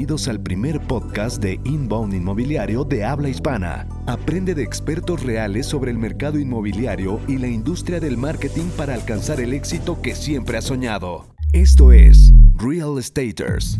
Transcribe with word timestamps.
Bienvenidos 0.00 0.28
al 0.28 0.40
primer 0.40 0.80
podcast 0.80 1.42
de 1.42 1.60
Inbound 1.62 2.14
Inmobiliario 2.14 2.84
de 2.84 3.04
habla 3.04 3.28
hispana. 3.28 3.86
Aprende 4.06 4.54
de 4.54 4.62
expertos 4.62 5.22
reales 5.22 5.66
sobre 5.66 5.90
el 5.90 5.98
mercado 5.98 6.38
inmobiliario 6.38 7.20
y 7.28 7.36
la 7.36 7.48
industria 7.48 8.00
del 8.00 8.16
marketing 8.16 8.70
para 8.78 8.94
alcanzar 8.94 9.42
el 9.42 9.52
éxito 9.52 10.00
que 10.00 10.14
siempre 10.14 10.56
has 10.56 10.64
soñado. 10.64 11.26
Esto 11.52 11.92
es 11.92 12.32
Real 12.54 12.98
Estaters. 12.98 13.78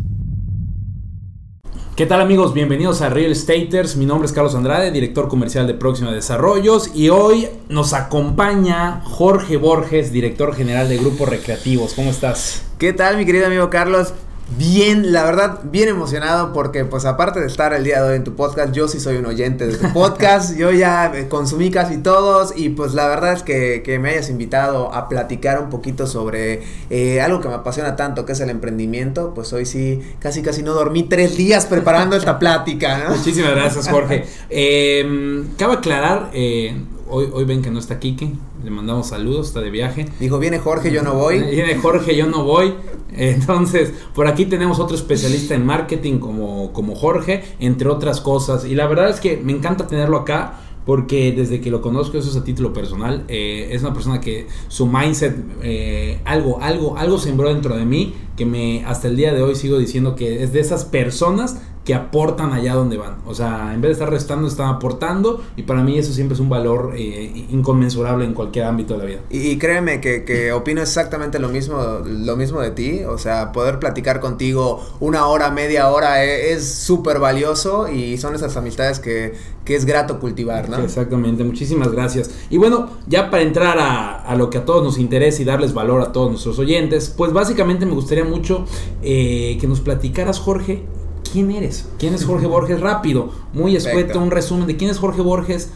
¿Qué 1.95 2.05
tal 2.05 2.21
amigos? 2.21 2.53
Bienvenidos 2.53 3.01
a 3.01 3.09
Real 3.09 3.31
Estaters. 3.31 3.95
Mi 3.95 4.05
nombre 4.05 4.27
es 4.27 4.31
Carlos 4.31 4.53
Andrade, 4.53 4.91
director 4.91 5.27
comercial 5.27 5.65
de 5.65 5.73
Próxima 5.73 6.11
Desarrollos 6.11 6.91
y 6.93 7.09
hoy 7.09 7.47
nos 7.67 7.93
acompaña 7.93 9.01
Jorge 9.05 9.57
Borges, 9.57 10.11
director 10.11 10.53
general 10.53 10.87
de 10.87 10.99
Grupos 10.99 11.27
Recreativos. 11.27 11.95
¿Cómo 11.95 12.11
estás? 12.11 12.61
¿Qué 12.77 12.93
tal 12.93 13.17
mi 13.17 13.25
querido 13.25 13.47
amigo 13.47 13.71
Carlos? 13.71 14.13
Bien, 14.57 15.13
la 15.13 15.23
verdad, 15.23 15.59
bien 15.63 15.87
emocionado 15.87 16.51
porque 16.51 16.83
pues 16.83 17.05
aparte 17.05 17.39
de 17.39 17.47
estar 17.47 17.73
el 17.73 17.83
día 17.83 18.01
de 18.01 18.09
hoy 18.09 18.15
en 18.17 18.23
tu 18.23 18.35
podcast, 18.35 18.73
yo 18.73 18.87
sí 18.87 18.99
soy 18.99 19.15
un 19.15 19.25
oyente 19.25 19.65
de 19.65 19.77
tu 19.77 19.93
podcast, 19.93 20.55
yo 20.57 20.71
ya 20.71 21.11
consumí 21.29 21.71
casi 21.71 21.97
todos 21.97 22.53
y 22.55 22.69
pues 22.69 22.93
la 22.93 23.07
verdad 23.07 23.33
es 23.33 23.43
que, 23.43 23.81
que 23.83 23.97
me 23.97 24.09
hayas 24.09 24.29
invitado 24.29 24.93
a 24.93 25.07
platicar 25.07 25.61
un 25.61 25.69
poquito 25.69 26.05
sobre 26.05 26.63
eh, 26.89 27.21
algo 27.21 27.39
que 27.39 27.47
me 27.47 27.55
apasiona 27.55 27.95
tanto, 27.95 28.25
que 28.25 28.33
es 28.33 28.39
el 28.41 28.49
emprendimiento, 28.49 29.33
pues 29.33 29.53
hoy 29.53 29.65
sí, 29.65 30.01
casi 30.19 30.41
casi 30.41 30.63
no 30.63 30.73
dormí 30.73 31.03
tres 31.03 31.37
días 31.37 31.65
preparando 31.65 32.15
esta 32.15 32.37
plática. 32.37 32.97
¿no? 33.05 33.15
Muchísimas 33.15 33.51
gracias 33.51 33.87
Jorge. 33.87 34.25
Eh, 34.53 35.45
cabe 35.57 35.75
aclarar, 35.75 36.29
eh, 36.33 36.75
hoy, 37.11 37.29
hoy 37.31 37.45
ven 37.45 37.61
que 37.61 37.69
no 37.69 37.79
está 37.79 37.99
Kike, 37.99 38.31
le 38.63 38.71
mandamos 38.71 39.07
saludos, 39.07 39.47
está 39.47 39.61
de 39.61 39.69
viaje. 39.69 40.07
Dijo, 40.19 40.39
viene 40.39 40.59
Jorge, 40.59 40.91
yo 40.91 41.03
no 41.03 41.13
voy. 41.13 41.39
Viene 41.51 41.75
Jorge, 41.75 42.15
yo 42.15 42.27
no 42.27 42.43
voy. 42.43 42.73
Entonces, 43.13 43.93
por 44.15 44.27
aquí 44.27 44.45
tenemos 44.45 44.79
otro 44.79 44.95
especialista 44.95 45.53
en 45.53 45.65
marketing 45.65 46.19
como, 46.19 46.71
como 46.73 46.95
Jorge, 46.95 47.43
entre 47.59 47.89
otras 47.89 48.21
cosas. 48.21 48.65
Y 48.65 48.75
la 48.75 48.87
verdad 48.87 49.09
es 49.09 49.19
que 49.19 49.37
me 49.37 49.51
encanta 49.51 49.87
tenerlo 49.87 50.17
acá. 50.17 50.59
Porque 50.83 51.31
desde 51.31 51.61
que 51.61 51.69
lo 51.69 51.79
conozco, 51.79 52.17
eso 52.17 52.31
es 52.31 52.35
a 52.35 52.43
título 52.43 52.73
personal, 52.73 53.23
eh, 53.27 53.69
es 53.71 53.83
una 53.83 53.93
persona 53.93 54.19
que 54.19 54.47
su 54.67 54.87
mindset, 54.87 55.37
eh, 55.61 56.19
algo, 56.25 56.59
algo, 56.59 56.97
algo 56.97 57.19
sembró 57.19 57.49
dentro 57.49 57.77
de 57.77 57.85
mí, 57.85 58.15
que 58.35 58.47
me 58.47 58.83
hasta 58.85 59.07
el 59.07 59.15
día 59.15 59.31
de 59.31 59.43
hoy 59.43 59.53
sigo 59.53 59.77
diciendo 59.77 60.15
que 60.15 60.41
es 60.41 60.53
de 60.53 60.59
esas 60.59 60.85
personas 60.85 61.61
que 61.85 61.95
aportan 61.95 62.53
allá 62.53 62.75
donde 62.75 62.97
van. 62.97 63.17
O 63.25 63.33
sea, 63.33 63.73
en 63.73 63.81
vez 63.81 63.89
de 63.89 63.93
estar 63.93 64.09
restando, 64.09 64.47
están 64.47 64.69
aportando. 64.69 65.41
Y 65.55 65.63
para 65.63 65.81
mí 65.81 65.97
eso 65.97 66.13
siempre 66.13 66.35
es 66.35 66.39
un 66.39 66.49
valor 66.49 66.93
eh, 66.95 67.47
inconmensurable 67.49 68.23
en 68.23 68.33
cualquier 68.33 68.65
ámbito 68.65 68.93
de 68.93 68.99
la 68.99 69.05
vida. 69.05 69.19
Y, 69.31 69.57
créeme 69.57 69.99
que, 69.99 70.23
que, 70.23 70.51
opino 70.51 70.81
exactamente 70.81 71.39
lo 71.39 71.49
mismo, 71.49 72.01
lo 72.05 72.35
mismo 72.35 72.61
de 72.61 72.71
ti. 72.71 73.03
O 73.03 73.17
sea, 73.17 73.51
poder 73.51 73.79
platicar 73.79 74.19
contigo 74.19 74.83
una 74.99 75.25
hora, 75.25 75.49
media 75.49 75.89
hora 75.89 76.23
es 76.23 76.71
súper 76.71 77.19
valioso 77.19 77.87
y 77.87 78.17
son 78.17 78.35
esas 78.35 78.55
amistades 78.57 78.99
que, 78.99 79.33
que, 79.65 79.75
es 79.75 79.85
grato 79.85 80.19
cultivar, 80.19 80.69
¿no? 80.69 80.77
Exactamente, 80.77 81.43
muchísimas 81.43 81.91
gracias. 81.91 82.29
Y 82.51 82.57
bueno, 82.57 82.89
ya 83.07 83.31
para 83.31 83.41
entrar 83.41 83.79
a, 83.79 84.21
a, 84.21 84.35
lo 84.35 84.49
que 84.51 84.59
a 84.59 84.65
todos 84.65 84.83
nos 84.83 84.99
interesa 84.99 85.41
y 85.41 85.45
darles 85.45 85.73
valor 85.73 86.01
a 86.01 86.11
todos 86.11 86.29
nuestros 86.29 86.59
oyentes, 86.59 87.11
pues 87.15 87.33
básicamente 87.33 87.85
me 87.85 87.93
gustaría 87.93 88.25
mucho 88.25 88.65
eh, 89.01 89.57
que 89.59 89.67
nos 89.67 89.79
platicaras, 89.79 90.39
Jorge, 90.39 90.83
¿quién 91.31 91.51
eres? 91.51 91.85
¿Quién 91.97 92.13
es 92.13 92.25
Jorge 92.25 92.47
Borges? 92.47 92.79
Rápido, 92.79 93.31
muy 93.53 93.75
escueto, 93.75 94.19
un 94.19 94.31
resumen 94.31 94.67
de 94.67 94.77
quién 94.77 94.89
es 94.89 94.99
Jorge 94.99 95.21
Borges. 95.21 95.69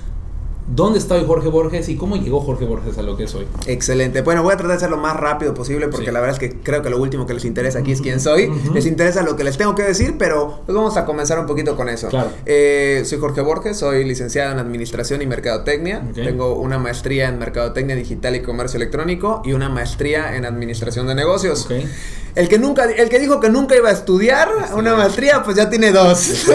¿Dónde 0.68 0.98
está 0.98 1.14
hoy 1.14 1.24
Jorge 1.28 1.48
Borges 1.48 1.90
y 1.90 1.96
cómo 1.96 2.16
llegó 2.16 2.40
Jorge 2.40 2.66
Borges 2.66 2.98
a 2.98 3.04
lo 3.04 3.16
que 3.16 3.26
es 3.26 3.36
hoy? 3.36 3.46
Excelente. 3.68 4.22
Bueno, 4.22 4.42
voy 4.42 4.52
a 4.52 4.58
tratar 4.58 4.74
de 4.76 4.80
ser 4.80 4.90
lo 4.90 4.98
más 4.98 5.16
rápido 5.16 5.54
posible 5.54 5.90
porque 5.90 6.08
sí. 6.08 6.12
la 6.12 6.20
verdad 6.20 6.36
es 6.36 6.40
que 6.40 6.60
creo 6.60 6.82
que 6.82 6.90
lo 6.90 7.00
último 7.00 7.28
que 7.28 7.36
les 7.36 7.46
interesa 7.46 7.80
aquí 7.80 7.92
es 7.92 8.02
quién 8.02 8.20
soy. 8.20 8.48
Uh 8.48 8.56
-huh. 8.56 8.74
Les 8.74 8.88
interesa 8.88 9.22
lo 9.22 9.36
que 9.36 9.44
les 9.44 9.58
tengo 9.58 9.76
que 9.76 9.84
decir, 9.84 10.16
pero 10.18 10.62
pues 10.66 10.76
vamos 10.76 10.98
a 10.98 11.06
comenzar 11.06 11.38
un 11.38 11.46
poquito 11.46 11.76
con 11.76 11.88
eso. 11.88 12.08
Claro. 12.08 12.32
Eh, 12.48 13.04
soy 13.06 13.20
Jorge 13.20 13.42
Borges, 13.42 13.78
soy 13.78 14.06
licenciado 14.06 14.54
en 14.54 14.60
Administración 14.60 15.22
y 15.22 15.28
Mercadotecnia. 15.28 16.04
Okay. 16.10 16.26
Tengo 16.26 16.56
una 16.56 16.80
maestría 16.80 17.30
en 17.30 17.38
Mercadotecnia 17.38 17.96
Digital 17.96 18.36
y 18.36 18.42
Comercio 18.42 18.78
Electrónico 18.78 19.44
y 19.46 19.54
una 19.54 19.70
maestría 19.70 20.36
en 20.36 20.46
Administración 20.46 21.06
de 21.06 21.14
Negocios. 21.14 21.66
Okay. 21.66 21.88
El 22.36 22.50
que 22.50 22.60
nunca, 22.60 22.84
el 22.84 23.10
que 23.10 23.20
dijo 23.20 23.40
que 23.40 23.50
nunca 23.50 23.78
iba 23.78 23.90
a 23.90 23.94
estudiar 23.94 24.50
sí. 24.68 24.74
una 24.74 24.96
maestría, 24.96 25.42
pues 25.44 25.56
ya 25.56 25.70
tiene 25.70 25.92
dos. 25.92 26.46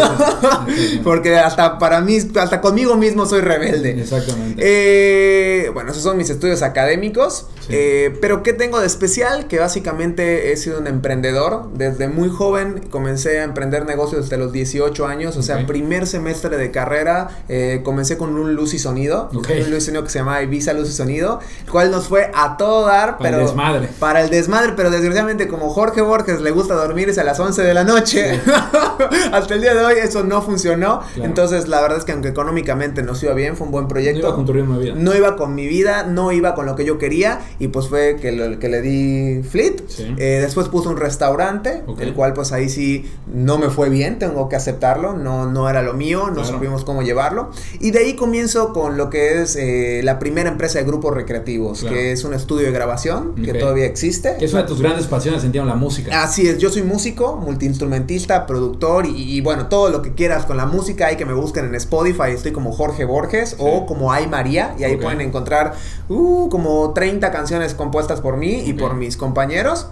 Porque 1.04 1.38
hasta 1.38 1.78
para 1.78 2.02
mí, 2.02 2.18
hasta 2.18 2.60
conmigo 2.60 2.96
mismo 2.96 3.24
soy 3.24 3.41
rebelde. 3.41 3.98
Exactamente. 3.98 4.60
Eh, 4.62 5.70
bueno, 5.72 5.91
esos 5.91 6.02
son 6.02 6.18
mis 6.18 6.28
estudios 6.28 6.62
académicos. 6.62 7.46
Sí. 7.60 7.68
Eh, 7.70 8.18
pero 8.20 8.42
¿qué 8.42 8.52
tengo 8.52 8.78
de 8.78 8.86
especial? 8.86 9.46
Que 9.46 9.58
básicamente 9.58 10.52
he 10.52 10.56
sido 10.58 10.80
un 10.80 10.86
emprendedor. 10.86 11.70
Desde 11.72 12.08
muy 12.08 12.28
joven 12.28 12.82
comencé 12.91 13.41
a 13.41 13.44
emprender 13.44 13.86
negocios 13.86 14.24
desde 14.24 14.36
los 14.36 14.52
18 14.52 15.06
años. 15.06 15.38
O 15.38 15.42
sea, 15.42 15.56
okay. 15.56 15.66
primer 15.66 16.06
semestre 16.06 16.58
de 16.58 16.70
carrera 16.70 17.28
eh, 17.48 17.80
comencé 17.82 18.18
con 18.18 18.36
un 18.36 18.54
luz 18.54 18.74
y 18.74 18.78
sonido. 18.78 19.30
Okay. 19.34 19.62
Un 19.62 19.70
luz 19.70 19.84
y 19.84 19.86
sonido 19.86 20.04
que 20.04 20.10
se 20.10 20.18
llama 20.18 20.42
Ibiza 20.42 20.74
Luz 20.74 20.91
y 20.91 20.92
Sonido. 20.92 21.41
El 21.64 21.70
cual 21.70 21.91
nos 21.91 22.08
fue 22.08 22.30
a 22.34 22.58
todo 22.58 22.86
dar. 22.86 23.16
Para 23.16 23.30
pero 23.30 23.41
el 23.41 23.47
desmadre. 23.47 23.88
Para 23.98 24.20
el 24.20 24.28
desmadre, 24.28 24.74
pero 24.76 24.91
desgraciadamente 24.91 25.48
como 25.48 25.69
Jorge 25.70 26.03
Borges 26.03 26.41
le 26.41 26.50
gusta 26.50 26.75
dormirse 26.75 27.20
a 27.20 27.25
las 27.25 27.41
11 27.41 27.62
de 27.62 27.75
la 27.75 27.84
noche. 27.84 28.34
Sí. 28.34 28.50
Hasta 29.32 29.54
el 29.54 29.60
día 29.60 29.75
de 29.75 29.84
hoy 29.84 29.94
eso 30.03 30.22
no 30.25 30.42
funcionó. 30.42 31.00
Claro. 31.14 31.28
Entonces, 31.28 31.69
la 31.69 31.81
verdad 31.81 31.98
es 31.98 32.04
que 32.04 32.12
aunque 32.12 32.28
económicamente 32.28 33.03
nos 33.03 33.22
iba 33.22 33.32
bien, 33.34 33.56
fue 33.56 33.66
un 33.66 33.72
buen 33.72 33.88
proyecto. 33.88 34.20
No 34.20 34.28
iba 34.28 34.36
con 34.36 34.47
tu 34.47 34.53
ritmo 34.53 34.78
de 34.78 34.84
vida. 34.84 34.94
No 34.97 35.14
iba 35.14 35.36
con 35.36 35.54
mi 35.54 35.66
vida, 35.66 36.04
no 36.04 36.32
iba 36.32 36.54
con 36.54 36.66
lo 36.66 36.76
que 36.76 36.84
yo 36.84 36.98
quería. 36.98 37.41
Y 37.59 37.69
pues 37.69 37.88
fue 37.88 38.16
que, 38.20 38.32
lo, 38.32 38.59
que 38.59 38.69
le 38.69 38.82
di 38.82 39.42
flit. 39.42 39.82
Sí. 39.88 40.14
Eh, 40.19 40.38
después 40.42 40.69
puse 40.69 40.88
un 40.88 40.97
restaurante, 40.97 41.82
okay. 41.86 42.09
el 42.09 42.14
cual 42.14 42.32
pues 42.32 42.53
ahí 42.53 42.69
sí 42.69 43.10
no 43.32 43.59
me 43.59 43.70
fue 43.70 43.88
bien, 43.88 44.19
tengo 44.19 44.48
que 44.48 44.56
aceptarlo. 44.56 45.14
No, 45.14 45.50
no 45.50 45.69
era 45.69 45.82
lo 45.82 45.94
mío, 45.94 46.26
no 46.28 46.34
claro. 46.34 46.48
supimos 46.48 46.84
cómo 46.84 47.03
llevarlo. 47.03 47.50
Y 47.80 47.91
de 47.91 48.00
ahí 48.00 48.14
comienzo 48.14 48.72
con 48.72 48.97
lo 48.97 49.10
que 49.10 49.42
es 49.42 49.56
eh, 49.56 50.00
la 50.04 50.19
primera 50.19 50.50
empresa 50.50 50.78
de 50.78 50.84
grupos 50.84 51.14
recreativos, 51.14 51.80
claro. 51.80 51.94
que 51.94 52.12
es 52.12 52.25
un 52.25 52.34
estudio 52.34 52.66
de 52.66 52.72
grabación 52.72 53.30
okay. 53.32 53.44
que 53.44 53.54
todavía 53.54 53.86
existe. 53.86 54.36
Es 54.41 54.53
una 54.53 54.62
de 54.62 54.69
tus 54.69 54.80
grandes 54.80 55.06
pasiones, 55.06 55.44
entiendo, 55.44 55.59
la 55.65 55.75
música. 55.75 56.22
Así 56.22 56.48
es, 56.48 56.59
yo 56.59 56.71
soy 56.71 56.82
músico, 56.82 57.37
multiinstrumentista, 57.37 58.47
productor 58.47 59.06
y, 59.06 59.37
y, 59.37 59.41
bueno, 59.41 59.66
todo 59.66 59.88
lo 59.88 60.03
que 60.03 60.15
quieras 60.15 60.44
con 60.47 60.56
la 60.56 60.66
música. 60.66 61.06
Hay 61.06 61.16
que 61.16 61.25
me 61.25 61.34
busquen 61.34 61.65
en 61.66 61.75
Spotify, 61.75 62.31
estoy 62.31 62.53
como 62.53 62.72
Jorge 62.72 63.04
Borges 63.04 63.50
sí. 63.50 63.56
o 63.59 63.87
como 63.87 64.12
Ay 64.12 64.26
María 64.26 64.75
y 64.78 64.84
ahí 64.84 64.94
okay. 64.94 65.04
pueden 65.04 65.21
encontrar 65.21 65.75
uh, 66.09 66.48
como 66.48 66.93
30 66.93 67.31
canciones 67.31 67.75
compuestas 67.75 68.21
por 68.21 68.37
mí 68.37 68.60
okay. 68.60 68.71
y 68.71 68.72
por 68.75 68.94
mis 68.94 69.16
compañeros. 69.16 69.88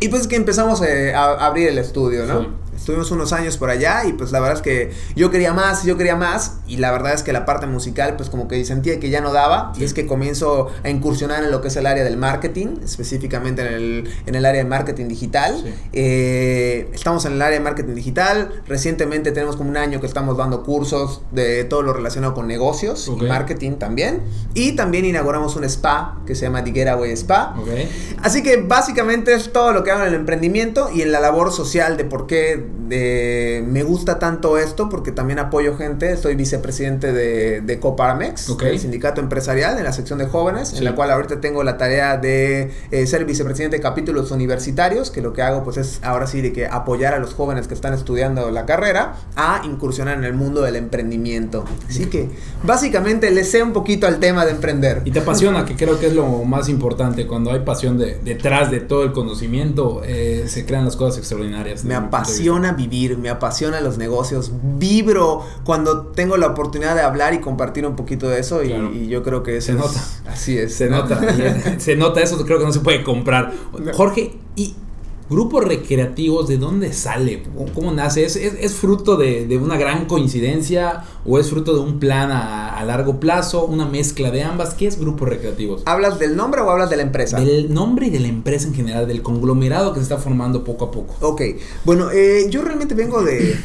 Y 0.00 0.08
pues 0.08 0.26
que 0.26 0.36
empezamos 0.36 0.80
eh, 0.82 1.12
a 1.14 1.46
abrir 1.46 1.68
el 1.68 1.78
estudio, 1.78 2.24
¿no? 2.24 2.40
Sí. 2.40 2.48
Estuvimos 2.80 3.10
unos 3.10 3.34
años 3.34 3.58
por 3.58 3.68
allá 3.68 4.06
y 4.06 4.14
pues 4.14 4.32
la 4.32 4.40
verdad 4.40 4.56
es 4.56 4.62
que 4.62 4.90
yo 5.14 5.30
quería 5.30 5.52
más, 5.52 5.84
yo 5.84 5.98
quería 5.98 6.16
más 6.16 6.60
y 6.66 6.78
la 6.78 6.90
verdad 6.90 7.12
es 7.12 7.22
que 7.22 7.30
la 7.30 7.44
parte 7.44 7.66
musical 7.66 8.16
pues 8.16 8.30
como 8.30 8.48
que 8.48 8.64
sentía 8.64 8.98
que 8.98 9.10
ya 9.10 9.20
no 9.20 9.34
daba 9.34 9.72
sí. 9.74 9.82
y 9.82 9.84
es 9.84 9.92
que 9.92 10.06
comienzo 10.06 10.68
a 10.82 10.88
incursionar 10.88 11.44
en 11.44 11.50
lo 11.50 11.60
que 11.60 11.68
es 11.68 11.76
el 11.76 11.84
área 11.84 12.02
del 12.04 12.16
marketing, 12.16 12.78
específicamente 12.82 13.60
en 13.60 13.74
el, 13.74 14.10
en 14.24 14.34
el 14.34 14.46
área 14.46 14.62
de 14.62 14.68
marketing 14.68 15.08
digital. 15.08 15.60
Sí. 15.62 15.74
Eh, 15.92 16.88
estamos 16.94 17.26
en 17.26 17.34
el 17.34 17.42
área 17.42 17.58
de 17.58 17.64
marketing 17.64 17.94
digital, 17.94 18.62
recientemente 18.66 19.30
tenemos 19.30 19.56
como 19.56 19.68
un 19.68 19.76
año 19.76 20.00
que 20.00 20.06
estamos 20.06 20.38
dando 20.38 20.62
cursos 20.62 21.20
de 21.32 21.64
todo 21.64 21.82
lo 21.82 21.92
relacionado 21.92 22.32
con 22.32 22.46
negocios 22.46 23.08
okay. 23.08 23.26
y 23.26 23.28
marketing 23.28 23.72
también 23.72 24.22
y 24.54 24.72
también 24.72 25.04
inauguramos 25.04 25.54
un 25.54 25.64
spa 25.64 26.16
que 26.26 26.34
se 26.34 26.46
llama 26.46 26.64
The 26.64 26.72
Getaway 26.72 27.12
Spa. 27.12 27.56
Okay. 27.60 28.16
Así 28.22 28.42
que 28.42 28.56
básicamente 28.56 29.34
es 29.34 29.52
todo 29.52 29.72
lo 29.72 29.84
que 29.84 29.90
hago 29.90 30.00
en 30.00 30.08
el 30.08 30.14
emprendimiento 30.14 30.90
y 30.94 31.02
en 31.02 31.12
la 31.12 31.20
labor 31.20 31.52
social 31.52 31.98
de 31.98 32.06
por 32.06 32.26
qué 32.26 32.69
me 32.88 33.82
gusta 33.82 34.18
tanto 34.18 34.58
esto 34.58 34.88
porque 34.88 35.12
también 35.12 35.38
apoyo 35.38 35.76
gente. 35.76 36.16
Soy 36.16 36.34
vicepresidente 36.34 37.12
de, 37.12 37.60
de 37.60 37.80
Coparmex, 37.80 38.50
okay. 38.50 38.72
el 38.72 38.80
sindicato 38.80 39.20
empresarial 39.20 39.78
en 39.78 39.84
la 39.84 39.92
sección 39.92 40.18
de 40.18 40.26
jóvenes, 40.26 40.68
sí. 40.68 40.78
en 40.78 40.84
la 40.84 40.94
cual 40.94 41.10
ahorita 41.10 41.40
tengo 41.40 41.62
la 41.62 41.78
tarea 41.78 42.16
de 42.16 42.72
eh, 42.90 43.06
ser 43.06 43.24
vicepresidente 43.24 43.76
de 43.76 43.82
capítulos 43.82 44.30
universitarios, 44.30 45.10
que 45.10 45.22
lo 45.22 45.32
que 45.32 45.42
hago 45.42 45.62
pues 45.62 45.76
es 45.76 46.00
ahora 46.02 46.26
sí 46.26 46.40
de 46.40 46.52
que 46.52 46.66
apoyar 46.66 47.14
a 47.14 47.18
los 47.18 47.34
jóvenes 47.34 47.68
que 47.68 47.74
están 47.74 47.94
estudiando 47.94 48.50
la 48.50 48.66
carrera 48.66 49.16
a 49.36 49.62
incursionar 49.64 50.18
en 50.18 50.24
el 50.24 50.34
mundo 50.34 50.62
del 50.62 50.76
emprendimiento. 50.76 51.64
Así 51.88 52.06
que 52.06 52.30
básicamente 52.64 53.30
le 53.30 53.44
sé 53.44 53.62
un 53.62 53.72
poquito 53.72 54.06
al 54.06 54.18
tema 54.18 54.44
de 54.44 54.52
emprender. 54.52 55.02
Y 55.04 55.10
te 55.10 55.20
apasiona, 55.20 55.64
que 55.64 55.76
creo 55.76 55.98
que 55.98 56.06
es 56.08 56.14
lo 56.14 56.26
más 56.44 56.68
importante. 56.68 57.26
Cuando 57.26 57.52
hay 57.52 57.60
pasión 57.60 57.98
de, 57.98 58.18
detrás 58.24 58.70
de 58.70 58.80
todo 58.80 59.04
el 59.04 59.12
conocimiento, 59.12 60.02
eh, 60.04 60.44
se 60.46 60.66
crean 60.66 60.84
las 60.84 60.96
cosas 60.96 61.18
extraordinarias. 61.18 61.84
Me 61.84 61.94
apasiona 61.94 62.59
vivir, 62.72 63.18
me 63.18 63.28
apasiona 63.28 63.80
los 63.80 63.98
negocios, 63.98 64.52
vibro 64.78 65.44
cuando 65.64 66.06
tengo 66.06 66.36
la 66.36 66.48
oportunidad 66.48 66.94
de 66.94 67.02
hablar 67.02 67.34
y 67.34 67.40
compartir 67.40 67.86
un 67.86 67.96
poquito 67.96 68.28
de 68.28 68.40
eso 68.40 68.60
claro. 68.60 68.90
y, 68.92 68.98
y, 68.98 69.08
yo 69.08 69.22
creo 69.22 69.42
que 69.42 69.56
eso 69.56 69.66
se 69.66 69.72
es, 69.72 69.78
nota. 69.78 70.04
Así 70.30 70.58
es. 70.58 70.74
Se 70.74 70.88
nota, 70.88 71.20
se 71.78 71.96
nota, 71.96 72.20
eso 72.20 72.42
creo 72.44 72.58
que 72.58 72.64
no 72.64 72.72
se 72.72 72.80
puede 72.80 73.02
comprar. 73.02 73.52
Jorge, 73.92 74.38
y 74.56 74.74
Grupos 75.30 75.64
recreativos, 75.64 76.48
¿de 76.48 76.58
dónde 76.58 76.92
sale? 76.92 77.44
¿Cómo, 77.72 77.92
nace? 77.92 78.24
¿Es, 78.24 78.34
es, 78.34 78.74
fruto 78.74 79.16
de, 79.16 79.46
de, 79.46 79.58
una 79.58 79.76
gran 79.76 80.06
coincidencia 80.06 81.04
o 81.24 81.38
es 81.38 81.48
fruto 81.48 81.72
de 81.72 81.78
un 81.78 82.00
plan 82.00 82.32
a, 82.32 82.76
a, 82.76 82.84
largo 82.84 83.20
plazo? 83.20 83.64
¿Una 83.64 83.86
mezcla 83.86 84.32
de 84.32 84.42
ambas? 84.42 84.74
¿Qué 84.74 84.88
es 84.88 84.98
grupos 84.98 85.28
recreativos? 85.28 85.82
¿Hablas 85.86 86.18
del 86.18 86.34
nombre 86.34 86.62
o 86.62 86.68
hablas 86.68 86.90
de 86.90 86.96
la 86.96 87.02
empresa? 87.02 87.38
Del 87.38 87.72
nombre 87.72 88.08
y 88.08 88.10
de 88.10 88.18
la 88.18 88.26
empresa 88.26 88.66
en 88.66 88.74
general, 88.74 89.06
del 89.06 89.22
conglomerado 89.22 89.92
que 89.92 90.00
se 90.00 90.02
está 90.02 90.18
formando 90.18 90.64
poco 90.64 90.86
a 90.86 90.90
poco. 90.90 91.14
Ok, 91.20 91.42
bueno, 91.84 92.10
eh, 92.10 92.48
yo 92.50 92.62
realmente 92.62 92.96
vengo 92.96 93.22
de 93.22 93.56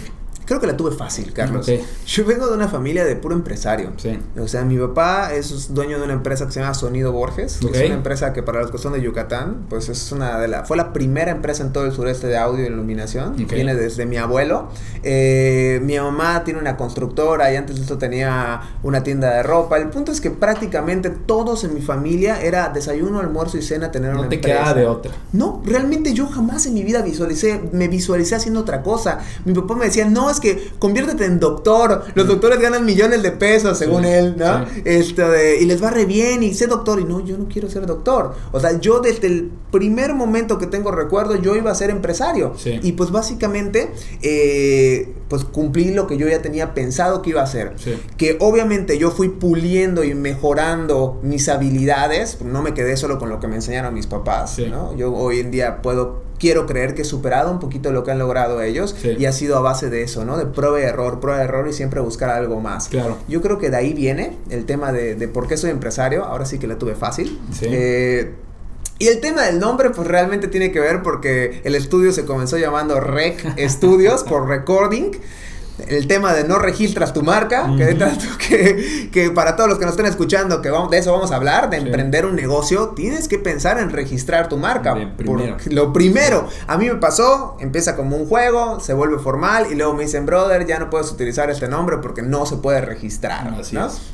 Creo 0.45 0.59
que 0.59 0.67
la 0.67 0.77
tuve 0.77 0.91
fácil, 0.91 1.33
Carlos. 1.33 1.69
Yo 2.05 2.25
vengo 2.25 2.47
de 2.47 2.53
una 2.53 2.67
familia 2.67 3.05
de 3.05 3.15
puro 3.15 3.35
empresario. 3.35 3.93
Sí. 3.97 4.19
O 4.39 4.47
sea, 4.47 4.63
mi 4.63 4.77
papá 4.77 5.33
es 5.33 5.73
dueño 5.73 5.97
de 5.97 6.05
una 6.05 6.13
empresa 6.13 6.45
que 6.45 6.51
se 6.51 6.59
llama 6.59 6.73
Sonido 6.73 7.11
Borges. 7.11 7.59
Es 7.61 7.63
una 7.63 7.95
empresa 7.95 8.33
que 8.33 8.43
para 8.43 8.61
los 8.61 8.71
que 8.71 8.77
son 8.77 8.93
de 8.93 9.01
Yucatán, 9.01 9.65
pues 9.69 9.89
es 9.89 10.11
una 10.11 10.39
de 10.39 10.47
la... 10.47 10.65
Fue 10.65 10.77
la 10.77 10.93
primera 10.93 11.31
empresa 11.31 11.63
en 11.63 11.73
todo 11.73 11.85
el 11.85 11.91
sureste 11.91 12.27
de 12.27 12.37
audio 12.37 12.63
y 12.63 12.67
iluminación. 12.67 13.35
Viene 13.35 13.75
desde 13.75 14.05
mi 14.05 14.17
abuelo. 14.17 14.69
Eh, 15.03 15.79
mi 15.83 15.97
mamá 15.97 16.43
tiene 16.43 16.59
una 16.59 16.77
constructora 16.77 17.51
y 17.51 17.55
antes 17.55 17.77
de 17.77 17.83
eso 17.83 17.97
tenía 17.97 18.61
una 18.83 19.03
tienda 19.03 19.31
de 19.31 19.43
ropa. 19.43 19.77
El 19.77 19.89
punto 19.89 20.11
es 20.11 20.21
que 20.21 20.31
prácticamente 20.31 21.09
todos 21.09 21.63
en 21.63 21.73
mi 21.73 21.81
familia 21.81 22.41
era 22.41 22.69
desayuno, 22.69 23.19
almuerzo 23.19 23.57
y 23.57 23.61
cena 23.61 23.91
tener 23.91 24.13
no 24.13 24.21
una 24.21 24.29
te 24.29 24.39
queda 24.39 24.73
de 24.73 24.85
otra. 24.85 25.11
No, 25.33 25.61
realmente 25.65 26.13
yo 26.13 26.27
jamás 26.27 26.65
en 26.65 26.73
mi 26.73 26.83
vida 26.83 27.01
visualicé, 27.01 27.61
me 27.71 27.87
visualicé 27.87 28.35
haciendo 28.35 28.61
otra 28.61 28.83
cosa. 28.83 29.19
Mi 29.45 29.53
papá 29.53 29.75
me 29.75 29.85
decía, 29.85 30.05
no, 30.05 30.29
que 30.39 30.71
conviértete 30.79 31.25
en 31.25 31.39
doctor. 31.39 32.03
Los 32.13 32.27
doctores 32.27 32.59
ganan 32.59 32.85
millones 32.85 33.23
de 33.23 33.31
pesos, 33.31 33.77
según 33.77 34.05
él, 34.05 34.35
¿no? 34.37 34.65
Esto 34.83 35.29
de, 35.29 35.61
y 35.61 35.65
les 35.65 35.83
va 35.83 35.89
re 35.89 36.05
bien 36.05 36.43
y 36.43 36.53
sé 36.53 36.67
doctor. 36.67 36.99
Y 36.99 37.03
no, 37.03 37.25
yo 37.25 37.37
no 37.37 37.47
quiero 37.47 37.69
ser 37.69 37.85
doctor. 37.85 38.33
O 38.51 38.59
sea, 38.59 38.79
yo 38.79 38.99
desde 38.99 39.27
el 39.27 39.51
primer 39.71 40.13
momento 40.13 40.57
que 40.57 40.67
tengo 40.67 40.91
recuerdo, 40.91 41.35
yo 41.35 41.55
iba 41.55 41.71
a 41.71 41.75
ser 41.75 41.89
empresario. 41.89 42.53
Y 42.81 42.93
pues 42.93 43.11
básicamente, 43.11 43.91
eh, 44.21 45.13
pues 45.27 45.43
cumplí 45.43 45.91
lo 45.93 46.07
que 46.07 46.17
yo 46.17 46.27
ya 46.27 46.41
tenía 46.41 46.73
pensado 46.73 47.21
que 47.21 47.31
iba 47.31 47.41
a 47.41 47.45
hacer. 47.45 47.75
Que 48.17 48.37
obviamente 48.39 48.97
yo 48.97 49.11
fui 49.11 49.29
puliendo 49.29 50.03
y 50.03 50.13
mejorando 50.15 51.19
mis 51.23 51.49
habilidades. 51.49 52.41
No 52.41 52.61
me 52.61 52.73
quedé 52.73 52.97
solo 52.97 53.19
con 53.19 53.29
lo 53.29 53.39
que 53.39 53.47
me 53.47 53.55
enseñaron 53.55 53.93
mis 53.93 54.07
papás, 54.07 54.59
¿no? 54.69 54.95
Yo 54.95 55.13
hoy 55.13 55.39
en 55.39 55.51
día 55.51 55.81
puedo 55.81 56.24
quiero 56.45 56.67
creer 56.67 56.93
que 56.93 57.01
he 57.01 57.05
superado 57.05 57.49
un 57.49 57.57
poquito 57.57 57.91
lo 57.91 58.03
que 58.03 58.11
han 58.11 58.19
logrado 58.19 58.61
ellos 58.61 58.95
y 59.17 59.25
ha 59.25 59.31
sido 59.31 59.57
a 59.57 59.61
base 59.61 59.89
de 59.89 60.03
eso, 60.03 60.25
¿no? 60.25 60.37
De 60.37 60.45
prueba 60.45 60.79
y 60.79 60.83
error, 60.83 61.19
prueba 61.19 61.41
y 61.41 61.43
error 61.43 61.67
y 61.67 61.73
siempre 61.73 62.01
buscar 62.01 62.29
algo 62.29 62.59
más. 62.59 62.87
Claro. 62.87 63.17
Yo 63.27 63.41
creo 63.41 63.57
que 63.57 63.71
de 63.71 63.77
ahí 63.77 63.95
viene 63.95 64.37
el 64.51 64.65
tema 64.65 64.91
de, 64.91 65.15
de 65.15 65.27
por 65.27 65.47
qué 65.47 65.57
soy 65.57 65.71
empresario, 65.71 66.23
ahora 66.23 66.45
sí 66.45 66.59
que 66.59 66.67
la 66.67 66.77
tuve 66.77 66.93
fácil. 66.93 67.39
Eh, 67.63 68.31
y 68.99 69.07
el 69.07 69.21
tema 69.21 69.41
del 69.41 69.57
nombre, 69.57 69.89
pues 69.89 70.07
realmente 70.07 70.47
tiene 70.47 70.71
que 70.71 70.79
ver 70.79 71.01
porque 71.01 71.61
el 71.63 71.73
estudio 71.73 72.11
se 72.11 72.25
comenzó 72.25 72.59
llamando 72.59 72.99
Rec 72.99 73.59
Studios 73.67 74.23
por 74.29 74.47
recording 74.47 75.13
el 75.87 76.07
tema 76.07 76.33
de 76.33 76.45
no 76.45 76.59
registras 76.59 77.13
tu 77.13 77.21
marca, 77.21 77.69
que, 77.77 79.09
que, 79.11 79.31
para 79.31 79.55
todos 79.55 79.69
los 79.69 79.77
que 79.77 79.85
nos 79.85 79.93
estén 79.93 80.05
escuchando, 80.05 80.61
que 80.61 80.69
vamos, 80.69 80.89
de 80.91 80.99
eso 80.99 81.11
vamos 81.11 81.31
a 81.31 81.35
hablar, 81.35 81.69
de 81.69 81.77
emprender 81.77 82.25
un 82.25 82.35
negocio, 82.35 82.89
tienes 82.89 83.27
que 83.27 83.39
pensar 83.39 83.79
en 83.79 83.89
registrar 83.89 84.49
tu 84.49 84.57
marca. 84.57 84.95
lo 85.69 85.93
primero, 85.93 86.47
a 86.67 86.77
mí 86.77 86.87
me 86.87 86.95
pasó, 86.95 87.57
empieza 87.59 87.95
como 87.95 88.15
un 88.15 88.27
juego, 88.27 88.79
se 88.79 88.93
vuelve 88.93 89.19
formal 89.19 89.67
y 89.71 89.75
luego 89.75 89.93
me 89.93 90.03
dicen, 90.03 90.25
brother, 90.25 90.65
ya 90.65 90.79
no 90.79 90.89
puedes 90.89 91.11
utilizar 91.11 91.49
este 91.49 91.67
nombre 91.67 91.97
porque 91.97 92.21
no 92.21 92.45
se 92.45 92.57
puede 92.57 92.81
registrar. 92.81 93.53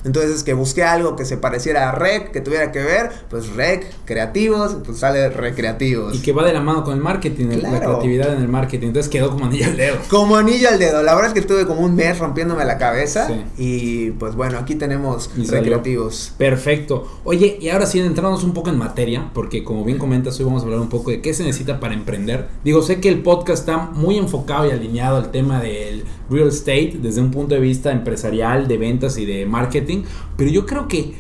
Entonces 0.04 0.32
es 0.32 0.44
que 0.44 0.54
busqué 0.54 0.84
algo 0.84 1.16
que 1.16 1.26
se 1.26 1.38
pareciera 1.38 1.90
a 1.90 1.92
Rec, 1.92 2.32
que 2.32 2.42
tuviera 2.42 2.72
que 2.72 2.80
ver, 2.80 3.12
pues 3.30 3.56
Rec, 3.56 3.86
creativos, 4.06 4.78
pues 4.86 5.00
sale 5.00 5.30
recreativos. 5.30 6.16
Y 6.16 6.22
que 6.22 6.32
va 6.32 6.44
de 6.44 6.54
la 6.54 6.62
mano 6.62 6.84
con 6.84 6.96
el 6.96 7.02
marketing, 7.02 7.48
la 7.62 7.80
creatividad 7.80 8.34
en 8.34 8.42
el 8.42 8.48
marketing. 8.48 8.88
Entonces 8.88 9.10
quedó 9.12 9.32
como 9.32 9.46
anillo 9.46 9.66
al 9.68 9.78
dedo. 9.78 9.98
Como 10.10 10.36
anillo 10.36 10.70
al 10.70 10.80
dedo. 10.80 11.04
La 11.04 11.14
verdad 11.14 11.30
es 11.30 11.34
que 11.34 11.51
estuve 11.52 11.68
como 11.68 11.86
un 11.86 11.96
mes 11.96 12.18
rompiéndome 12.18 12.64
la 12.64 12.78
cabeza. 12.78 13.30
Y 13.58 14.12
pues 14.12 14.36
bueno, 14.36 14.58
aquí 14.58 14.76
tenemos 14.76 15.30
recreativos. 15.50 16.34
Perfecto. 16.38 17.08
Oye, 17.24 17.58
y 17.60 17.70
ahora 17.70 17.86
sí, 17.86 18.00
entramos 18.00 18.44
un 18.44 18.54
poco 18.54 18.70
en 18.70 18.78
materia, 18.78 19.30
porque 19.34 19.64
como 19.64 19.84
bien 19.84 19.98
comentas, 19.98 20.40
hoy 20.40 20.46
vamos 20.46 20.62
a 20.62 20.66
hablar 20.66 20.80
un 20.80 20.90
poco 20.90 21.12
de 21.12 21.22
qué 21.22 21.34
se 21.34 21.44
necesita 21.44 21.80
para 21.80 21.94
emprender. 21.94 22.48
Digo, 22.64 22.82
sé 22.82 23.02
que 23.02 23.10
el 23.10 23.22
podcast 23.22 23.60
está 23.60 23.78
muy 23.78 24.18
enfocado 24.18 24.66
y 24.68 24.72
alineado 24.72 25.18
al 25.18 25.32
tema 25.32 25.62
del 25.62 26.06
real 26.30 26.48
estate 26.48 26.98
desde 27.02 27.22
un 27.22 27.32
punto 27.32 27.56
de 27.56 27.62
vista 27.62 27.92
empresarial, 27.92 28.68
de 28.68 28.78
ventas 28.78 29.18
y 29.18 29.26
de 29.26 29.46
marketing, 29.46 30.04
pero 30.38 30.50
yo 30.50 30.66
creo 30.66 30.88
que 30.88 31.14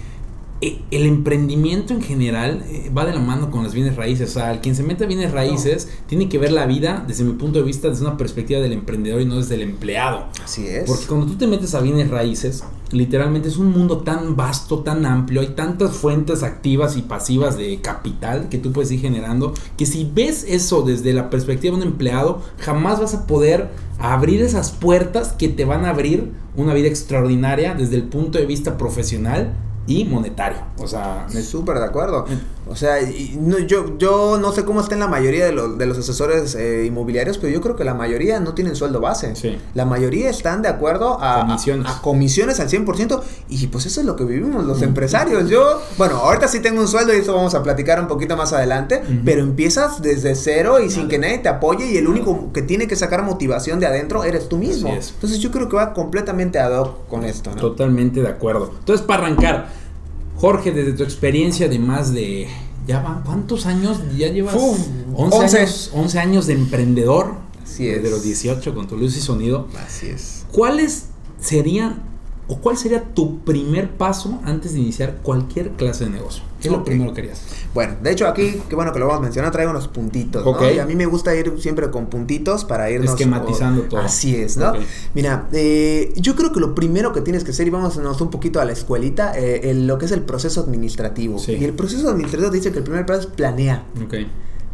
el 0.62 1.08
emprendimiento 1.08 1.94
en 1.94 2.04
general 2.04 2.63
eh, 2.69 2.92
va 2.96 3.06
de 3.06 3.13
la 3.13 3.19
mano 3.19 3.50
con 3.50 3.63
las 3.63 3.74
bienes 3.74 3.96
raíces. 3.96 4.30
O 4.30 4.34
sea, 4.34 4.62
quien 4.62 4.75
se 4.75 4.84
mete 4.84 5.06
a 5.06 5.08
bienes 5.08 5.31
raíces 5.31 5.90
tiene 6.06 6.30
que 6.30 6.38
ver 6.38 6.52
la 6.52 6.68
vida 6.68 7.04
desde 7.08 7.24
mi 7.24 7.34
punto 7.34 7.60
de 7.60 7.66
vista, 7.66 7.90
desde 7.90 8.06
una 8.06 8.16
perspectiva 8.16 8.60
del 8.60 8.74
emprendedor 8.74 9.22
y 9.22 9.25
no 9.25 9.38
desde 9.38 9.56
el 9.56 9.62
empleado. 9.62 10.28
Así 10.44 10.68
es. 10.68 10.86
Porque 10.86 11.06
cuando 11.08 11.25
tú 11.25 11.36
te 11.36 11.48
metes 11.48 11.74
a 11.74 11.81
bienes 11.81 12.12
raíces, 12.12 12.63
literalmente 12.92 13.50
es 13.50 13.58
un 13.58 13.72
mundo 13.72 14.00
tan 14.00 14.36
vasto, 14.36 14.80
tan 14.80 15.06
amplio, 15.06 15.42
hay 15.42 15.50
tantas 15.50 15.96
fuentes 15.96 16.44
activas 16.44 16.96
y 16.96 17.02
pasivas 17.02 17.58
de 17.58 17.81
capital 17.81 18.48
que 18.50 18.60
tú 18.60 18.72
puedes 18.72 18.92
ir 18.92 19.00
generando, 19.00 19.54
que 19.78 19.88
si 19.88 20.10
ves 20.13 20.46
eso 20.48 20.84
desde 20.84 21.13
la 21.13 21.31
perspectiva 21.31 21.75
de 21.75 21.81
un 21.81 21.88
empleado, 21.88 22.42
jamás 22.60 23.00
vas 23.00 23.16
a 23.16 23.25
poder 23.25 23.69
abrir 23.98 24.42
esas 24.42 24.72
puertas 24.72 25.34
que 25.34 25.48
te 25.48 25.66
van 25.66 25.86
a 25.86 25.90
abrir 25.90 26.31
una 26.56 26.74
vida 26.74 26.88
extraordinaria 26.88 27.74
desde 27.74 27.96
el 27.96 28.04
punto 28.04 28.38
de 28.38 28.46
vista 28.46 28.78
profesional 28.78 29.54
y 29.88 30.06
monetario. 30.06 30.60
O 30.78 30.88
sea, 30.88 31.28
súper 31.30 31.80
de 31.80 31.86
acuerdo. 31.86 32.25
O 32.68 32.75
sea, 32.75 32.98
no, 33.40 33.60
yo, 33.60 33.98
yo 33.98 34.38
no 34.40 34.52
sé 34.54 34.63
cómo 34.63 34.81
está 34.81 34.94
en 34.94 35.02
la 35.02 35.08
mayoría 35.08 35.46
de, 35.46 35.52
los, 35.52 35.78
de 35.78 35.86
los 35.86 35.98
asesores 35.98 36.56
eh, 36.56 36.86
inmobiliarios, 36.86 37.38
pero 37.38 37.52
yo 37.52 37.60
creo 37.60 37.75
que 37.75 37.84
la 37.84 37.94
mayoría 37.94 38.40
no 38.40 38.54
tienen 38.54 38.75
sueldo 38.75 39.02
base. 39.02 39.34
La 39.74 39.86
mayoría 39.86 40.30
están 40.30 40.62
de 40.62 40.69
acuerdo 40.69 41.18
a 41.22 41.42
comisiones, 41.42 41.88
a, 41.88 42.02
comisiones 42.02 42.60
al 42.60 42.69
100% 42.69 43.22
y 43.50 43.68
pues 43.68 43.86
eso 43.88 44.02
es 44.02 44.06
lo 44.06 44.16
que 44.16 44.24
vivimos 44.24 44.66
los 44.66 44.81
empresarios. 44.81 45.50
Yo, 45.50 45.81
bueno, 45.98 46.18
ahorita 46.18 46.48
sí 46.48 46.60
tengo 46.60 46.81
un 46.81 46.88
sueldo 46.88 47.13
y 47.13 47.18
eso 47.18 47.34
vamos 47.34 47.56
a 47.56 47.63
platicar 47.63 48.00
un 48.00 48.08
poquito 48.08 48.38
más 48.38 48.54
adelante, 48.54 49.02
pero 49.25 49.42
empiezas 49.42 50.02
desde 50.02 50.36
cero 50.36 50.80
y 50.80 50.90
sin 50.90 51.08
que 51.08 51.18
nadie 51.18 51.40
te 51.40 51.50
apoye 51.50 51.92
y 51.92 51.98
el 51.98 52.08
único 52.08 52.54
que 52.54 52.62
tiene 52.62 52.88
que 52.88 52.96
sacar 52.96 53.24
motivación 53.24 53.80
de 53.80 53.88
adentro 53.88 54.24
eres 54.24 54.48
tú 54.48 54.58
mismo. 54.58 54.90
Entonces 54.90 55.40
yo 55.40 55.52
creo 55.52 55.68
que 55.68 55.75
va 55.75 55.94
completamente 55.94 56.60
ad 56.60 56.80
hoc 56.80 57.08
con 57.08 57.24
esto. 57.24 57.52
Totalmente 57.52 58.22
de 58.22 58.28
acuerdo. 58.28 58.72
Entonces, 58.80 59.06
para 59.06 59.24
arrancar, 59.24 59.81
Jorge, 60.41 60.71
desde 60.71 60.93
tu 60.93 61.03
experiencia 61.03 61.69
de 61.69 61.77
más 61.77 62.11
de. 62.11 62.47
¿Ya 62.88 62.99
van 62.99 63.21
cuántos 63.21 63.67
años? 63.67 63.99
¿Ya 64.17 64.29
llevas 64.29 64.55
11, 64.55 65.57
Años, 65.57 65.91
11 65.93 66.19
años 66.19 66.47
de 66.47 66.53
emprendedor? 66.53 67.35
Así 67.63 67.88
es. 67.88 68.01
De 68.01 68.09
los 68.09 68.23
18 68.23 68.73
con 68.73 68.88
tu 68.88 68.97
luz 68.97 69.15
y 69.15 69.21
sonido. 69.21 69.67
Así 69.85 70.07
es. 70.07 70.45
¿Cuáles 70.51 71.09
serían 71.39 72.01
o 72.51 72.57
cuál 72.57 72.75
sería 72.75 73.01
tu 73.01 73.39
primer 73.39 73.92
paso 73.92 74.42
antes 74.44 74.74
de 74.74 74.80
iniciar 74.80 75.19
cualquier 75.24 75.69
clase 75.71 76.03
de 76.03 76.09
negocio? 76.09 76.44
¿Qué 76.59 76.68
es 76.68 76.71
lo 76.74 76.83
primero 76.83 77.13
que 77.13 77.21
querías? 77.21 77.42
Bueno, 77.74 77.95
de 78.03 78.12
hecho 78.12 78.27
aquí, 78.27 78.62
qué 78.68 78.75
bueno 78.75 78.92
que 78.92 79.00
lo 79.00 79.07
vamos 79.07 79.21
a 79.21 79.24
mencionar, 79.24 79.53
traigo 79.53 79.71
unos 79.71 79.88
puntitos, 79.88 80.45
¿no? 80.45 80.71
Y 80.71 80.77
a 80.77 80.86
mí 80.86 80.95
me 80.95 81.05
gusta 81.05 81.34
ir 81.34 81.53
siempre 81.60 81.89
con 81.89 82.08
puntitos 82.08 82.65
para 82.65 82.91
irnos... 82.91 83.12
Esquematizando 83.12 83.84
todo. 83.84 84.01
Así 84.01 84.36
es, 84.36 84.58
¿no? 84.58 84.74
Mira, 85.13 85.48
eh, 85.53 86.12
yo 86.17 86.36
creo 86.36 86.51
que 86.51 86.60
lo 86.60 86.75
primero 86.75 87.13
que 87.13 87.22
tienes 87.22 87.46
que 87.46 87.51
hacer, 87.51 87.67
y 87.67 87.70
vamos 87.70 87.98
a 87.98 88.24
un 88.24 88.29
poquito 88.29 88.60
a 88.60 88.65
la 88.65 88.74
escuelita, 88.74 89.31
eh, 89.38 89.74
lo 89.74 89.98
que 89.98 90.03
es 90.03 90.12
el 90.12 90.24
proceso 90.24 90.60
administrativo. 90.60 91.41
Y 91.48 91.63
el 91.63 91.74
proceso 91.74 92.10
administrativo 92.10 92.51
dice 92.51 92.74
que 92.74 92.79
el 92.79 92.84
primer 92.84 93.05
paso 93.05 93.22
es 93.22 93.27
planea. 93.27 93.86
Ok 94.03 94.15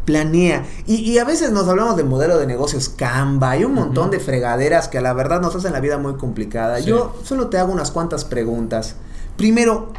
planea. 0.08 0.64
Y, 0.86 1.18
a 1.18 1.24
veces 1.24 1.52
nos 1.52 1.68
hablamos 1.68 1.98
del 1.98 2.06
modelo 2.06 2.38
de 2.38 2.46
negocios 2.46 2.88
Canva. 2.88 3.50
Hay 3.50 3.64
un 3.64 3.74
montón 3.74 4.10
de 4.10 4.18
fregaderas 4.18 4.88
que 4.88 4.96
a 4.96 5.02
la 5.02 5.12
verdad 5.12 5.42
nos 5.42 5.54
hacen 5.54 5.74
la 5.74 5.80
vida 5.80 5.98
muy 5.98 6.14
complicada. 6.14 6.80
Yo 6.80 7.14
solo 7.24 7.48
te 7.48 7.58
hago 7.58 7.70
unas 7.70 7.90
cuantas 7.90 8.24
preguntas. 8.24 8.94
Primero, 9.36 9.92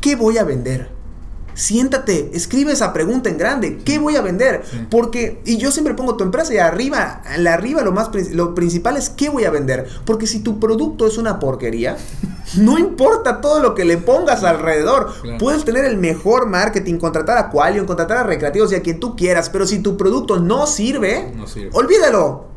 ¿qué 0.00 0.16
voy 0.16 0.38
a 0.38 0.44
vender? 0.44 0.88
Siéntate, 1.60 2.30
escribe 2.32 2.72
esa 2.72 2.94
pregunta 2.94 3.28
en 3.28 3.36
grande. 3.36 3.80
¿Qué 3.84 3.98
voy 3.98 4.16
a 4.16 4.22
vender? 4.22 4.62
Porque, 4.90 5.42
y 5.44 5.58
yo 5.58 5.70
siempre 5.70 5.92
pongo 5.92 6.16
tu 6.16 6.24
empresa 6.24 6.54
y 6.54 6.56
arriba, 6.56 7.22
la 7.36 7.52
arriba 7.52 7.82
lo 7.82 7.92
más 7.92 8.08
lo 8.32 8.54
principal 8.54 8.96
es 8.96 9.10
qué 9.10 9.28
voy 9.28 9.44
a 9.44 9.50
vender. 9.50 9.86
Porque 10.06 10.26
si 10.26 10.40
tu 10.40 10.58
producto 10.58 11.06
es 11.06 11.18
una 11.18 11.38
porquería, 11.38 11.98
no 12.56 12.78
importa 12.78 13.42
todo 13.42 13.60
lo 13.60 13.74
que 13.74 13.84
le 13.84 13.98
pongas 13.98 14.42
alrededor. 14.42 15.12
Puedes 15.38 15.66
tener 15.66 15.84
el 15.84 15.98
mejor 15.98 16.46
marketing, 16.46 16.96
contratar 16.96 17.36
a 17.36 17.50
Qualion, 17.50 17.84
contratar 17.84 18.16
a 18.16 18.22
recreativos 18.22 18.72
y 18.72 18.76
a 18.76 18.80
quien 18.80 18.98
tú 18.98 19.14
quieras. 19.14 19.50
Pero 19.50 19.66
si 19.66 19.80
tu 19.80 19.98
producto 19.98 20.40
no 20.40 20.66
sirve, 20.66 21.30
olvídalo. 21.74 22.48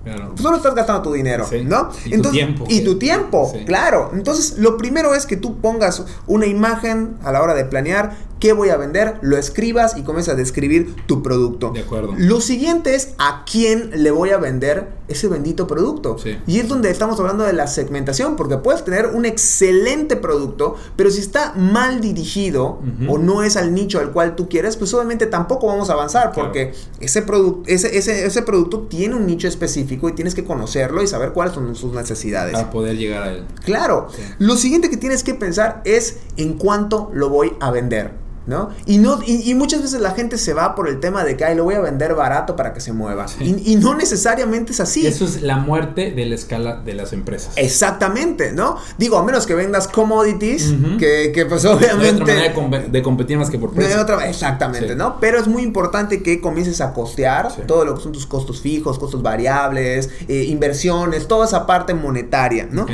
Solo 0.42 0.58
estás 0.58 0.76
gastando 0.76 1.02
tu 1.02 1.14
dinero, 1.14 1.48
¿no? 1.66 1.90
Y 2.06 2.18
tu 2.22 2.30
tiempo. 2.32 2.66
Y 2.68 2.82
tu 2.82 2.98
tiempo, 2.98 3.54
claro. 3.66 4.12
Entonces, 4.14 4.58
lo 4.58 4.78
primero 4.78 5.14
es 5.16 5.26
que 5.26 5.38
tú 5.38 5.58
pongas 5.62 6.04
una 6.28 6.46
imagen 6.46 7.16
a 7.24 7.32
la 7.32 7.42
hora 7.42 7.54
de 7.54 7.66
planear 7.66 8.34
qué 8.40 8.52
voy 8.52 8.68
a 8.72 8.76
vender, 8.76 9.20
lo 9.22 9.38
escribas 9.38 9.96
y 9.96 10.02
comienzas 10.02 10.34
a 10.34 10.38
describir 10.38 10.94
tu 11.06 11.24
producto. 11.24 11.70
De 11.72 11.80
acuerdo. 11.80 12.14
Lo 12.18 12.42
siguiente 12.42 12.94
es 12.94 13.14
a 13.18 13.46
quién 13.50 14.04
le 14.04 14.12
voy 14.12 14.32
a 14.32 14.38
vender 14.38 14.90
ese 15.08 15.30
bendito 15.30 15.66
producto. 15.66 16.18
Sí. 16.18 16.38
Y 16.46 16.60
es 16.60 16.68
donde 16.68 16.90
estamos 16.90 17.18
hablando 17.22 17.46
de 17.46 17.54
la 17.54 17.68
segmentación, 17.68 18.36
porque 18.36 18.58
puedes 18.58 18.84
tener 18.84 19.08
un 19.08 19.24
excelente 19.24 20.18
producto, 20.18 20.76
pero 20.98 21.10
si 21.10 21.22
está 21.22 21.54
mal 21.56 22.02
dirigido 22.02 22.82
Ujú. 23.06 23.14
o 23.14 23.18
no 23.18 23.44
es 23.44 23.56
al 23.56 23.74
nicho 23.74 24.00
al 24.00 24.12
cual 24.12 24.36
tú 24.36 24.50
quieres, 24.50 24.76
pues 24.76 24.94
obviamente 24.94 25.26
tampoco 25.26 25.68
vamos 25.68 25.90
a 25.90 25.94
avanzar, 25.94 26.32
Claro. 26.34 26.50
porque 26.50 26.74
ese, 27.00 27.26
produ- 27.26 27.64
ese, 27.68 27.98
ese, 27.98 28.26
ese 28.26 28.42
producto 28.42 28.82
tiene 28.90 29.16
un 29.16 29.26
nicho 29.26 29.48
específico 29.48 29.93
y 29.94 30.14
tienes 30.14 30.36
que 30.36 30.44
conocerlo 30.44 31.02
y 31.02 31.08
saber 31.08 31.32
cuáles 31.32 31.54
son 31.54 31.76
sus 31.76 31.94
necesidades. 31.94 32.54
Para 32.54 32.70
poder 32.70 32.98
llegar 32.98 33.24
a 33.24 33.32
él. 33.32 33.46
Claro. 33.64 34.08
Sí. 34.14 34.22
Lo 34.40 34.56
siguiente 34.56 34.90
que 34.90 34.98
tienes 34.98 35.24
que 35.24 35.34
pensar 35.34 35.82
es 35.86 36.20
en 36.38 36.54
cuánto 36.54 37.10
lo 37.14 37.30
voy 37.30 37.54
a 37.60 37.72
vender. 37.72 38.23
¿No? 38.46 38.72
Y, 38.86 38.98
no 38.98 39.20
y, 39.26 39.50
y 39.50 39.56
muchas 39.56 39.82
veces 39.82 40.02
la 40.02 40.12
gente 40.12 40.38
se 40.38 40.54
va 40.54 40.76
por 40.76 40.90
el 40.90 41.00
tema 41.00 41.24
de 41.24 41.38
que 41.38 41.46
Ay, 41.46 41.56
lo 41.56 41.64
voy 41.64 41.76
a 41.76 41.80
vender 41.80 42.14
barato 42.14 42.58
para 42.58 42.74
que 42.74 42.82
se 42.82 42.92
mueva. 42.92 43.28
Sí. 43.30 43.56
Y, 43.66 43.72
y 43.72 43.76
no 43.78 43.96
necesariamente 43.96 44.74
es 44.74 44.82
así. 44.82 45.08
Eso 45.08 45.24
es 45.24 45.42
la 45.42 45.56
muerte 45.58 46.12
de 46.12 46.26
la 46.26 46.36
escala 46.36 46.76
de 46.76 46.94
las 46.94 47.14
empresas. 47.14 47.54
Exactamente, 47.56 48.52
¿no? 48.52 48.78
Digo, 48.98 49.18
a 49.18 49.24
menos 49.24 49.46
que 49.48 49.56
vendas 49.56 49.88
commodities, 49.88 50.74
que, 51.00 51.32
que 51.34 51.46
pues 51.46 51.64
No 51.64 51.72
hay 51.72 51.76
otra 51.78 51.94
obviamente... 51.96 52.20
manera 52.22 52.42
de, 52.42 52.54
compe- 52.54 52.88
de 52.88 53.02
competir 53.02 53.38
más 53.38 53.50
que 53.50 53.58
por 53.60 53.70
No 53.74 53.80
hay 53.80 53.86
precio. 53.88 54.02
otra- 54.02 54.28
exactamente, 54.28 54.90
Sí. 54.90 54.96
¿no? 54.96 55.20
Pero 55.20 55.40
es 55.40 55.48
muy 55.48 55.64
importante 55.64 56.22
que 56.22 56.42
comiences 56.42 56.82
a 56.82 56.94
costear 56.94 57.52
Sí. 57.52 57.62
todo 57.66 57.86
lo 57.86 57.96
que 57.96 58.02
son 58.04 58.12
tus 58.12 58.26
costos 58.26 58.60
fijos, 58.62 59.00
costos 59.00 59.22
variables, 59.22 60.10
eh, 60.28 60.46
inversiones, 60.50 61.28
toda 61.28 61.46
esa 61.46 61.66
parte 61.66 61.94
monetaria, 61.94 62.68
¿no? 62.70 62.86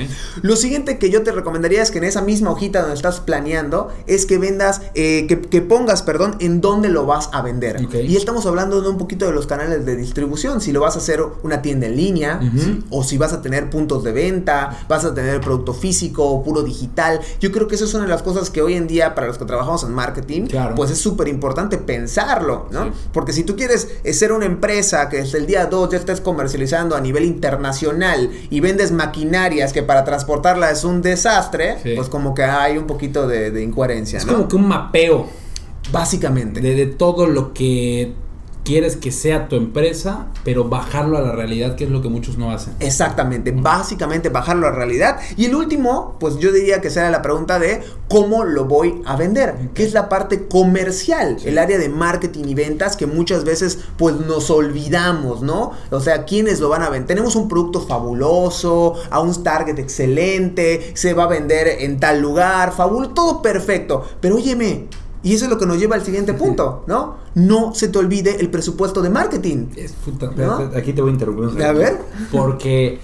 Lo 0.42 0.56
siguiente 0.56 0.98
que 1.00 1.10
yo 1.10 1.24
te 1.24 1.32
recomendaría 1.32 1.82
es 1.82 1.92
que 1.92 1.98
en 1.98 2.04
esa 2.04 2.22
misma 2.22 2.52
hojita 2.52 2.82
donde 2.82 2.96
estás 2.96 3.20
planeando, 3.20 3.92
es 4.08 4.26
que 4.26 4.38
vendas, 4.38 4.82
eh, 4.96 5.26
que, 5.28 5.39
que 5.42 5.62
pongas, 5.62 6.02
perdón, 6.04 6.36
en 6.40 6.62
dónde 6.62 6.90
lo 6.90 7.06
vas 7.06 7.30
a 7.34 7.42
vender. 7.42 7.84
Ok. 7.86 7.96
Y 8.08 8.16
estamos 8.16 8.46
hablando 8.46 8.82
de 8.82 8.90
un 8.90 8.98
poquito 8.98 9.26
de 9.26 9.32
los 9.32 9.48
canales 9.48 9.86
de 9.86 9.96
distribución, 9.96 10.62
si 10.62 10.72
lo 10.72 10.82
vas 10.82 10.96
a 10.96 11.00
hacer 11.00 11.22
una 11.44 11.62
tienda 11.62 11.88
en 11.88 11.96
línea, 11.96 12.40
Ujú. 12.42 12.60
¿sí? 12.60 12.84
o 12.90 13.04
si 13.04 13.18
vas 13.18 13.34
a 13.34 13.42
tener 13.42 13.70
puntos 13.70 14.04
de 14.04 14.12
venta, 14.12 14.86
vas 14.88 15.06
a 15.06 15.14
tener 15.14 15.40
producto 15.42 15.74
físico 15.74 16.26
o 16.26 16.44
puro 16.44 16.64
digital. 16.64 17.20
Yo 17.40 17.52
creo 17.52 17.68
que 17.68 17.76
eso 17.76 17.86
es 17.86 17.94
una 17.94 18.04
de 18.04 18.10
las 18.10 18.22
cosas 18.24 18.50
que 18.50 18.62
hoy 18.62 18.74
en 18.76 18.88
día 18.88 19.16
para 19.16 19.28
los 19.28 19.38
que 19.38 19.46
trabajamos 19.46 19.84
en 19.84 19.92
marketing, 19.94 20.48
Claro. 20.48 20.76
pues 20.76 20.92
es 20.92 20.98
súper 21.00 21.28
importante 21.28 21.78
pensarlo, 21.78 22.68
¿no? 22.72 22.86
Sí. 22.86 22.92
Porque 23.14 23.34
si 23.34 23.44
tú 23.44 23.56
quieres 23.56 23.88
eh, 24.04 24.14
ser 24.14 24.32
una 24.32 24.46
empresa 24.46 25.10
que 25.10 25.18
desde 25.18 25.38
el 25.38 25.46
día 25.46 25.66
2 25.66 25.90
ya 25.92 25.98
estés 25.98 26.22
comercializando 26.22 26.96
a 26.96 27.02
nivel 27.02 27.26
internacional 27.26 28.30
y 28.50 28.60
vendes 28.60 28.92
maquinarias 28.92 29.74
que 29.74 29.84
para 29.84 30.04
transportarla 30.04 30.72
es 30.72 30.84
un 30.84 31.02
desastre, 31.02 31.78
Sí. 31.84 31.94
pues 31.96 32.10
como 32.10 32.34
que 32.34 32.44
hay 32.44 32.78
un 32.78 32.86
poquito 32.88 33.28
de, 33.28 33.52
de 33.52 33.62
incoherencia, 33.64 34.18
Es 34.20 34.26
¿no? 34.26 34.34
como 34.34 34.48
que 34.48 34.56
un 34.56 34.68
mapeo 34.68 35.28
Básicamente. 35.92 36.62
de, 36.62 36.76
de 36.76 36.86
todo 36.86 37.28
lo 37.28 37.54
que 37.54 38.14
quieres 38.70 38.98
que 38.98 39.12
sea 39.12 39.48
tu 39.48 39.56
empresa, 39.56 40.28
pero 40.44 40.66
bajarlo 40.66 41.18
a 41.18 41.22
la 41.22 41.32
realidad, 41.32 41.76
que 41.76 41.86
es 41.86 41.90
lo 41.90 42.04
que 42.04 42.10
muchos 42.10 42.38
no 42.38 42.52
hacen. 42.52 42.76
Exactamente, 42.80 43.52
básicamente 43.52 44.30
bajarlo 44.30 44.68
a 44.68 44.72
realidad. 44.72 45.18
Y 45.38 45.46
el 45.46 45.56
último, 45.56 46.18
pues 46.20 46.38
yo 46.38 46.52
diría 46.52 46.80
que 46.80 46.92
será 46.92 47.10
la 47.10 47.24
pregunta 47.24 47.58
de 47.58 47.82
cómo 48.08 48.44
lo 48.44 48.66
voy 48.66 49.02
a 49.06 49.16
vender, 49.16 49.56
que 49.74 49.84
es 49.84 49.94
la 49.94 50.08
parte 50.08 50.48
comercial, 50.48 51.38
el 51.46 51.58
área 51.58 51.80
de 51.80 51.90
marketing 51.90 52.44
y 52.46 52.54
ventas 52.54 52.96
que 52.96 53.08
muchas 53.08 53.44
veces 53.44 53.80
pues 53.98 54.16
nos 54.20 54.52
olvidamos, 54.52 55.42
¿no? 55.42 55.72
O 55.90 56.00
sea, 56.00 56.26
¿quiénes 56.26 56.60
lo 56.60 56.70
van 56.70 56.84
a 56.84 56.90
vender? 56.90 57.08
Tenemos 57.08 57.36
un 57.36 57.48
producto 57.48 57.82
fabuloso, 57.82 58.94
a 59.10 59.20
un 59.20 59.44
target 59.44 59.80
excelente, 59.80 60.92
se 60.94 61.16
va 61.16 61.24
a 61.24 61.28
vender 61.28 61.68
en 61.80 62.00
tal 62.00 62.22
lugar, 62.22 62.72
fabuloso, 62.74 63.14
todo 63.16 63.42
perfecto, 63.42 64.06
pero 64.22 64.36
óyeme. 64.36 64.88
Y 65.24 65.34
eso 65.34 65.46
es 65.46 65.52
lo 65.52 65.58
que 65.58 65.66
nos 65.66 65.78
lleva 65.80 65.96
al 65.96 66.04
siguiente 66.04 66.34
punto, 66.34 66.84
¿no? 66.88 67.18
No 67.36 67.74
se 67.76 67.90
te 67.90 67.98
olvide 68.00 68.40
el 68.40 68.50
presupuesto 68.50 69.02
de 69.02 69.10
marketing. 69.10 69.68
Es 69.76 69.92
puta- 69.92 70.32
¿No? 70.36 70.72
Aquí 70.76 70.94
te 70.94 71.02
voy 71.02 71.10
a 71.10 71.14
interrumpir. 71.14 71.46
un 71.48 71.62
A 71.62 71.72
ver. 71.74 71.98
Porque 72.32 73.00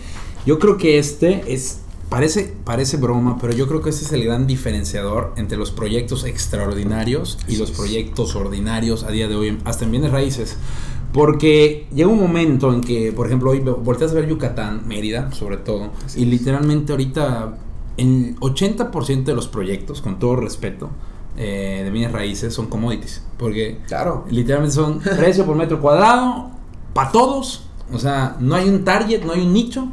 yo 0.46 0.58
creo 0.60 0.78
que 0.78 0.98
este 1.00 1.44
es. 1.54 1.80
Parece, 2.10 2.54
parece 2.64 2.98
broma, 2.98 3.38
pero 3.42 3.52
yo 3.52 3.68
creo 3.68 3.82
que 3.82 3.90
este 3.90 4.06
es 4.06 4.12
el 4.14 4.24
gran 4.24 4.46
diferenciador 4.48 5.34
entre 5.38 5.58
los 5.58 5.72
proyectos 5.72 6.24
extraordinarios 6.24 7.40
y 7.48 7.58
los 7.58 7.72
proyectos 7.72 8.36
ordinarios 8.36 9.04
a 9.04 9.10
día 9.12 9.28
de 9.28 9.36
hoy, 9.36 9.58
hasta 9.66 9.86
en 9.86 9.92
bienes 9.92 10.12
raíces. 10.12 10.56
Porque 11.12 11.88
llega 11.94 12.10
un 12.10 12.20
momento 12.20 12.72
en 12.74 12.82
que, 12.82 13.12
por 13.12 13.26
ejemplo, 13.28 13.52
hoy 13.52 13.60
volteas 13.60 14.12
a 14.12 14.16
ver 14.16 14.28
Yucatán, 14.28 14.88
Mérida, 14.88 15.32
sobre 15.32 15.58
todo, 15.58 15.92
y 16.16 16.26
literalmente 16.26 16.92
ahorita, 16.92 17.58
en 17.98 18.36
80% 18.40 19.24
de 19.24 19.34
los 19.36 19.48
proyectos, 19.48 20.02
con 20.02 20.20
todo 20.20 20.36
respeto, 20.36 20.90
eh, 21.38 21.82
de 21.84 21.92
bienes 21.92 22.12
raíces 22.12 22.54
son 22.54 22.68
commodities. 22.68 23.22
Porque 23.38 23.80
Claro. 23.88 24.26
Literalmente 24.30 24.76
son 24.76 25.00
precio 25.18 25.46
por 25.46 25.56
metro 25.56 25.82
cuadrado 25.82 26.52
para 26.94 27.12
todos. 27.12 27.68
O 27.92 28.00
sea, 28.00 28.38
no 28.40 28.56
hay 28.56 28.70
un 28.70 28.84
target, 28.84 29.24
no 29.24 29.34
hay 29.34 29.42
un 29.42 29.54
nicho. 29.54 29.88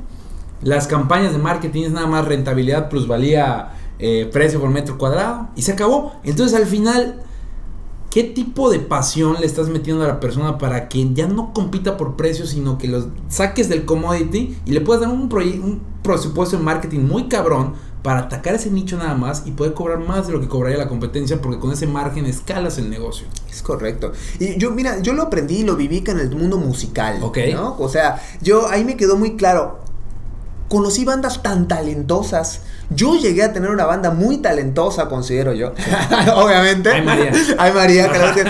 Las 0.62 0.86
campañas 0.86 1.32
de 1.32 1.38
marketing 1.38 1.84
es 1.84 1.90
nada 1.92 2.06
más 2.06 2.24
rentabilidad, 2.26 2.88
plusvalía, 2.88 3.72
eh, 3.98 4.28
precio 4.32 4.60
por 4.60 4.70
metro 4.70 4.96
cuadrado. 4.98 5.48
Y 5.56 5.62
se 5.62 5.72
acabó. 5.72 6.12
Entonces 6.22 6.56
al 6.56 6.66
final, 6.66 7.22
¿qué 8.10 8.22
tipo 8.22 8.70
de 8.70 8.78
pasión 8.78 9.36
le 9.40 9.46
estás 9.46 9.68
metiendo 9.68 10.04
a 10.04 10.08
la 10.08 10.20
persona 10.20 10.58
para 10.58 10.88
que 10.88 11.12
ya 11.12 11.26
no 11.26 11.52
compita 11.52 11.96
por 11.96 12.16
precio, 12.16 12.46
sino 12.46 12.78
que 12.78 12.86
los 12.86 13.08
saques 13.28 13.68
del 13.68 13.84
commodity 13.84 14.56
y 14.64 14.70
le 14.70 14.80
puedas 14.80 15.02
dar 15.02 15.10
un, 15.10 15.22
un 15.22 15.82
presupuesto 16.02 16.56
en 16.56 16.64
marketing 16.64 17.00
muy 17.00 17.24
cabrón 17.28 17.74
para 18.02 18.20
atacar 18.20 18.54
ese 18.56 18.70
nicho 18.70 18.96
nada 18.96 19.14
más 19.14 19.42
y 19.46 19.52
poder 19.52 19.74
cobrar 19.74 19.98
más 20.00 20.26
de 20.26 20.32
lo 20.32 20.40
que 20.40 20.48
cobraría 20.48 20.76
la 20.78 20.88
competencia 20.88 21.40
porque 21.40 21.58
con 21.60 21.72
ese 21.72 21.86
margen 21.86 22.26
escalas 22.26 22.78
el 22.78 22.90
negocio. 22.90 23.26
Es 23.50 23.62
correcto. 23.62 24.12
Y 24.40 24.56
yo, 24.58 24.72
mira, 24.72 24.98
yo 25.00 25.12
lo 25.12 25.22
aprendí 25.22 25.58
y 25.58 25.62
lo 25.64 25.76
viví 25.76 26.02
en 26.06 26.18
el 26.18 26.30
mundo 26.34 26.56
musical. 26.58 27.18
Ok. 27.22 27.38
¿no? 27.52 27.76
O 27.78 27.88
sea, 27.88 28.20
yo 28.40 28.68
ahí 28.68 28.84
me 28.84 28.96
quedó 28.96 29.16
muy 29.16 29.36
claro. 29.36 29.78
Conocí 30.68 31.04
bandas 31.04 31.42
tan 31.42 31.68
talentosas. 31.68 32.62
Yo 32.88 33.14
llegué 33.16 33.42
a 33.42 33.52
tener 33.52 33.68
una 33.70 33.84
banda 33.84 34.10
muy 34.10 34.38
talentosa, 34.38 35.06
considero 35.06 35.52
yo. 35.52 35.72
Obviamente. 36.34 36.88
Ay, 36.90 37.02
María. 37.02 37.32
Ay, 37.58 37.72
María, 37.72 38.08
claro 38.10 38.34
que- 38.34 38.44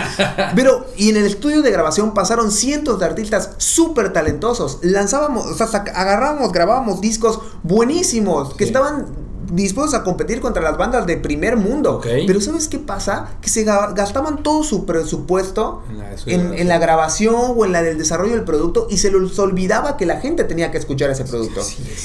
Pero, 0.55 0.87
y 0.97 1.11
en 1.11 1.17
el 1.17 1.25
estudio 1.27 1.63
de 1.63 1.71
grabación 1.73 2.15
pasaron 2.15 2.53
cientos 2.53 3.01
de 3.01 3.07
artistas 3.07 3.51
súper 3.59 4.13
talentosos. 4.13 4.79
Lanzábamos, 4.83 5.47
o 5.47 5.55
sea, 5.55 5.67
agarrábamos, 5.95 6.53
grabábamos 6.53 7.01
discos 7.01 7.41
buenísimos 7.65 8.55
que 8.55 8.65
Sí. 8.65 8.71
estaban 8.71 9.07
dispuestos 9.53 9.95
a 10.01 10.03
competir 10.03 10.41
contra 10.41 10.63
las 10.63 10.77
bandas 10.77 11.07
de 11.07 11.17
primer 11.17 11.57
mundo. 11.57 12.01
Pero 12.03 12.41
¿sabes 12.41 12.69
qué 12.69 12.79
pasa? 12.79 13.31
Que 13.41 13.49
se 13.49 13.65
ga- 13.67 13.95
gastaban 13.95 14.43
todo 14.43 14.65
su 14.65 14.87
presupuesto 14.87 15.83
En 15.91 15.99
la 15.99 16.05
en, 16.05 16.11
grabación. 16.17 16.55
en 16.59 16.69
la 16.69 16.79
grabación 16.79 17.35
o 17.57 17.65
en 17.65 17.73
la 17.73 17.83
del 17.83 17.99
desarrollo 17.99 18.33
del 18.35 18.45
producto 18.45 18.87
y 18.91 18.97
se 18.99 19.11
les 19.13 19.39
olvidaba 19.39 19.97
que 19.97 20.07
la 20.07 20.21
gente 20.21 20.45
tenía 20.45 20.71
que 20.71 20.79
escuchar 20.79 21.11
ese 21.11 21.25
producto. 21.25 21.61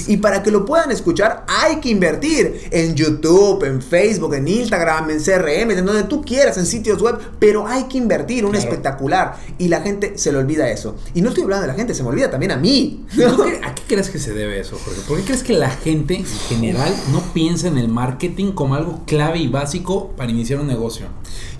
Y 0.06 0.18
para 0.18 0.42
que 0.42 0.50
lo 0.50 0.64
puedan 0.64 0.90
escuchar 0.90 1.44
hay 1.48 1.76
que 1.80 1.88
invertir 1.90 2.68
en 2.70 2.94
YouTube, 2.94 3.64
en 3.64 3.80
Facebook, 3.82 4.34
en 4.34 4.46
Instagram, 4.48 5.10
en 5.10 5.18
CRM, 5.22 5.70
en 5.72 5.84
donde 5.86 6.04
tú 6.04 6.22
quieras, 6.22 6.58
en 6.58 6.66
sitios 6.66 7.00
web, 7.02 7.16
pero 7.38 7.66
hay 7.66 7.84
que 7.84 7.98
invertir, 7.98 8.44
un 8.44 8.52
Claro. 8.52 8.64
espectacular. 8.68 9.36
Y 9.58 9.68
la 9.68 9.80
gente 9.80 10.18
se 10.18 10.32
le 10.32 10.38
olvida 10.38 10.68
eso. 10.70 10.96
Y 11.14 11.22
no 11.22 11.28
estoy 11.30 11.44
hablando 11.44 11.62
de 11.62 11.68
la 11.68 11.74
gente, 11.74 11.94
se 11.94 12.02
me 12.02 12.08
olvida 12.10 12.30
también 12.30 12.52
a 12.52 12.56
mí. 12.56 13.06
¿Y 13.12 13.16
tú 13.22 13.42
qué- 13.44 13.60
¿A 13.64 13.74
qué 13.74 13.82
crees 13.88 14.10
que 14.10 14.18
se 14.18 14.32
debe 14.32 14.60
eso, 14.60 14.78
Jorge? 14.84 15.00
¿Por 15.06 15.18
qué 15.18 15.24
crees 15.24 15.42
que 15.42 15.52
la 15.54 15.70
gente 15.70 16.14
en 16.16 16.24
general 16.26 16.94
no 17.12 17.20
piensa 17.32 17.37
en 17.46 17.78
el 17.78 17.88
marketing 17.88 18.52
como 18.52 18.74
algo 18.74 19.00
clave 19.06 19.38
y 19.38 19.48
básico 19.48 20.08
para 20.16 20.30
iniciar 20.30 20.60
un 20.60 20.66
negocio? 20.66 21.06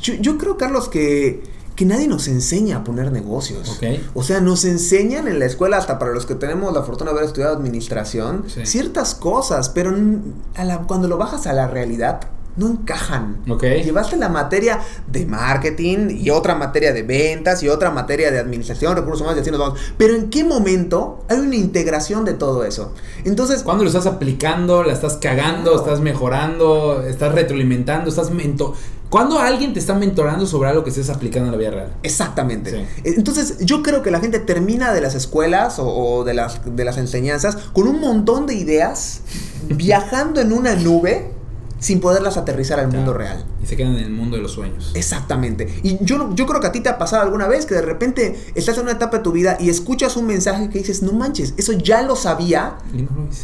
Yo, 0.03 0.15
yo 0.15 0.37
creo, 0.39 0.57
Carlos, 0.57 0.89
que, 0.89 1.43
que 1.77 1.85
nadie 1.85 2.09
nos 2.09 2.27
enseña 2.29 2.79
a 2.79 2.85
poner 2.85 3.13
negocios. 3.13 3.69
Ok. 3.77 3.85
O 4.15 4.23
sea, 4.25 4.41
nos 4.41 4.65
enseñan 4.65 5.29
en 5.29 5.39
la 5.39 5.45
escuela, 5.47 5.77
hasta 5.77 5.99
para 5.99 6.13
los 6.13 6.27
que 6.27 6.35
tenemos 6.35 6.73
la 6.75 6.83
fortuna 6.83 7.13
de 7.13 7.19
haber 7.19 7.29
estudiado 7.29 7.57
administración, 7.57 8.45
Sí. 8.49 8.67
ciertas 8.67 9.15
cosas, 9.15 9.69
pero 9.69 9.91
n- 9.97 10.19
a 10.57 10.65
la- 10.65 10.79
cuando 10.83 11.07
lo 11.09 11.17
bajas 11.19 11.47
a 11.47 11.53
la 11.53 11.69
realidad, 11.69 12.21
no 12.59 12.69
encajan. 12.69 13.43
Ok. 13.49 13.63
Llevaste 13.63 14.17
la 14.17 14.29
materia 14.29 14.81
de 15.07 15.25
marketing 15.25 16.11
y 16.11 16.31
otra 16.31 16.55
materia 16.55 16.93
de 16.93 17.03
ventas 17.03 17.63
y 17.63 17.69
otra 17.69 17.91
materia 17.91 18.31
de 18.31 18.39
administración, 18.39 18.97
recursos 18.97 19.23
humanos 19.23 19.39
y 19.39 19.41
así 19.43 19.51
nos 19.51 19.61
vamos. 19.61 19.81
Pero 19.97 20.15
¿en 20.15 20.29
qué 20.29 20.45
momento 20.45 21.25
hay 21.29 21.39
una 21.39 21.57
integración 21.57 22.25
de 22.25 22.35
todo 22.35 22.65
eso? 22.65 22.93
Entonces, 23.25 23.63
¿Cuándo 23.63 23.85
lo 23.85 23.89
estás 23.89 24.07
aplicando? 24.07 24.83
¿La 24.83 24.93
estás 24.93 25.17
cagando? 25.17 25.77
¿Estás 25.77 26.01
mejorando? 26.01 27.03
¿Estás 27.03 27.35
retroalimentando? 27.35 28.11
¿Estás 28.11 28.31
mento 28.31 28.75
¿Cuándo 29.11 29.39
alguien 29.39 29.73
te 29.73 29.79
está 29.79 29.95
mentorando 29.95 30.47
sobre 30.47 30.69
algo 30.69 30.85
que 30.85 30.91
estés 30.91 31.09
aplicando 31.09 31.47
en 31.47 31.53
la 31.53 31.59
vida 31.59 31.71
real? 31.71 31.93
Exactamente. 32.03 32.71
Sí. 32.71 33.13
Entonces, 33.17 33.57
yo 33.61 33.83
creo 33.83 34.03
que 34.03 34.11
la 34.11 34.21
gente 34.21 34.39
termina 34.39 34.93
de 34.93 35.01
las 35.01 35.15
escuelas 35.15 35.79
o, 35.79 35.87
o 35.87 36.25
de, 36.25 36.35
las, 36.35 36.61
de 36.65 36.85
las 36.85 36.99
enseñanzas 36.99 37.57
con 37.73 37.89
un 37.89 38.01
montón 38.01 38.47
de 38.47 38.55
ideas, 38.55 39.23
viajando 39.69 40.43
en 40.43 40.53
una 40.53 40.75
nube 40.75 41.38
sin 41.79 42.01
poderlas 42.01 42.37
aterrizar 42.37 42.81
al 42.81 42.89
mundo 42.89 43.13
real. 43.13 43.45
Y 43.63 43.67
se 43.67 43.77
quedan 43.77 43.95
en 43.97 44.05
el 44.05 44.11
mundo 44.11 44.37
de 44.37 44.43
los 44.43 44.53
sueños. 44.53 44.93
Exactamente. 44.95 45.81
Y 45.83 45.99
yo, 46.05 46.35
yo 46.35 46.47
creo 46.47 46.61
que 46.61 46.67
a 46.67 46.73
ti 46.73 46.81
te 46.81 46.89
ha 46.89 46.99
pasado 46.99 47.23
alguna 47.23 47.47
vez 47.47 47.67
que 47.67 47.75
de 47.75 47.83
repente 47.83 48.39
estás 48.55 48.77
en 48.77 48.85
una 48.85 48.93
etapa 48.93 49.19
de 49.19 49.23
tu 49.23 49.33
vida 49.33 49.57
y 49.61 49.71
escuchas 49.71 50.17
un 50.17 50.27
mensaje 50.27 50.69
que 50.71 50.79
dices, 50.79 51.03
no 51.03 51.13
manches, 51.13 51.55
eso 51.57 51.73
ya 51.73 52.03
lo 52.03 52.17
sabía, 52.17 52.79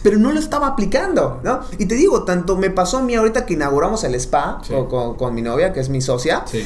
pero 0.03 0.19
no 0.19 0.33
lo 0.33 0.41
estaba 0.41 0.69
aplicando, 0.69 1.41
¿no? 1.45 1.61
Y 1.79 1.87
te 1.87 1.95
digo, 1.95 2.25
tanto 2.25 2.57
me 2.57 2.71
pasó 2.71 2.99
a 2.99 3.03
mí 3.03 3.15
ahorita 3.15 3.47
que 3.47 3.55
inauguramos 3.55 4.05
el 4.05 4.15
spa 4.17 4.61
con, 4.89 5.17
con, 5.17 5.35
mi 5.35 5.43
novia, 5.43 5.73
que 5.73 5.81
es 5.81 5.89
mi 5.89 6.01
socia. 6.01 6.45
Sí 6.47 6.65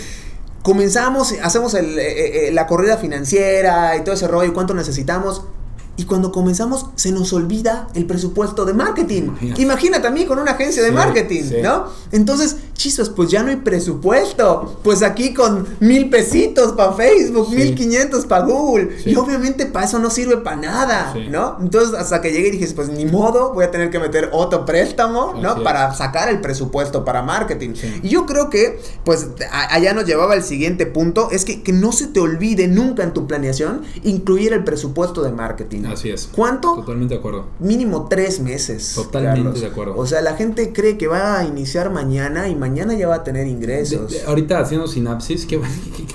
comenzamos, 0.69 1.35
hacemos 1.43 1.73
el, 1.73 1.99
eh, 1.99 2.03
eh, 2.03 2.49
eh, 2.49 2.53
la 2.53 2.67
corrida 2.67 2.99
financiera 2.99 3.97
y 3.97 4.05
todo 4.05 4.15
ese 4.15 4.29
rollo, 4.29 4.53
cuánto 4.53 4.75
necesitamos. 4.75 5.43
Y 5.99 6.05
cuando 6.05 6.31
comenzamos 6.31 6.87
se 6.95 7.11
nos 7.11 7.33
olvida 7.33 7.89
el 7.93 8.07
presupuesto 8.07 8.65
de 8.65 8.73
marketing. 8.73 9.33
Imagínate, 9.59 10.07
a 10.07 10.11
mí 10.13 10.25
con 10.27 10.39
una 10.39 10.53
agencia 10.53 10.81
de 10.81 10.93
marketing, 10.93 11.43
¿no? 11.61 11.87
Entonces, 12.13 12.57
chispas, 12.73 13.11
pues 13.11 13.31
ya 13.31 13.43
no 13.43 13.51
hay 13.51 13.57
presupuesto. 13.57 14.79
Pues 14.85 15.03
aquí 15.03 15.35
con 15.35 15.67
mil 15.81 16.09
pesitos 16.09 16.73
para 16.73 16.93
Facebook, 16.93 17.51
mil 17.51 17.75
quinientos 17.75 18.27
para 18.27 18.45
Google. 18.45 18.97
Y 19.05 19.17
obviamente 19.17 19.67
para 19.67 19.87
eso 19.87 19.99
no 19.99 20.09
sirve 20.09 20.37
para 20.37 20.57
nada, 20.57 21.15
¿no? 21.31 21.57
Entonces, 21.61 21.99
hasta 21.99 22.21
que 22.21 22.31
llegué 22.31 22.49
y 22.49 22.51
dije, 22.53 22.69
pues 22.77 22.89
ni 22.89 23.05
modo, 23.05 23.53
voy 23.53 23.65
a 23.65 23.73
tener 23.73 23.91
que 23.91 23.99
meter 23.99 24.31
otro 24.33 24.65
préstamo, 24.65 25.35
¿no? 25.35 25.65
Para 25.65 25.93
sacar 25.95 26.29
el 26.29 26.41
presupuesto 26.41 27.05
para 27.05 27.23
marketing. 27.23 27.71
Y 28.05 28.09
yo 28.09 28.25
creo 28.25 28.51
que, 28.51 28.81
pues, 29.05 29.27
allá 29.51 29.95
nos 29.95 30.05
llevaba 30.05 30.37
el 30.37 30.45
siguiente 30.45 30.87
punto, 30.87 31.29
es 31.33 31.45
que, 31.45 31.65
que 31.65 31.73
no 31.73 31.91
se 31.91 32.07
te 32.07 32.21
olvide 32.21 32.69
nunca 32.69 33.03
en 33.03 33.13
tu 33.13 33.27
planeación 33.27 33.83
incluir 34.05 34.53
el 34.53 34.63
presupuesto 34.63 35.23
de 35.23 35.33
marketing. 35.33 35.88
Así 35.93 36.11
es. 36.11 36.29
¿Cuánto? 36.35 36.75
Totalmente 36.75 37.15
de 37.15 37.21
acuerdo. 37.21 37.47
Mínimo 37.59 38.07
tres 38.09 38.41
meses. 38.41 38.93
Totalmente 38.95 39.61
de 39.61 39.67
acuerdo. 39.67 39.95
O 39.97 40.07
sea, 40.07 40.21
la 40.21 40.35
gente 40.35 40.73
cree 40.73 40.99
que 40.99 41.07
va 41.07 41.39
a 41.39 41.45
iniciar 41.45 41.91
mañana 41.91 42.49
y 42.49 42.55
mañana 42.55 42.95
ya 42.95 43.09
va 43.09 43.17
a 43.17 43.25
tener 43.25 43.47
ingresos. 43.47 44.15
ahorita 44.27 44.61
haciendo 44.61 44.87
sinapsis, 44.87 45.47
qué, 45.47 45.61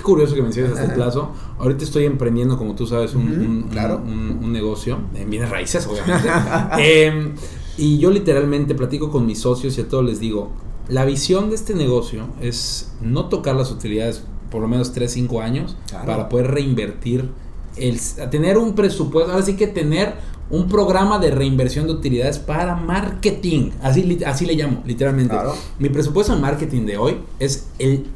curioso 0.02 0.34
que 0.34 0.42
menciones 0.42 0.78
este 0.78 0.94
plazo. 0.94 1.32
Ahorita 1.58 1.84
estoy 1.84 2.04
emprendiendo, 2.04 2.56
como 2.58 2.74
tú 2.74 2.86
sabes, 2.86 3.14
un, 3.14 3.68
claro. 3.70 4.02
un, 4.04 4.52
negocio 4.52 4.98
en 5.14 5.30
bienes 5.30 5.50
raíces, 5.50 5.86
obviamente. 5.86 6.28
Em, 6.78 7.34
y 7.76 7.98
yo 7.98 8.10
literalmente 8.10 8.74
platico 8.74 9.10
con 9.10 9.26
mis 9.26 9.40
socios 9.40 9.76
y 9.78 9.80
a 9.80 9.88
todos 9.88 10.04
les 10.04 10.20
digo, 10.20 10.52
la 10.88 11.04
visión 11.04 11.48
de 11.48 11.56
este 11.56 11.74
negocio 11.74 12.28
es 12.40 12.92
no 13.00 13.28
tocar 13.28 13.56
las 13.56 13.70
utilidades 13.70 14.22
por 14.50 14.62
lo 14.62 14.68
menos 14.68 14.92
3, 14.92 15.10
5 15.10 15.40
años 15.40 15.76
para 16.06 16.28
poder 16.28 16.52
reinvertir 16.52 17.30
el, 17.76 18.00
tener 18.30 18.58
un 18.58 18.74
presupuesto, 18.74 19.32
ahora 19.32 19.44
sí 19.44 19.56
que 19.56 19.66
tener 19.66 20.14
un 20.50 20.68
programa 20.68 21.18
de 21.18 21.30
reinversión 21.30 21.86
de 21.86 21.92
utilidades 21.92 22.38
para 22.38 22.76
marketing. 22.76 23.70
Así, 23.82 24.18
así 24.26 24.46
le 24.46 24.54
llamo, 24.54 24.82
literalmente. 24.86 25.34
Mi 25.78 25.88
presupuesto 25.88 26.34
en 26.34 26.40
marketing 26.40 26.86
de 26.86 26.98
hoy 26.98 27.16
es 27.38 27.68
el 27.78 28.06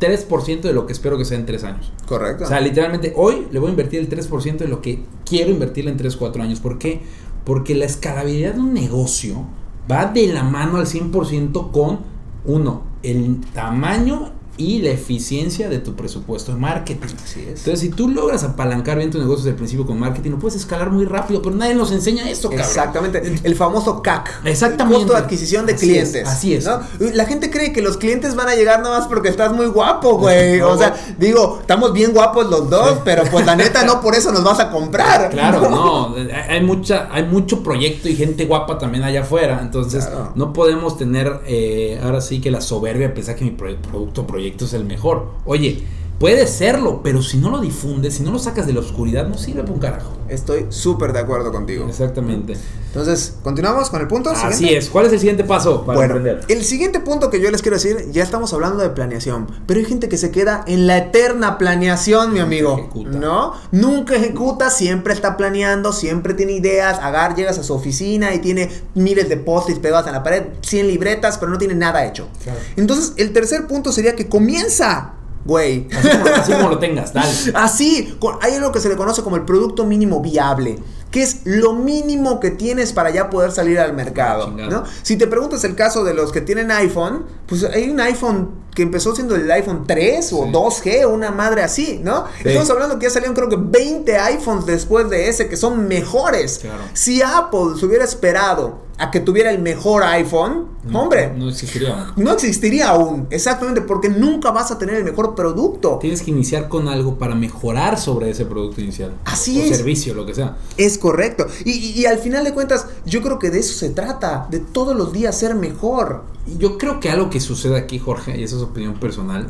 3% 0.00 0.60
de 0.62 0.72
lo 0.72 0.86
que 0.86 0.92
espero 0.92 1.16
que 1.16 1.24
sea 1.24 1.38
en 1.38 1.46
3 1.46 1.64
años. 1.64 1.92
Correcto. 2.06 2.44
O 2.44 2.46
sea, 2.46 2.60
literalmente 2.60 3.12
hoy 3.16 3.46
le 3.50 3.58
voy 3.58 3.68
a 3.68 3.70
invertir 3.70 4.00
el 4.00 4.08
3% 4.08 4.58
de 4.58 4.68
lo 4.68 4.82
que 4.82 5.04
quiero 5.24 5.50
invertir 5.50 5.88
en 5.88 5.96
3, 5.96 6.16
4 6.16 6.42
años. 6.42 6.60
¿Por 6.60 6.78
qué? 6.78 7.02
Porque 7.44 7.74
la 7.74 7.86
escalabilidad 7.86 8.54
de 8.54 8.60
un 8.60 8.74
negocio 8.74 9.46
va 9.90 10.06
de 10.06 10.26
la 10.28 10.42
mano 10.42 10.76
al 10.76 10.86
100% 10.86 11.70
con, 11.70 12.00
uno, 12.44 12.82
el 13.02 13.40
tamaño 13.54 14.32
y 14.60 14.78
la 14.80 14.90
eficiencia 14.90 15.70
de 15.70 15.78
tu 15.78 15.94
presupuesto 15.94 16.52
de 16.52 16.58
marketing. 16.58 17.14
Así 17.24 17.40
es. 17.40 17.60
Entonces, 17.60 17.80
si 17.80 17.88
tú 17.88 18.08
logras 18.08 18.44
apalancar 18.44 18.98
bien 18.98 19.10
tu 19.10 19.18
negocio 19.18 19.38
desde 19.38 19.50
el 19.50 19.56
principio 19.56 19.86
con 19.86 19.98
marketing, 19.98 20.32
lo 20.32 20.38
puedes 20.38 20.56
escalar 20.56 20.90
muy 20.90 21.06
rápido, 21.06 21.40
pero 21.40 21.56
nadie 21.56 21.74
nos 21.74 21.90
enseña 21.92 22.28
eso, 22.28 22.50
cabrón. 22.50 22.66
Exactamente. 22.66 23.40
El 23.42 23.56
famoso 23.56 24.02
CAC. 24.02 24.42
Exactamente. 24.44 25.00
El 25.00 25.06
costo 25.06 25.18
de 25.18 25.24
adquisición 25.24 25.64
de 25.64 25.76
clientes. 25.76 26.28
así 26.28 26.52
es. 26.52 26.68
La 26.98 27.24
gente 27.24 27.50
cree 27.50 27.72
que 27.72 27.80
los 27.80 27.96
clientes 27.96 28.34
van 28.34 28.48
a 28.48 28.54
llegar 28.54 28.82
nada 28.82 28.98
más 28.98 29.08
porque 29.08 29.30
estás 29.30 29.50
muy 29.54 29.66
guapo, 29.66 30.18
güey. 30.18 30.60
o 30.60 30.76
sea, 30.76 30.94
digo, 31.16 31.58
estamos 31.62 31.94
bien 31.94 32.12
guapos 32.12 32.50
los 32.50 32.68
dos, 32.68 32.98
pero 33.02 33.24
pues 33.30 33.46
la 33.46 33.56
neta 33.56 33.82
no 33.84 34.02
por 34.02 34.14
eso 34.14 34.30
nos 34.30 34.44
vas 34.44 34.60
a 34.60 34.70
comprar. 34.70 35.30
Claro, 35.30 35.70
no. 35.70 36.14
Hay, 36.48 36.60
mucha, 36.60 37.08
hay 37.10 37.22
mucho 37.22 37.62
proyecto 37.62 38.10
y 38.10 38.16
gente 38.16 38.44
guapa 38.44 38.76
también 38.76 39.04
allá 39.04 39.22
afuera. 39.22 39.60
Entonces, 39.62 40.06
no 40.34 40.52
podemos 40.52 40.98
tener 40.98 41.40
eh, 41.46 41.98
ahora 42.02 42.20
sí 42.20 42.42
que 42.42 42.50
la 42.50 42.60
soberbia 42.60 43.14
pensar 43.14 43.36
que 43.36 43.44
mi 43.44 43.52
producto 43.52 44.26
proyecto 44.26 44.49
es 44.64 44.72
el 44.74 44.84
mejor. 44.84 45.32
Oye, 45.44 45.82
puede 46.20 46.46
serlo, 46.46 47.00
pero 47.02 47.22
si 47.22 47.38
no 47.38 47.48
lo 47.48 47.60
difundes, 47.60 48.14
si 48.14 48.22
no 48.22 48.30
lo 48.30 48.38
sacas 48.38 48.66
de 48.66 48.74
la 48.74 48.80
oscuridad, 48.80 49.26
no 49.26 49.38
sirve 49.38 49.62
para 49.62 49.72
un 49.72 49.80
carajo. 49.80 50.18
Estoy 50.28 50.66
súper 50.68 51.14
de 51.14 51.18
acuerdo 51.18 51.50
contigo. 51.50 51.86
Exactamente. 51.88 52.56
Entonces, 52.88 53.36
¿continuamos 53.42 53.88
con 53.88 54.02
el 54.02 54.06
punto? 54.06 54.28
Así 54.28 54.68
es. 54.68 54.90
¿Cuál 54.90 55.06
es 55.06 55.14
el 55.14 55.18
siguiente 55.18 55.44
paso 55.44 55.82
para 55.86 55.96
bueno, 55.96 56.38
El 56.46 56.62
siguiente 56.62 57.00
punto 57.00 57.30
que 57.30 57.40
yo 57.40 57.50
les 57.50 57.62
quiero 57.62 57.78
decir, 57.78 58.10
ya 58.12 58.22
estamos 58.22 58.52
hablando 58.52 58.82
de 58.82 58.90
planeación, 58.90 59.46
pero 59.66 59.80
hay 59.80 59.86
gente 59.86 60.10
que 60.10 60.18
se 60.18 60.30
queda 60.30 60.62
en 60.66 60.86
la 60.86 60.98
eterna 60.98 61.56
planeación, 61.56 62.34
mi 62.34 62.40
amigo. 62.40 62.90
¿No? 62.94 63.54
Nunca 63.72 64.14
ejecuta, 64.16 64.68
siempre 64.68 65.14
está 65.14 65.38
planeando, 65.38 65.90
siempre 65.94 66.34
tiene 66.34 66.52
ideas. 66.52 66.98
Agar, 67.00 67.34
llegas 67.34 67.58
a 67.58 67.62
su 67.62 67.72
oficina 67.72 68.34
y 68.34 68.40
tiene 68.40 68.68
miles 68.94 69.30
de 69.30 69.38
post-its 69.38 69.78
pegados 69.78 70.06
en 70.06 70.12
la 70.12 70.22
pared, 70.22 70.48
100 70.60 70.86
libretas, 70.86 71.38
pero 71.38 71.50
no 71.50 71.56
tiene 71.56 71.74
nada 71.74 72.04
hecho. 72.04 72.28
Entonces, 72.76 73.14
el 73.16 73.32
tercer 73.32 73.66
punto 73.66 73.90
sería 73.90 74.14
que 74.14 74.28
comienza 74.28 75.14
Güey. 75.44 75.88
Así, 76.36 76.52
como, 76.52 76.68
lo 76.68 76.78
tengas, 76.78 77.12
dale. 77.12 77.30
Así, 77.54 78.18
hay 78.40 78.54
algo 78.54 78.72
que 78.72 78.80
se 78.80 78.88
le 78.88 78.96
conoce 78.96 79.22
como 79.22 79.36
el 79.36 79.42
producto 79.42 79.86
mínimo 79.86 80.20
viable, 80.20 80.78
que 81.10 81.22
es 81.22 81.40
lo 81.44 81.72
mínimo 81.72 82.40
que 82.40 82.50
tienes 82.50 82.92
para 82.92 83.10
ya 83.10 83.30
poder 83.30 83.50
salir 83.50 83.78
al 83.78 83.94
mercado. 83.94 84.50
¿no? 84.50 84.84
Si 85.02 85.16
te 85.16 85.26
preguntas 85.26 85.64
el 85.64 85.74
caso 85.74 86.04
de 86.04 86.14
los 86.14 86.32
que 86.32 86.40
tienen 86.40 86.70
iPhone, 86.70 87.24
pues 87.46 87.64
hay 87.64 87.88
un 87.88 88.00
iPhone 88.00 88.60
que 88.74 88.82
empezó 88.82 89.14
siendo 89.14 89.34
el 89.34 89.50
iPhone 89.50 89.84
3 89.86 90.32
o 90.32 90.46
2G 90.46 91.04
o 91.04 91.10
una 91.10 91.30
madre 91.30 91.62
así, 91.62 92.00
¿no? 92.02 92.26
Estamos 92.44 92.70
hablando 92.70 92.98
que 92.98 93.06
ya 93.06 93.10
salieron 93.10 93.34
creo 93.34 93.48
que 93.48 93.56
20 93.58 94.16
iPhones 94.16 94.66
después 94.66 95.10
de 95.10 95.28
ese 95.28 95.48
que 95.48 95.56
son 95.56 95.88
mejores. 95.88 96.60
Si 96.92 97.20
Apple 97.22 97.78
se 97.78 97.86
hubiera 97.86 98.04
esperado 98.04 98.89
a 99.00 99.10
que 99.10 99.20
tuviera 99.20 99.50
el 99.50 99.62
mejor 99.62 100.02
iPhone, 100.02 100.66
hombre, 100.92 101.32
no 101.34 101.48
existiría. 101.48 102.12
No 102.16 102.32
existiría 102.32 102.90
aún, 102.90 103.26
exactamente, 103.30 103.80
porque 103.80 104.10
nunca 104.10 104.50
vas 104.50 104.70
a 104.70 104.78
tener 104.78 104.96
el 104.96 105.04
mejor 105.04 105.34
producto. 105.34 105.98
Tienes 106.02 106.20
que 106.20 106.30
iniciar 106.30 106.68
con 106.68 106.86
algo 106.86 107.16
para 107.16 107.34
mejorar 107.34 107.98
sobre 107.98 108.28
ese 108.28 108.44
producto 108.44 108.82
inicial. 108.82 109.12
Así 109.24 109.58
o 109.58 109.64
es. 109.64 109.78
servicio, 109.78 110.12
lo 110.12 110.26
que 110.26 110.34
sea. 110.34 110.58
Es 110.76 110.98
correcto. 110.98 111.46
Y, 111.64 112.04
al 112.04 112.18
final 112.18 112.44
de 112.44 112.52
cuentas, 112.52 112.86
yo 113.06 113.22
creo 113.22 113.38
que 113.38 113.48
de 113.48 113.60
eso 113.60 113.72
se 113.72 113.88
trata, 113.88 114.46
de 114.50 114.60
todos 114.60 114.94
los 114.94 115.14
días 115.14 115.36
ser 115.36 115.54
mejor. 115.54 116.24
Yo 116.58 116.76
creo 116.76 117.00
que 117.00 117.08
algo 117.08 117.30
que 117.30 117.40
sucede 117.40 117.78
aquí, 117.78 117.98
Jorge, 117.98 118.38
y 118.38 118.42
esa 118.42 118.56
es 118.56 118.62
opinión 118.62 118.94
personal, 118.94 119.48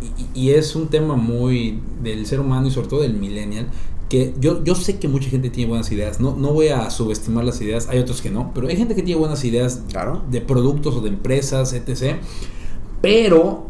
y, 0.00 0.40
y 0.40 0.50
es 0.50 0.76
un 0.76 0.88
tema 0.88 1.16
muy 1.16 1.80
del 2.02 2.24
ser 2.26 2.38
humano 2.38 2.68
y 2.68 2.70
sobre 2.70 2.86
todo 2.86 3.00
del 3.00 3.14
millennial, 3.14 3.66
que 4.12 4.34
yo, 4.38 4.62
yo 4.62 4.74
sé 4.74 4.98
que 4.98 5.08
mucha 5.08 5.30
gente 5.30 5.48
tiene 5.48 5.70
buenas 5.70 5.90
ideas, 5.90 6.20
no, 6.20 6.36
no 6.36 6.52
voy 6.52 6.68
a 6.68 6.90
subestimar 6.90 7.44
las 7.44 7.62
ideas, 7.62 7.88
hay 7.88 7.98
otros 7.98 8.20
que 8.20 8.28
no, 8.28 8.52
pero 8.52 8.68
hay 8.68 8.76
gente 8.76 8.94
que 8.94 9.02
tiene 9.02 9.18
buenas 9.18 9.42
ideas 9.42 9.84
de 10.30 10.40
productos 10.42 10.96
o 10.96 11.00
de 11.00 11.08
empresas, 11.08 11.72
etc. 11.72 12.18
Pero 13.00 13.68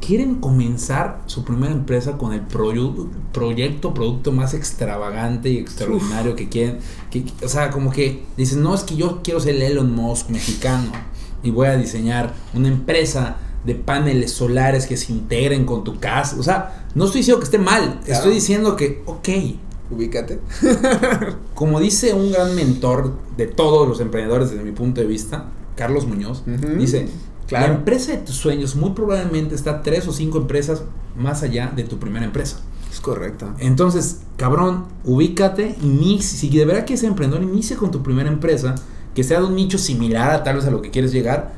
quieren 0.00 0.36
comenzar 0.36 1.20
su 1.26 1.44
primera 1.44 1.74
empresa 1.74 2.16
con 2.16 2.32
el 2.32 2.40
proyecto, 2.40 3.92
producto 3.92 4.32
más 4.32 4.54
extravagante 4.54 5.50
y 5.50 5.58
extraordinario 5.58 6.34
que 6.36 6.48
quieren. 6.48 6.78
Que, 7.10 7.26
o 7.44 7.48
sea, 7.48 7.70
como 7.70 7.90
que 7.90 8.24
dicen, 8.38 8.62
no, 8.62 8.74
es 8.74 8.82
que 8.82 8.96
yo 8.96 9.20
quiero 9.22 9.40
ser 9.40 9.56
el 9.56 9.62
Elon 9.62 9.94
Musk 9.94 10.30
mexicano 10.30 10.90
y 11.42 11.50
voy 11.50 11.66
a 11.66 11.76
diseñar 11.76 12.32
una 12.54 12.68
empresa 12.68 13.36
de 13.64 13.74
paneles 13.74 14.32
solares 14.32 14.86
que 14.86 14.96
se 14.96 15.12
integren 15.12 15.64
con 15.64 15.84
tu 15.84 15.98
casa. 15.98 16.36
O 16.38 16.42
sea, 16.42 16.86
no 16.94 17.06
estoy 17.06 17.20
diciendo 17.20 17.40
que 17.40 17.44
esté 17.44 17.58
mal, 17.58 18.00
estoy 18.06 18.34
diciendo 18.34 18.76
que, 18.76 19.02
ok. 19.06 19.28
Ubícate. 19.90 20.40
como 21.54 21.78
dice 21.78 22.14
un 22.14 22.32
gran 22.32 22.54
mentor 22.54 23.14
de 23.36 23.46
todos 23.46 23.86
los 23.86 24.00
emprendedores 24.00 24.50
desde 24.50 24.64
mi 24.64 24.72
punto 24.72 25.00
de 25.00 25.06
vista, 25.06 25.46
Carlos 25.76 26.06
Muñoz, 26.06 26.42
dice, 26.78 27.08
la 27.50 27.66
empresa 27.66 28.12
de 28.12 28.18
tus 28.18 28.36
sueños 28.36 28.76
muy 28.76 28.90
probablemente 28.90 29.54
está 29.54 29.82
tres 29.82 30.06
o 30.08 30.12
cinco 30.12 30.38
empresas 30.38 30.82
más 31.16 31.42
allá 31.42 31.72
de 31.74 31.84
tu 31.84 31.98
primera 31.98 32.24
empresa. 32.24 32.60
Es 32.90 33.00
correcto. 33.00 33.52
Entonces, 33.58 34.20
cabrón, 34.36 34.86
ubícate, 35.04 35.76
inicia, 35.82 36.38
si 36.38 36.48
de 36.48 36.64
verdad 36.64 36.86
quieres 36.86 37.02
emprendedor, 37.02 37.42
inicia 37.42 37.76
con 37.76 37.90
tu 37.90 38.02
primera 38.02 38.28
empresa, 38.28 38.76
que 39.14 39.24
sea 39.24 39.40
de 39.40 39.46
un 39.46 39.56
nicho 39.56 39.78
similar 39.78 40.30
a 40.30 40.44
tal 40.44 40.56
vez 40.56 40.64
a 40.64 40.70
lo 40.70 40.80
que 40.80 40.90
quieres 40.90 41.12
llegar, 41.12 41.54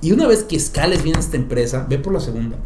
y 0.00 0.12
una 0.12 0.26
vez 0.26 0.44
que 0.44 0.56
escales 0.56 1.02
bien 1.02 1.18
esta 1.18 1.36
empresa, 1.36 1.86
ve 1.88 1.98
por 1.98 2.12
la 2.12 2.20
segunda, 2.20 2.56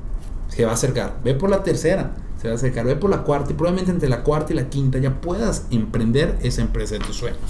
se 0.49 0.65
va 0.65 0.73
a 0.73 0.75
acercar, 0.75 1.19
ve 1.25 1.35
por 1.35 1.51
la 1.51 1.63
tercera, 1.63 2.15
se 2.41 2.49
va 2.49 2.55
a 2.55 2.57
acercar, 2.57 2.87
ve 2.87 2.97
por 2.97 3.11
la 3.11 3.23
cuarta 3.25 3.51
y 3.51 3.55
probablemente 3.55 3.91
entre 3.91 4.09
la 4.09 4.23
cuarta 4.23 4.53
y 4.53 4.57
la 4.57 4.69
quinta 4.69 4.99
ya 4.99 5.21
puedas 5.21 5.65
emprender 5.71 6.39
esa 6.43 6.63
empresa 6.63 6.95
de 6.95 7.01
tus 7.01 7.17
sueños. 7.17 7.41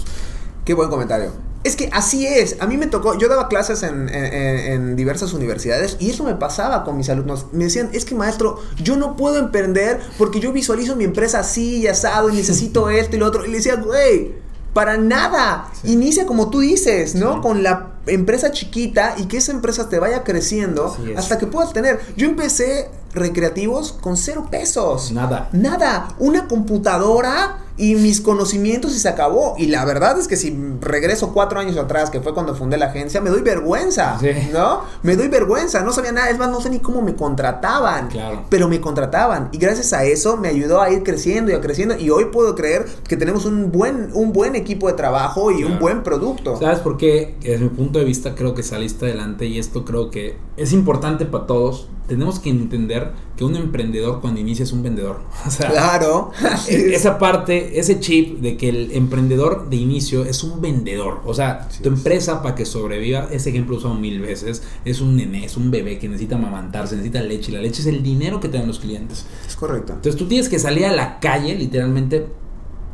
Qué 0.63 0.73
buen 0.73 0.89
comentario. 0.89 1.31
Es 1.63 1.75
que 1.75 1.89
así 1.93 2.27
es. 2.27 2.57
A 2.59 2.67
mí 2.67 2.77
me 2.77 2.85
tocó, 2.87 3.17
yo 3.17 3.27
daba 3.27 3.47
clases 3.47 3.81
en, 3.81 4.07
en, 4.09 4.95
diversas 4.95 5.33
universidades 5.33 5.97
y 5.99 6.11
eso 6.11 6.23
me 6.23 6.35
pasaba 6.35 6.83
con 6.83 6.95
mis 6.95 7.09
alumnos. 7.09 7.47
Me 7.53 7.63
decían, 7.63 7.89
es 7.91 8.05
que 8.05 8.13
maestro, 8.13 8.59
yo 8.81 8.97
no 8.97 9.15
puedo 9.15 9.37
emprender 9.37 9.99
porque 10.19 10.39
yo 10.39 10.51
visualizo 10.51 10.95
mi 10.95 11.05
empresa 11.05 11.39
así 11.39 11.77
y 11.77 11.87
asado 11.87 12.29
y 12.29 12.33
necesito 12.37 12.89
esto 12.89 13.15
y 13.15 13.19
lo 13.19 13.25
otro. 13.25 13.45
Y 13.45 13.49
le 13.49 13.57
decía, 13.57 13.77
güey, 13.77 14.33
para 14.73 14.97
nada. 14.97 15.71
Inicia 15.83 16.27
como 16.27 16.51
tú 16.51 16.59
dices, 16.59 17.15
¿no? 17.15 17.41
Con 17.41 17.63
la 17.63 17.94
empresa 18.07 18.51
chiquita 18.51 19.15
y 19.17 19.25
que 19.25 19.37
esa 19.37 19.51
empresa 19.51 19.89
te 19.89 19.99
vaya 19.99 20.23
creciendo 20.23 20.95
hasta 21.15 21.37
que 21.37 21.47
puedas 21.47 21.73
tener. 21.73 21.99
Yo 22.15 22.27
empecé 22.27 22.89
recreativos 23.13 23.93
con 23.93 24.17
cero 24.17 24.47
pesos. 24.49 25.11
Nada. 25.11 25.49
Nada. 25.53 26.09
Una 26.19 26.47
computadora 26.47 27.64
y 27.77 27.95
mis 27.95 28.21
conocimientos 28.21 28.95
y 28.95 28.99
se 28.99 29.09
acabó. 29.09 29.55
Y 29.57 29.67
la 29.67 29.83
verdad 29.85 30.17
es 30.17 30.27
que 30.27 30.37
si 30.37 30.57
regreso 30.81 31.33
cuatro 31.33 31.59
años 31.59 31.77
atrás, 31.77 32.09
que 32.09 32.21
fue 32.21 32.33
cuando 32.33 32.55
fundé 32.55 32.77
la 32.77 32.87
agencia, 32.87 33.21
me 33.21 33.29
doy 33.29 33.41
vergüenza. 33.41 34.17
Sí. 34.19 34.29
¿No? 34.53 34.81
Me 35.03 35.15
doy 35.15 35.27
vergüenza. 35.27 35.81
No 35.81 35.91
sabía 35.91 36.11
nada. 36.11 36.29
Es 36.29 36.37
más, 36.37 36.49
no 36.49 36.61
sé 36.61 36.69
ni 36.69 36.79
cómo 36.79 37.01
me 37.01 37.15
contrataban. 37.15 38.07
Claro. 38.07 38.45
Pero 38.49 38.67
me 38.67 38.79
contrataban. 38.79 39.49
Y 39.51 39.57
gracias 39.57 39.93
a 39.93 40.05
eso 40.05 40.37
me 40.37 40.47
ayudó 40.47 40.81
a 40.81 40.89
ir 40.89 41.03
creciendo 41.03 41.51
y 41.51 41.55
a 41.55 41.61
creciendo. 41.61 41.97
Y 41.97 42.09
hoy 42.09 42.25
puedo 42.25 42.55
creer 42.55 42.85
que 43.07 43.17
tenemos 43.17 43.45
un 43.45 43.71
buen, 43.71 44.09
un 44.13 44.31
buen 44.31 44.55
equipo 44.55 44.87
de 44.87 44.93
trabajo 44.93 45.51
y 45.51 45.63
un 45.63 45.79
buen 45.79 46.03
producto. 46.03 46.57
¿Sabes 46.57 46.79
por 46.79 46.97
qué? 46.97 47.35
Desde 47.41 47.59
mi 47.59 47.69
punto 47.69 47.99
de 47.99 48.05
vista 48.05 48.35
creo 48.35 48.53
que 48.53 48.63
saliste 48.63 49.05
adelante 49.05 49.45
y 49.45 49.59
esto 49.59 49.85
creo 49.85 50.11
que 50.11 50.37
es 50.57 50.71
importante 50.71 51.25
para 51.25 51.45
todos. 51.45 51.89
Tenemos 52.07 52.39
que 52.39 52.49
entender 52.51 53.11
que 53.35 53.43
un 53.43 53.55
emprendedor 53.55 54.21
cuando 54.21 54.39
inicia 54.39 54.63
es 54.63 54.71
un 54.71 54.83
vendedor. 54.83 55.21
O 55.45 55.49
sea, 55.49 55.69
Claro. 55.71 56.31
E- 56.67 56.75
es. 56.75 57.01
esa 57.01 57.17
parte, 57.17 57.79
ese 57.79 57.99
chip 57.99 58.39
de 58.41 58.57
que 58.57 58.69
el 58.69 58.91
emprendedor 58.91 59.69
de 59.69 59.75
inicio 59.77 60.23
es 60.23 60.43
un 60.43 60.61
vendedor. 60.61 61.21
O 61.25 61.33
sea, 61.33 61.67
tu 61.81 61.89
es. 61.89 61.97
empresa 61.97 62.41
para 62.43 62.53
que 62.55 62.65
sobreviva, 62.65 63.27
ese 63.31 63.49
ejemplo 63.49 63.77
usado 63.77 63.95
mil 63.95 64.19
veces, 64.21 64.61
es 64.85 65.01
un 65.01 65.15
nené, 65.15 65.45
es 65.45 65.57
un 65.57 65.71
bebé 65.71 65.97
que 65.97 66.07
necesita 66.07 66.35
amamantarse, 66.35 66.95
necesita 66.95 67.21
leche. 67.21 67.51
Y 67.51 67.55
la 67.55 67.61
leche 67.61 67.81
es 67.81 67.87
el 67.87 68.03
dinero 68.03 68.39
que 68.39 68.49
te 68.49 68.57
dan 68.57 68.67
los 68.67 68.79
clientes. 68.79 69.25
Es 69.47 69.55
correcto. 69.55 69.93
Entonces 69.93 70.17
tú 70.19 70.27
tienes 70.27 70.47
que 70.47 70.59
salir 70.59 70.85
a 70.85 70.91
la 70.93 71.19
calle, 71.19 71.55
literalmente, 71.55 72.27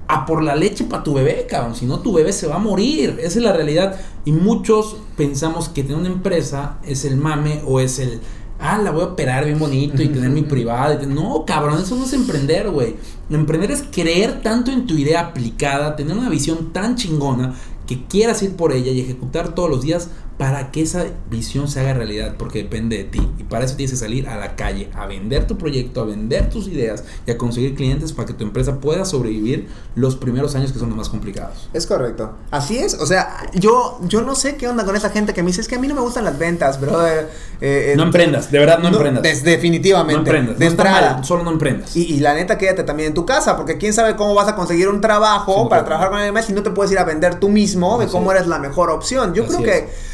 a 0.08 0.26
por 0.26 0.43
la 0.43 0.56
leche 0.58 0.84
para 0.86 1.04
tu 1.04 1.13
bebé, 1.13 1.45
cabrón. 1.50 1.76
Si 1.76 1.86
no, 1.86 2.00
tu 2.00 2.12
bebé 2.13 2.34
se 2.34 2.47
va 2.47 2.56
a 2.56 2.60
morir. 2.60 3.17
Esa 3.21 3.39
es 3.39 3.43
la 3.45 3.54
realidad. 3.54 3.97
Y 4.26 4.32
muchos 4.34 4.97
pensamos 5.15 5.69
que 5.69 5.84
tener 5.84 5.97
una 5.97 6.10
empresa 6.10 6.80
es 6.86 7.06
el 7.06 7.15
mame 7.17 7.62
o 7.65 7.80
es 7.80 8.00
el. 8.00 8.19
Ah, 8.62 8.78
la 8.78 8.91
voy 8.91 9.02
a 9.02 9.06
operar 9.06 9.45
bien 9.45 9.58
bonito 9.58 10.04
y 10.04 10.08
tener 10.08 10.30
mi 10.30 10.41
privada. 10.43 11.00
No, 11.08 11.43
cabrón, 11.45 11.82
eso 11.82 11.95
no 11.95 12.06
es 12.06 12.13
emprender, 12.13 12.69
güey. 12.69 12.95
Emprender 13.30 13.71
es 13.71 13.84
creer 13.91 14.41
tanto 14.41 14.71
en 14.71 14.86
tu 14.86 14.95
idea 14.95 15.19
aplicada, 15.21 15.95
tener 15.95 16.15
una 16.15 16.30
visión 16.30 16.71
tan 16.71 16.95
chingona 16.95 17.56
que 17.88 18.06
quieras 18.06 18.41
ir 18.43 18.56
por 18.56 18.71
ella 18.71 18.91
y 18.91 19.02
ejecutar 19.02 19.56
todos 19.56 19.69
los 19.69 19.82
días 19.82 20.10
para 20.42 20.72
que 20.72 20.82
esa 20.82 21.06
visión 21.30 21.68
se 21.68 21.82
haga 21.82 21.94
realidad, 21.94 22.34
porque 22.36 22.64
depende 22.64 22.98
de 22.98 23.04
ti. 23.04 23.30
Y 23.38 23.44
para 23.44 23.64
eso 23.64 23.76
tienes 23.76 23.92
que 23.92 23.98
salir 23.98 24.28
a 24.28 24.38
la 24.38 24.56
calle, 24.56 24.90
a 24.96 25.06
vender 25.06 25.46
tu 25.46 25.56
proyecto, 25.56 26.02
a 26.02 26.06
vender 26.06 26.50
tus 26.50 26.68
ideas 26.68 27.04
y 27.28 27.32
a 27.32 27.38
conseguir 27.38 27.76
clientes 27.76 28.12
para 28.12 28.26
que 28.26 28.34
tu 28.34 28.44
empresa 28.44 28.80
pueda 28.80 29.06
sobrevivir 29.06 29.68
los 29.94 30.16
primeros 30.16 30.56
años 30.56 30.72
que 30.72 30.80
son 30.80 30.90
los 30.90 30.98
más 30.98 31.10
complicados. 31.10 31.70
Es 31.74 31.86
correcto. 31.86 32.34
Así 32.50 32.80
es. 32.80 32.96
O 32.96 33.06
sea, 33.06 33.38
yo, 33.54 34.00
yo 34.08 34.24
no 34.24 34.34
sé 34.34 34.56
qué 34.56 34.68
onda 34.68 34.84
con 34.84 34.96
esa 34.96 35.12
gente 35.12 35.32
que 35.36 35.44
me 35.44 35.50
dice, 35.50 35.62
es 35.62 35.68
que 35.68 35.76
a 35.76 35.80
mí 35.80 35.88
no 35.88 35.94
me 35.94 36.02
gustan 36.02 36.24
las 36.26 36.40
ventas, 36.40 36.82
brother. 36.82 37.30
Eh, 37.62 37.94
No 37.96 38.02
eh, 38.02 38.06
emprendas, 38.08 38.50
de 38.52 38.58
verdad 38.58 38.80
no, 38.80 38.88
emprendas. 38.88 39.22
des- 39.22 39.44
definitivamente. 39.44 40.14
no 40.16 40.22
emprendas. 40.22 40.58
De 40.58 40.66
no 40.66 40.72
entrada. 40.72 41.14
mal, 41.18 41.24
solo 41.24 41.44
no 41.44 41.52
emprendas. 41.52 41.96
Y, 41.96 42.16
y 42.16 42.20
la 42.20 42.34
neta, 42.34 42.58
quédate 42.58 42.84
también 42.84 43.10
en 43.10 43.14
tu 43.14 43.28
casa, 43.28 43.56
porque 43.58 43.78
quién 43.78 43.94
sabe 43.94 44.16
cómo 44.16 44.34
vas 44.34 44.48
a 44.48 44.56
conseguir 44.56 44.90
un 44.90 45.02
trabajo 45.02 45.70
para 45.70 45.86
trabajar 45.86 46.10
con 46.10 46.18
alguien 46.18 46.34
más 46.34 46.46
si 46.48 46.54
no 46.54 46.64
te 46.64 46.72
puedes 46.72 46.92
ir 46.92 46.98
a 46.98 47.04
vender 47.04 47.36
tú 47.40 47.48
mismo 47.48 48.00
de 48.00 48.06
Así 48.06 48.12
cómo 48.12 48.32
es. 48.32 48.38
eres 48.38 48.48
la 48.48 48.58
mejor 48.58 48.90
opción. 48.90 49.36
Yo 49.36 49.44
Así 49.44 49.54
creo 49.58 49.64
que 49.66 50.12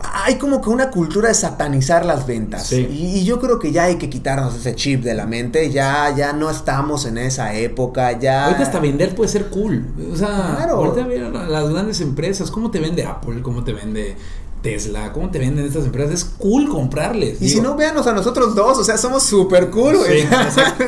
hay 0.00 0.36
como 0.36 0.60
que 0.60 0.70
una 0.70 0.90
cultura 0.90 1.28
de 1.28 1.34
satanizar 1.34 2.04
las 2.06 2.26
ventas. 2.26 2.66
Sí. 2.68 2.86
Y, 2.90 3.18
y 3.18 3.24
yo 3.24 3.40
creo 3.40 3.58
que 3.58 3.72
ya 3.72 3.84
hay 3.84 3.96
que 3.96 4.08
quitarnos 4.08 4.54
ese 4.54 4.74
chip 4.74 5.02
de 5.02 5.14
la 5.14 5.26
mente. 5.26 5.70
Ya, 5.70 6.14
ya 6.16 6.32
no 6.32 6.50
estamos 6.50 7.04
en 7.06 7.18
esa 7.18 7.54
época. 7.54 8.18
Ya. 8.18 8.44
Ahorita 8.46 8.62
hasta 8.62 8.78
vender 8.80 9.14
puede 9.14 9.28
ser 9.30 9.46
cool. 9.48 9.84
O 10.12 10.16
sea, 10.16 10.54
Claro. 10.56 10.76
ahorita 10.76 11.06
ver 11.06 11.20
las 11.32 11.68
grandes 11.70 12.00
empresas, 12.00 12.50
cómo 12.50 12.70
te 12.70 12.78
vende 12.80 13.04
Apple, 13.04 13.42
cómo 13.42 13.64
te 13.64 13.72
vende 13.72 14.16
Tesla, 14.62 15.12
cómo 15.12 15.30
te 15.30 15.38
venden 15.38 15.64
estas 15.66 15.84
empresas. 15.84 16.14
Es 16.14 16.24
cool 16.24 16.68
comprarles. 16.68 17.40
Y 17.42 17.48
si 17.48 17.60
no, 17.60 17.74
véanos 17.76 18.06
a 18.06 18.12
nosotros 18.12 18.54
dos. 18.54 18.78
O 18.78 18.84
sea, 18.84 18.98
somos 18.98 19.22
súper 19.24 19.70
cool, 19.70 19.96
Sí. 20.06 20.26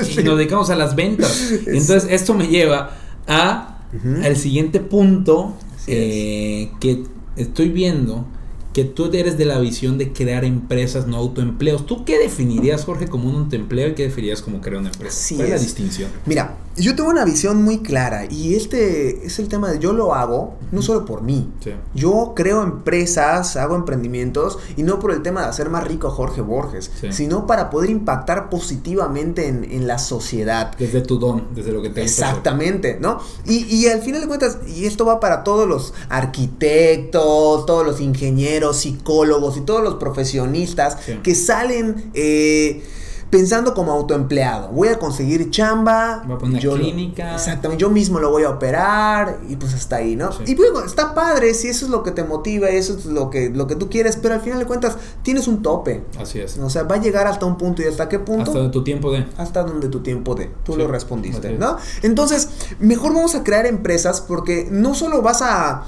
Sí. 0.05 0.20
Y 0.20 0.25
nos 0.25 0.38
dedicamos 0.38 0.70
a 0.70 0.77
las 0.77 0.94
ventas. 0.94 1.51
Entonces, 1.66 2.07
esto 2.11 2.35
me 2.35 2.46
lleva 2.49 2.90
a 3.27 3.79
Ujú. 3.92 4.25
al 4.25 4.37
siguiente 4.37 4.79
punto 4.81 5.55
eh, 5.87 6.70
que 6.79 7.05
estoy 7.37 7.70
viendo 7.70 8.25
que 8.73 8.85
tú 8.85 9.11
eres 9.13 9.37
de 9.37 9.45
la 9.45 9.59
visión 9.59 9.99
de 9.99 10.13
crear 10.13 10.45
empresas, 10.45 11.07
no 11.07 11.17
autoempleos. 11.17 11.87
¿Tú 11.87 12.05
qué 12.05 12.19
definirías, 12.19 12.85
Jorge, 12.85 13.09
como 13.09 13.29
un 13.29 13.37
autoempleo 13.37 13.89
y 13.89 13.95
qué 13.95 14.05
definirías 14.05 14.43
como 14.43 14.61
crear 14.61 14.81
una 14.81 14.91
empresa? 14.91 15.17
Así 15.19 15.35
¿Cuál 15.35 15.49
es 15.49 15.55
la 15.55 15.59
distinción? 15.59 16.11
Mira, 16.27 16.57
yo 16.81 16.95
tengo 16.97 17.11
una 17.11 17.25
visión 17.25 17.62
muy 17.62 17.79
clara 17.79 18.25
y 18.31 18.55
este 18.55 19.27
es 19.27 19.38
el 19.38 19.49
tema 19.49 19.71
de 19.71 19.79
yo 19.79 19.93
lo 19.93 20.14
hago 20.14 20.55
no 20.73 20.83
solo 20.83 21.05
por 21.05 21.23
mí. 21.23 21.51
Sí. 21.62 21.73
Yo 21.95 22.33
creo 22.37 22.62
empresas, 22.62 23.57
hago 23.57 23.75
emprendimientos 23.75 24.59
y 24.77 24.83
no 24.85 24.99
por 25.01 25.11
el 25.12 25.23
tema 25.23 25.43
de 25.43 25.49
hacer 25.49 25.69
más 25.69 25.87
rico 25.87 26.09
a 26.09 26.11
Jorge 26.11 26.40
Borges, 26.40 26.90
Sí. 27.01 27.09
sino 27.12 27.47
para 27.47 27.71
poder 27.71 27.90
impactar 27.90 28.49
positivamente 28.51 29.49
en, 29.49 29.64
en 29.64 29.87
la 29.87 29.99
sociedad. 29.99 30.73
Desde 30.79 31.01
tu 31.01 31.19
don, 31.19 31.49
desde 31.55 31.73
lo 31.73 31.83
que 31.83 31.90
te. 31.90 32.03
Exactamente, 32.03 32.99
¿no? 33.01 33.19
Y, 33.47 33.64
y 33.75 33.88
al 33.88 34.01
final 34.03 34.21
de 34.21 34.29
cuentas, 34.29 34.59
y 34.66 34.85
esto 34.87 35.05
va 35.05 35.19
para 35.21 35.43
todos 35.45 35.69
los 35.69 35.93
arquitectos, 36.09 37.66
todos 37.66 37.85
los 37.87 38.01
ingenieros, 38.01 38.77
psicólogos 38.79 39.57
y 39.57 39.61
todos 39.62 39.83
los 39.83 39.95
profesionistas 39.95 40.99
Sí. 41.05 41.19
que 41.23 41.35
salen 41.35 42.11
eh, 42.14 42.83
pensando 43.31 43.75
como 43.75 43.93
autoempleado. 43.93 44.69
Voy 44.69 44.88
a 44.88 44.99
conseguir 44.99 45.51
chamba. 45.51 46.23
Voy 46.27 46.35
a 46.35 46.38
poner 46.38 46.61
yo 46.61 46.75
clínica. 46.75 47.35
exactamente, 47.37 47.81
yo 47.81 47.88
mismo 47.88 48.19
lo 48.19 48.31
voy 48.31 48.43
a 48.43 48.51
operar 48.51 49.38
y 49.49 49.57
pues 49.57 49.73
hasta 49.73 49.97
ahí, 49.97 50.16
¿no? 50.16 50.33
Sí. 50.33 50.43
Y 50.47 50.55
bueno, 50.57 50.81
está 50.85 51.14
padre 51.14 51.55
si 51.55 51.69
eso 51.69 51.85
es 51.87 51.90
lo 51.90 52.03
que 52.03 52.11
te 52.11 52.25
motiva, 52.25 52.69
eso 52.69 52.99
es 52.99 53.07
lo 53.07 53.31
que, 53.31 53.51
lo 53.51 53.66
que 53.66 53.77
tú 53.77 53.88
quieres, 53.88 54.16
pero 54.16 54.35
al 54.35 54.40
final 54.40 54.59
de 54.59 54.66
cuentas 54.66 54.97
tienes 55.23 55.47
un 55.49 55.62
tope. 55.62 56.05
Así 56.19 56.40
es. 56.40 56.59
O 56.59 56.69
sea, 56.69 56.83
va 56.83 56.97
a 56.97 57.01
llegar 57.01 57.27
hasta 57.27 57.47
un 57.47 57.57
punto 57.57 57.83
y 57.83 57.87
hasta 57.87 58.09
qué 58.09 58.19
punto 58.19 58.51
Hasta 58.51 58.62
de 58.62 58.69
tu 58.71 58.83
tiempo 58.83 59.12
de. 59.12 59.27
hasta 59.37 59.62
donde 59.62 59.88
tu 59.88 60.01
tiempo 60.01 60.35
dé. 60.35 60.51
Tú 60.64 60.73
Sí, 60.73 60.79
lo 60.79 60.88
respondiste, 60.88 61.53
es. 61.55 61.59
¿no? 61.59 61.77
Entonces, 62.03 62.49
mejor 62.81 63.14
vamos 63.14 63.35
a 63.35 63.45
crear 63.45 63.66
empresas 63.66 64.21
porque 64.21 64.69
no 64.71 64.95
solo 64.95 65.23
vas 65.23 65.43
a 65.43 65.85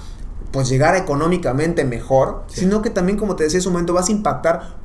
pues 0.52 0.68
llegar 0.68 0.94
económicamente 0.96 1.84
mejor, 1.84 2.44
Sí. 2.48 2.60
sino 2.60 2.82
que 2.82 2.90
también, 2.90 3.18
como 3.18 3.36
te 3.36 3.44
decía 3.44 3.58
hace 3.58 3.68
un 3.68 3.72
momento, 3.74 3.94
vas 3.94 4.08
a 4.08 4.12
impactar 4.12 4.82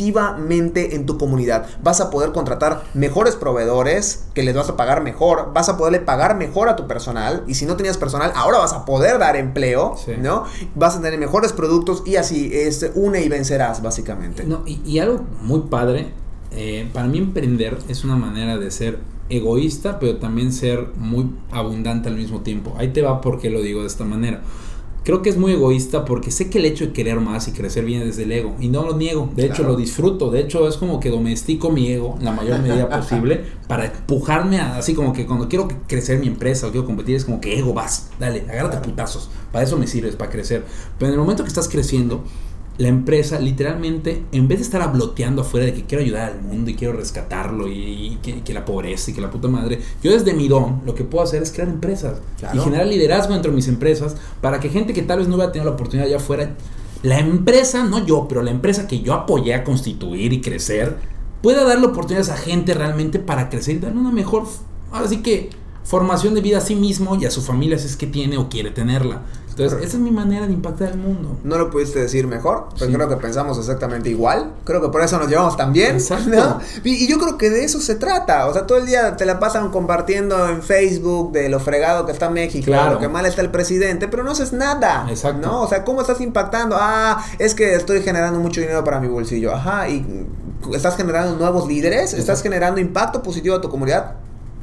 positivamente 0.00 0.94
en 0.94 1.06
tu 1.06 1.18
comunidad. 1.18 1.66
Vas 1.82 2.00
a 2.00 2.10
poder 2.10 2.30
contratar 2.32 2.84
mejores 2.94 3.34
proveedores 3.36 4.26
que 4.34 4.42
les 4.42 4.54
vas 4.54 4.68
a 4.68 4.76
pagar 4.76 5.02
mejor, 5.02 5.52
vas 5.52 5.68
a 5.68 5.76
poderle 5.76 6.00
pagar 6.00 6.36
mejor 6.36 6.68
a 6.68 6.76
tu 6.76 6.86
personal 6.86 7.42
y 7.48 7.54
si 7.54 7.66
no 7.66 7.76
tenías 7.76 7.96
personal, 7.96 8.32
ahora 8.36 8.58
vas 8.58 8.72
a 8.72 8.84
poder 8.84 9.18
dar 9.18 9.36
empleo, 9.36 9.96
Sí. 9.96 10.12
¿no? 10.20 10.44
Vas 10.76 10.96
a 10.96 11.00
tener 11.00 11.18
mejores 11.18 11.52
productos 11.52 12.02
y 12.06 12.16
así 12.16 12.50
es 12.52 12.88
une 12.94 13.22
y 13.22 13.28
vencerás 13.28 13.82
básicamente. 13.82 14.44
No, 14.44 14.62
y, 14.66 14.80
y 14.84 15.00
algo 15.00 15.24
muy 15.42 15.60
padre, 15.62 16.12
eh, 16.52 16.88
para 16.92 17.08
mí 17.08 17.18
emprender 17.18 17.78
es 17.88 18.04
una 18.04 18.16
manera 18.16 18.56
de 18.58 18.70
ser 18.70 18.98
egoísta, 19.28 19.98
pero 19.98 20.18
también 20.18 20.52
ser 20.52 20.88
muy 20.96 21.30
abundante 21.50 22.08
al 22.08 22.16
mismo 22.16 22.40
tiempo. 22.40 22.74
Ahí 22.78 22.88
te 22.92 23.02
va 23.02 23.20
porque 23.20 23.48
lo 23.50 23.60
digo 23.62 23.80
de 23.80 23.86
esta 23.86 24.04
manera. 24.04 24.42
Creo 25.02 25.22
que 25.22 25.30
es 25.30 25.38
muy 25.38 25.52
egoísta 25.52 26.04
porque 26.04 26.30
sé 26.30 26.50
que 26.50 26.58
el 26.58 26.66
hecho 26.66 26.86
de 26.86 26.92
querer 26.92 27.20
más 27.20 27.48
y 27.48 27.52
crecer 27.52 27.84
viene 27.84 28.04
desde 28.04 28.24
el 28.24 28.32
ego. 28.32 28.54
Y 28.60 28.68
no 28.68 28.84
lo 28.84 28.96
niego. 28.96 29.30
De 29.34 29.46
hecho, 29.46 29.62
lo 29.62 29.76
disfruto. 29.76 30.30
De 30.30 30.40
hecho, 30.40 30.68
es 30.68 30.76
como 30.76 31.00
que 31.00 31.10
domestico 31.10 31.70
mi 31.70 31.88
ego 31.88 32.16
en 32.18 32.26
la 32.26 32.32
mayor 32.32 32.60
medida 32.60 32.88
posible 33.00 33.44
para 33.66 33.86
empujarme 33.86 34.60
a, 34.60 34.76
así 34.76 34.94
como 34.94 35.12
que 35.12 35.26
cuando 35.26 35.48
quiero 35.48 35.68
crecer 35.86 36.18
mi 36.18 36.26
empresa 36.26 36.66
o 36.66 36.70
quiero 36.70 36.86
competir, 36.86 37.16
es 37.16 37.24
como 37.24 37.40
que 37.40 37.58
ego, 37.58 37.72
vas, 37.72 38.10
dale, 38.18 38.44
agárrate 38.48 38.78
putazos. 38.78 39.30
Para 39.52 39.64
eso 39.64 39.76
me 39.76 39.86
sirves, 39.86 40.16
para 40.16 40.30
crecer. 40.30 40.64
Pero 40.98 41.08
en 41.08 41.14
el 41.14 41.20
momento 41.20 41.44
que 41.44 41.48
estás 41.48 41.68
creciendo, 41.68 42.22
la 42.80 42.88
empresa 42.88 43.38
literalmente, 43.38 44.24
en 44.32 44.48
vez 44.48 44.58
de 44.58 44.64
estar 44.64 44.80
abloteando 44.80 45.42
afuera 45.42 45.66
de 45.66 45.74
que 45.74 45.84
quiero 45.84 46.02
ayudar 46.02 46.32
al 46.32 46.40
mundo 46.40 46.70
y 46.70 46.74
quiero 46.74 46.94
rescatarlo 46.94 47.68
y, 47.68 48.18
y 48.24 48.42
que, 48.42 48.54
la 48.54 48.64
pobreza 48.64 49.10
y 49.10 49.14
que 49.14 49.20
la 49.20 49.30
puta 49.30 49.48
madre, 49.48 49.80
yo 50.02 50.10
desde 50.10 50.32
mi 50.32 50.48
don 50.48 50.80
lo 50.86 50.94
que 50.94 51.04
puedo 51.04 51.22
hacer 51.22 51.42
es 51.42 51.52
crear 51.52 51.68
empresas 51.68 52.20
Claro. 52.38 52.56
y 52.56 52.60
generar 52.64 52.86
liderazgo 52.86 53.34
dentro 53.34 53.50
de 53.52 53.56
mis 53.56 53.68
empresas 53.68 54.16
para 54.40 54.60
que 54.60 54.70
gente 54.70 54.94
que 54.94 55.02
tal 55.02 55.18
vez 55.18 55.28
no 55.28 55.34
hubiera 55.34 55.52
tenido 55.52 55.68
la 55.70 55.74
oportunidad 55.74 56.08
allá 56.08 56.16
afuera, 56.16 56.54
la 57.02 57.18
empresa, 57.18 57.84
no 57.84 58.04
yo, 58.06 58.26
pero 58.28 58.42
la 58.42 58.50
empresa 58.50 58.88
que 58.88 59.00
yo 59.00 59.12
apoyé 59.12 59.52
a 59.52 59.62
constituir 59.62 60.32
y 60.32 60.40
crecer, 60.40 60.96
pueda 61.42 61.64
darle 61.64 61.86
oportunidades 61.86 62.30
a 62.30 62.36
gente 62.38 62.72
realmente 62.72 63.18
para 63.18 63.50
crecer 63.50 63.76
y 63.76 63.78
darle 63.80 64.00
una 64.00 64.10
mejor, 64.10 64.44
ahora 64.90 65.06
sí 65.06 65.18
que 65.18 65.50
formación 65.84 66.34
de 66.34 66.40
vida 66.40 66.58
a 66.58 66.60
sí 66.62 66.76
mismo 66.76 67.16
y 67.20 67.26
a 67.26 67.30
su 67.30 67.42
familia 67.42 67.78
si 67.78 67.86
es 67.86 67.96
que 67.96 68.06
tiene 68.06 68.38
o 68.38 68.48
quiere 68.48 68.70
tenerla. 68.70 69.22
Entonces, 69.50 69.72
Correcto. 69.74 69.88
esa 69.88 69.96
es 69.96 70.02
mi 70.02 70.10
manera 70.10 70.46
de 70.46 70.52
impactar 70.52 70.90
el 70.92 70.98
mundo. 70.98 71.36
No 71.44 71.58
lo 71.58 71.70
pudiste 71.70 71.98
decir 71.98 72.26
mejor, 72.26 72.68
pero 72.78 72.86
Sí. 72.86 72.92
creo 72.96 73.08
que 73.08 73.16
pensamos 73.16 73.58
exactamente 73.58 74.08
igual. 74.08 74.52
Creo 74.64 74.80
que 74.80 74.88
por 74.88 75.02
eso 75.02 75.18
nos 75.18 75.28
llevamos 75.28 75.56
tan 75.56 75.72
bien. 75.72 75.98
¿no? 76.28 76.58
Y, 76.84 77.04
y 77.04 77.08
yo 77.08 77.18
creo 77.18 77.36
que 77.36 77.50
de 77.50 77.64
eso 77.64 77.80
se 77.80 77.94
trata. 77.96 78.46
O 78.46 78.52
sea, 78.52 78.66
todo 78.66 78.78
el 78.78 78.86
día 78.86 79.16
te 79.16 79.26
la 79.26 79.38
pasan 79.38 79.70
compartiendo 79.70 80.48
en 80.48 80.62
Facebook 80.62 81.32
de 81.32 81.48
lo 81.48 81.60
fregado 81.60 82.06
que 82.06 82.12
está 82.12 82.30
México, 82.30 82.64
Claro. 82.66 82.94
lo 82.94 82.98
que 83.00 83.08
mal 83.08 83.26
está 83.26 83.42
el 83.42 83.50
presidente, 83.50 84.08
pero 84.08 84.22
no 84.24 84.30
haces 84.30 84.52
nada. 84.52 85.06
Exacto. 85.10 85.46
¿no? 85.46 85.62
O 85.62 85.68
sea, 85.68 85.84
¿cómo 85.84 86.00
estás 86.00 86.20
impactando? 86.20 86.76
Ah, 86.78 87.22
es 87.38 87.54
que 87.54 87.74
estoy 87.74 88.02
generando 88.02 88.38
mucho 88.40 88.60
dinero 88.60 88.82
para 88.84 89.00
mi 89.00 89.08
bolsillo. 89.08 89.52
Ajá, 89.54 89.88
y 89.88 90.26
estás 90.74 90.96
generando 90.96 91.36
nuevos 91.36 91.66
líderes, 91.68 92.14
estás 92.14 92.42
generando 92.42 92.80
impacto 92.80 93.22
positivo 93.22 93.56
a 93.56 93.60
tu 93.60 93.68
comunidad. 93.68 94.12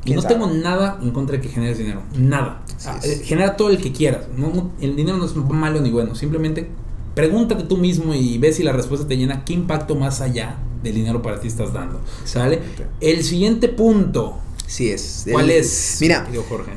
Y 0.07 0.13
no 0.15 0.21
¿Quién 0.21 0.33
tengo 0.39 0.47
nada 0.47 0.99
en 1.01 1.11
contra 1.11 1.35
de 1.37 1.41
que 1.41 1.49
generes 1.49 1.77
dinero. 1.77 2.01
Nada. 2.17 2.63
Ah, 2.85 2.99
Genera 3.23 3.57
todo 3.57 3.69
el 3.69 3.77
que 3.79 3.91
quieras. 3.91 4.27
No, 4.37 4.47
no- 4.49 4.71
el 4.81 4.95
dinero 4.95 5.17
no 5.17 5.25
es 5.25 5.35
malo 5.35 5.81
ni 5.81 5.91
bueno. 5.91 6.15
Simplemente 6.15 6.69
pregúntate 7.13 7.63
tú 7.63 7.77
mismo 7.77 8.13
y 8.13 8.37
ve 8.37 8.53
si 8.53 8.63
la 8.63 8.71
respuesta 8.71 9.07
te 9.07 9.17
llena, 9.17 9.43
¿qué 9.45 9.53
impacto 9.53 9.95
más 9.95 10.21
allá 10.21 10.57
del 10.83 10.95
dinero 10.95 11.21
para 11.21 11.39
ti 11.39 11.47
estás 11.47 11.73
dando? 11.73 11.99
¿Sale? 12.25 12.61
El 13.01 13.23
siguiente 13.23 13.67
punto. 13.69 14.37
Sí 14.65 14.89
es. 14.89 15.25
¿Cuál 15.31 15.49
El- 15.49 15.57
es? 15.57 15.97
Mira, 16.01 16.23
querido 16.25 16.43
Jorge. 16.47 16.71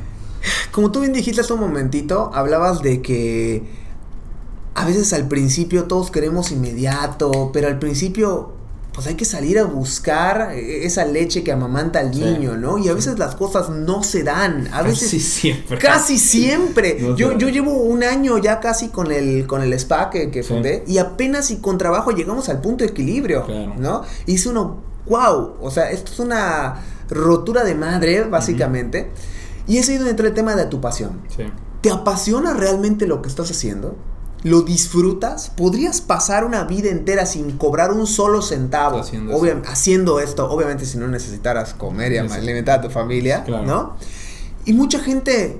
como 0.71 0.91
tú 0.91 1.01
bien 1.01 1.13
dijiste 1.13 1.41
hace 1.41 1.53
un 1.53 1.59
momentito, 1.59 2.31
hablabas 2.33 2.81
de 2.81 3.01
que 3.01 3.63
a 4.73 4.85
veces 4.85 5.13
al 5.13 5.27
principio 5.27 5.83
todos 5.83 6.09
queremos 6.11 6.51
inmediato, 6.51 7.51
pero 7.53 7.67
al 7.67 7.77
principio 7.79 8.53
pues 8.93 9.07
hay 9.07 9.15
que 9.15 9.23
salir 9.25 9.57
a 9.57 9.63
buscar 9.63 10.51
eh, 10.53 10.85
esa 10.85 11.05
leche 11.05 11.43
que 11.43 11.51
amamanta 11.51 11.99
al 11.99 12.13
Sí. 12.13 12.19
niño, 12.21 12.57
¿no? 12.57 12.77
Y 12.77 12.89
a 12.89 12.93
veces 12.93 13.17
las 13.17 13.35
cosas 13.35 13.69
no 13.69 14.03
se 14.03 14.23
dan. 14.23 14.67
A 14.73 14.81
veces 14.81 15.03
Casi 15.03 15.19
siempre. 15.19 15.77
Casi 15.77 16.17
siempre. 16.19 16.97
No 17.01 17.15
yo, 17.15 17.37
yo 17.37 17.47
llevo 17.49 17.71
un 17.71 18.03
año 18.03 18.37
ya 18.37 18.59
casi 18.59 18.89
con 18.89 19.11
el, 19.11 19.47
con 19.47 19.61
el 19.61 19.71
spa 19.73 20.09
que, 20.09 20.29
que 20.29 20.43
Sí. 20.43 20.49
fundé 20.49 20.83
y 20.87 20.97
apenas 20.97 21.51
y 21.51 21.57
con 21.57 21.77
trabajo 21.77 22.11
llegamos 22.11 22.49
al 22.49 22.59
punto 22.59 22.83
de 22.83 22.89
equilibrio, 22.91 23.45
Claro. 23.45 23.75
¿no? 23.77 24.01
Y 24.25 24.33
dice 24.33 24.49
uno, 24.49 24.81
wow, 25.07 25.53
o 25.61 25.71
sea, 25.71 25.89
esto 25.91 26.11
es 26.11 26.19
una 26.19 26.81
rotura 27.09 27.63
de 27.63 27.75
madre, 27.75 28.23
básicamente. 28.23 29.09
Y 29.67 29.77
es 29.77 29.87
ahí 29.89 29.95
donde 29.95 30.11
entra 30.11 30.27
el 30.27 30.33
tema 30.33 30.55
de 30.55 30.65
tu 30.65 30.81
pasión. 30.81 31.21
¿Te 31.81 31.89
apasiona 31.91 32.53
realmente 32.53 33.07
lo 33.07 33.21
que 33.21 33.29
estás 33.29 33.49
haciendo? 33.51 33.95
¿Lo 34.43 34.61
disfrutas? 34.63 35.51
¿Podrías 35.55 36.01
pasar 36.01 36.45
una 36.45 36.63
vida 36.63 36.89
entera 36.89 37.25
sin 37.27 37.57
cobrar 37.57 37.91
un 37.91 38.07
solo 38.07 38.41
centavo 38.41 38.99
Haciendo 38.99 39.35
Obvia- 39.37 39.53
eso. 39.61 39.71
haciendo 39.71 40.19
esto? 40.19 40.49
Obviamente 40.49 40.85
si 40.85 40.97
no 40.97 41.07
necesitaras 41.07 41.73
comer 41.75 42.11
y 42.13 42.17
alimentar 42.17 42.79
a 42.79 42.81
tu 42.81 42.89
familia, 42.89 43.43
Claro. 43.43 43.65
¿no? 43.65 43.93
Y 44.65 44.73
mucha 44.73 44.99
gente, 44.99 45.59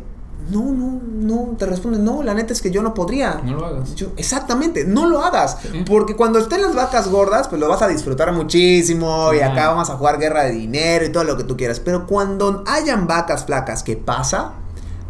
no, 0.50 0.64
no, 0.72 1.00
no, 1.06 1.56
te 1.58 1.68
responde, 1.68 2.00
no, 2.00 2.24
la 2.24 2.34
neta 2.34 2.54
es 2.54 2.62
que 2.62 2.72
yo 2.72 2.82
no 2.82 2.96
podría. 2.96 3.40
No 3.44 3.54
lo 3.58 3.66
hagas. 3.68 3.94
Yo- 3.96 4.08
exactamente, 4.18 4.84
no 4.86 5.08
lo 5.08 5.22
hagas. 5.24 5.58
Sí. 5.62 5.84
Porque 5.88 6.16
cuando 6.16 6.40
estén 6.40 6.64
las 6.64 6.74
vacas 6.74 7.08
gordas, 7.10 7.48
pues 7.48 7.62
lo 7.62 7.70
vas 7.70 7.84
a 7.84 7.88
disfrutar 7.88 8.32
muchísimo. 8.34 9.32
Y 9.34 9.38
Claro. 9.38 9.54
acá 9.54 9.68
vamos 9.70 9.90
a 9.92 9.96
jugar 9.96 10.18
guerra 10.20 10.44
de 10.46 10.54
dinero 10.54 11.06
y 11.06 11.10
todo 11.12 11.24
lo 11.24 11.38
que 11.38 11.44
tú 11.44 11.56
quieras. 11.56 11.80
Pero 11.80 12.08
cuando 12.08 12.64
hayan 12.66 13.06
vacas 13.06 13.46
flacas, 13.46 13.84
¿qué 13.84 13.96
pasa? 13.96 14.54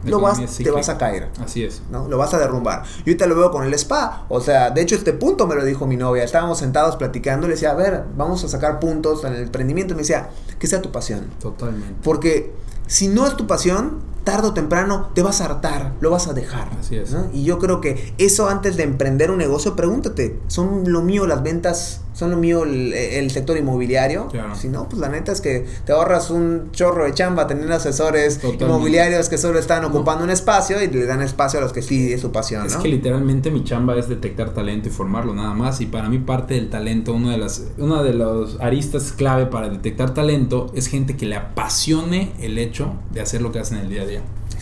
Lo 0.03 0.19
vas, 0.19 0.39
te 0.57 0.71
vas 0.71 0.89
a 0.89 0.97
caer. 0.97 1.29
Así 1.43 1.63
es. 1.63 1.81
¿no? 1.91 2.07
Lo 2.07 2.17
vas 2.17 2.33
a 2.33 2.39
derrumbar. 2.39 2.83
Yo 2.83 3.03
ahorita 3.07 3.27
lo 3.27 3.35
veo 3.35 3.51
con 3.51 3.63
el 3.63 3.73
spa. 3.75 4.25
O 4.29 4.41
sea, 4.41 4.69
de 4.71 4.81
hecho, 4.81 4.95
este 4.95 5.13
punto 5.13 5.47
me 5.47 5.55
lo 5.55 5.63
dijo 5.63 5.85
mi 5.85 5.97
novia. 5.97 6.23
Estábamos 6.23 6.59
sentados 6.59 6.95
platicando. 6.95 7.47
Le 7.47 7.53
decía, 7.53 7.71
a 7.71 7.75
ver, 7.75 8.03
vamos 8.15 8.43
a 8.43 8.47
sacar 8.47 8.79
puntos 8.79 9.23
en 9.23 9.33
el 9.33 9.43
emprendimiento. 9.43 9.93
Y 9.93 9.95
me 9.95 10.01
decía, 10.01 10.29
que 10.59 10.67
sea 10.67 10.81
tu 10.81 10.91
pasión. 10.91 11.27
Totalmente. 11.39 11.95
Porque 12.03 12.53
si 12.87 13.07
no 13.07 13.25
es 13.27 13.37
tu 13.37 13.47
pasión, 13.47 13.99
tarde 14.23 14.49
o 14.49 14.53
temprano 14.53 15.09
te 15.13 15.21
vas 15.21 15.41
a 15.41 15.45
hartar, 15.45 15.93
lo 15.99 16.11
vas 16.11 16.27
a 16.27 16.33
dejar. 16.33 16.69
Así 16.79 16.97
es. 16.97 17.11
¿no? 17.11 17.29
Y 17.33 17.43
yo 17.43 17.59
creo 17.59 17.81
que 17.81 18.13
eso 18.17 18.49
antes 18.49 18.77
de 18.77 18.83
emprender 18.83 19.31
un 19.31 19.37
negocio, 19.37 19.75
pregúntate, 19.75 20.39
¿son 20.47 20.91
lo 20.91 21.01
mío 21.01 21.25
las 21.27 21.43
ventas? 21.43 22.01
¿Son 22.21 22.29
lo 22.29 22.37
mío 22.37 22.65
el, 22.65 22.93
el 22.93 23.31
sector 23.31 23.57
inmobiliario? 23.57 24.27
Claro. 24.27 24.53
Si 24.53 24.67
no, 24.67 24.87
pues 24.87 24.99
la 25.01 25.09
neta 25.09 25.31
es 25.31 25.41
que 25.41 25.65
te 25.87 25.91
ahorras 25.91 26.29
un 26.29 26.69
chorro 26.71 27.05
de 27.05 27.15
chamba 27.15 27.47
teniendo 27.47 27.73
asesores 27.73 28.35
Totalmente. 28.35 28.65
inmobiliarios 28.65 29.27
que 29.27 29.39
solo 29.39 29.57
están 29.57 29.81
No. 29.81 29.87
ocupando 29.87 30.23
un 30.23 30.29
espacio 30.29 30.79
y 30.83 30.87
le 30.87 31.05
dan 31.07 31.23
espacio 31.23 31.57
a 31.57 31.63
los 31.63 31.73
que 31.73 31.81
sí 31.81 32.13
es 32.13 32.21
su 32.21 32.31
pasión, 32.31 32.67
Es 32.67 32.75
¿no? 32.75 32.83
que 32.83 32.89
literalmente 32.89 33.49
mi 33.49 33.63
chamba 33.63 33.95
es 33.97 34.07
detectar 34.07 34.51
talento 34.53 34.87
y 34.87 34.91
formarlo 34.91 35.33
nada 35.33 35.55
más. 35.55 35.81
Y 35.81 35.87
para 35.87 36.09
mí 36.09 36.19
parte 36.19 36.53
del 36.53 36.69
talento, 36.69 37.11
una 37.13 37.31
de 37.31 37.39
las, 37.39 37.63
una 37.79 38.03
de 38.03 38.13
los 38.13 38.59
aristas 38.61 39.13
clave 39.13 39.47
para 39.47 39.69
detectar 39.69 40.13
talento 40.13 40.71
es 40.75 40.85
gente 40.85 41.17
que 41.17 41.25
le 41.25 41.37
apasione 41.37 42.33
el 42.39 42.59
hecho 42.59 42.93
de 43.11 43.21
hacer 43.21 43.41
lo 43.41 43.51
que 43.51 43.57
hacen 43.57 43.79
el 43.79 43.89
día 43.89 44.03
a 44.03 44.05
día. 44.05 44.21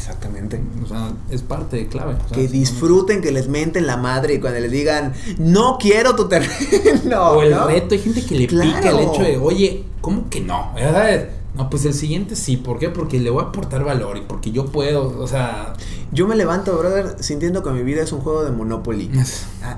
Exactamente. 0.09 0.59
O 0.83 0.87
sea, 0.87 1.11
es 1.29 1.41
parte 1.43 1.77
de 1.77 1.87
clave. 1.87 2.15
o 2.15 2.27
sea, 2.27 2.35
Que 2.35 2.47
disfruten, 2.47 3.21
que 3.21 3.31
les 3.31 3.47
menten 3.47 3.85
la 3.85 3.95
madre 3.97 4.33
y 4.35 4.39
cuando 4.39 4.59
les 4.59 4.71
digan, 4.71 5.13
no 5.37 5.77
quiero 5.79 6.15
tu 6.15 6.27
terreno. 6.27 6.51
O 7.31 7.43
el 7.43 7.51
¿no? 7.51 7.67
reto, 7.67 7.93
hay 7.95 7.99
gente 8.01 8.25
que 8.25 8.35
le 8.35 8.47
Claro. 8.47 8.71
pica 8.77 8.89
el 8.89 8.99
hecho 8.99 9.21
de, 9.21 9.37
oye, 9.37 9.83
¿cómo 10.01 10.29
que 10.29 10.41
no? 10.41 10.71
¿Verdad? 10.73 11.29
No, 11.59 11.69
pues 11.69 11.83
el 11.83 11.93
siguiente 11.93 12.37
sí. 12.37 12.55
¿Por 12.55 12.79
qué? 12.79 12.87
Porque 12.87 13.19
le 13.19 13.29
voy 13.29 13.43
a 13.43 13.47
aportar 13.47 13.83
valor 13.83 14.15
y 14.15 14.21
porque 14.21 14.51
yo 14.51 14.67
puedo, 14.67 15.19
o 15.19 15.27
sea... 15.27 15.73
Yo 16.13 16.25
me 16.25 16.37
levanto, 16.37 16.75
brother, 16.77 17.17
sintiendo 17.19 17.61
que 17.61 17.69
mi 17.71 17.83
vida 17.83 18.01
es 18.01 18.13
un 18.13 18.21
juego 18.21 18.45
de 18.45 18.51
Monopoly. 18.51 19.11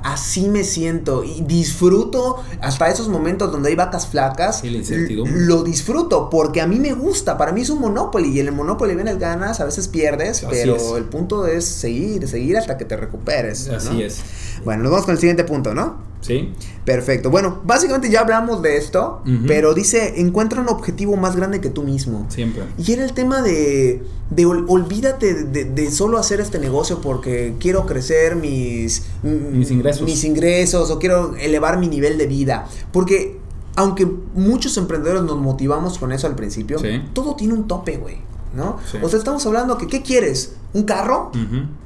Así 0.03 0.47
me 0.47 0.63
siento 0.63 1.23
y 1.23 1.41
disfruto 1.41 2.37
hasta 2.61 2.87
esos 2.87 3.09
momentos 3.09 3.51
donde 3.51 3.69
hay 3.69 3.75
vacas 3.75 4.05
flacas. 4.05 4.63
La 4.63 4.69
incertidumbre. 4.69 5.41
Lo 5.41 5.63
disfruto 5.63 6.29
porque 6.29 6.61
a 6.61 6.67
mí 6.67 6.79
me 6.79 6.93
gusta. 6.93 7.35
Para 7.35 7.51
mí 7.51 7.61
es 7.61 7.71
un 7.71 7.81
Monopoly 7.81 8.29
y 8.29 8.39
en 8.41 8.47
el 8.47 8.53
Monopoly 8.53 8.93
vienes 8.93 9.17
ganas, 9.17 9.59
a 9.59 9.65
veces 9.65 9.87
pierdes, 9.87 10.43
Así 10.43 10.47
pero 10.51 10.75
es. 10.75 10.83
el 10.95 11.05
punto 11.05 11.47
es 11.47 11.65
seguir, 11.65 12.27
seguir 12.27 12.57
hasta 12.57 12.77
que 12.77 12.85
te 12.85 12.95
recuperes. 12.95 13.67
¿no? 13.67 13.77
Así 13.77 14.03
es. 14.03 14.21
Bueno, 14.63 14.83
nos 14.83 14.91
vamos 14.91 15.05
con 15.05 15.15
el 15.15 15.19
siguiente 15.19 15.45
punto, 15.45 15.73
¿no? 15.73 16.10
¿Sí? 16.21 16.53
Perfecto. 16.85 17.29
Bueno, 17.29 17.59
básicamente 17.65 18.09
ya 18.09 18.21
hablamos 18.21 18.61
de 18.61 18.77
esto, 18.77 19.21
pero 19.47 19.73
dice, 19.73 20.19
encuentra 20.21 20.61
un 20.61 20.69
objetivo 20.69 21.15
más 21.17 21.35
grande 21.35 21.59
que 21.61 21.69
tú 21.69 21.83
mismo. 21.83 22.25
Siempre. 22.29 22.63
Y 22.77 22.91
era 22.93 23.03
el 23.03 23.13
tema 23.13 23.41
de, 23.41 24.03
de 24.29 24.45
ol- 24.45 24.65
olvídate 24.67 25.33
de, 25.45 25.65
de 25.65 25.91
solo 25.91 26.17
hacer 26.17 26.39
este 26.39 26.59
negocio 26.59 27.01
porque 27.01 27.55
quiero 27.59 27.85
crecer 27.85 28.35
mis, 28.35 29.03
mm, 29.23 29.57
Mis 29.57 29.71
ingresos. 29.71 30.03
mis 30.03 30.23
ingresos 30.23 30.91
o 30.91 30.99
quiero 30.99 31.35
elevar 31.35 31.77
mi 31.79 31.87
nivel 31.87 32.17
de 32.17 32.27
vida. 32.27 32.67
Porque 32.91 33.39
aunque 33.75 34.05
muchos 34.35 34.77
emprendedores 34.77 35.23
nos 35.23 35.37
motivamos 35.37 35.97
con 35.97 36.11
eso 36.11 36.27
al 36.27 36.35
principio, 36.35 36.77
Sí. 36.79 37.01
todo 37.13 37.35
tiene 37.35 37.53
un 37.53 37.67
tope, 37.67 37.97
güey. 37.97 38.17
¿No? 38.53 38.77
Sí. 38.91 38.97
O 39.01 39.07
sea, 39.07 39.17
estamos 39.17 39.45
hablando 39.45 39.77
que, 39.77 39.87
¿qué 39.87 40.01
quieres? 40.01 40.55
¿Un 40.73 40.83
carro? 40.83 41.31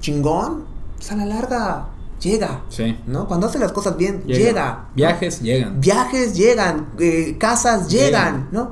¿Chingón? 0.01 0.63
Pues 0.97 1.11
a 1.11 1.15
la 1.15 1.25
larga 1.25 1.89
llega. 2.25 2.63
Sí. 2.69 2.97
¿No? 3.07 3.27
Cuando 3.27 3.47
haces 3.47 3.61
las 3.61 3.71
cosas 3.71 3.95
bien, 3.97 4.23
llega. 4.25 4.89
Viajes 4.95 5.41
llegan. 5.41 5.79
Viajes 5.79 6.35
llegan, 6.35 6.89
eh, 6.99 7.37
casas 7.39 7.87
llegan, 7.87 8.05
Llegan. 8.05 8.49
¿no? 8.51 8.71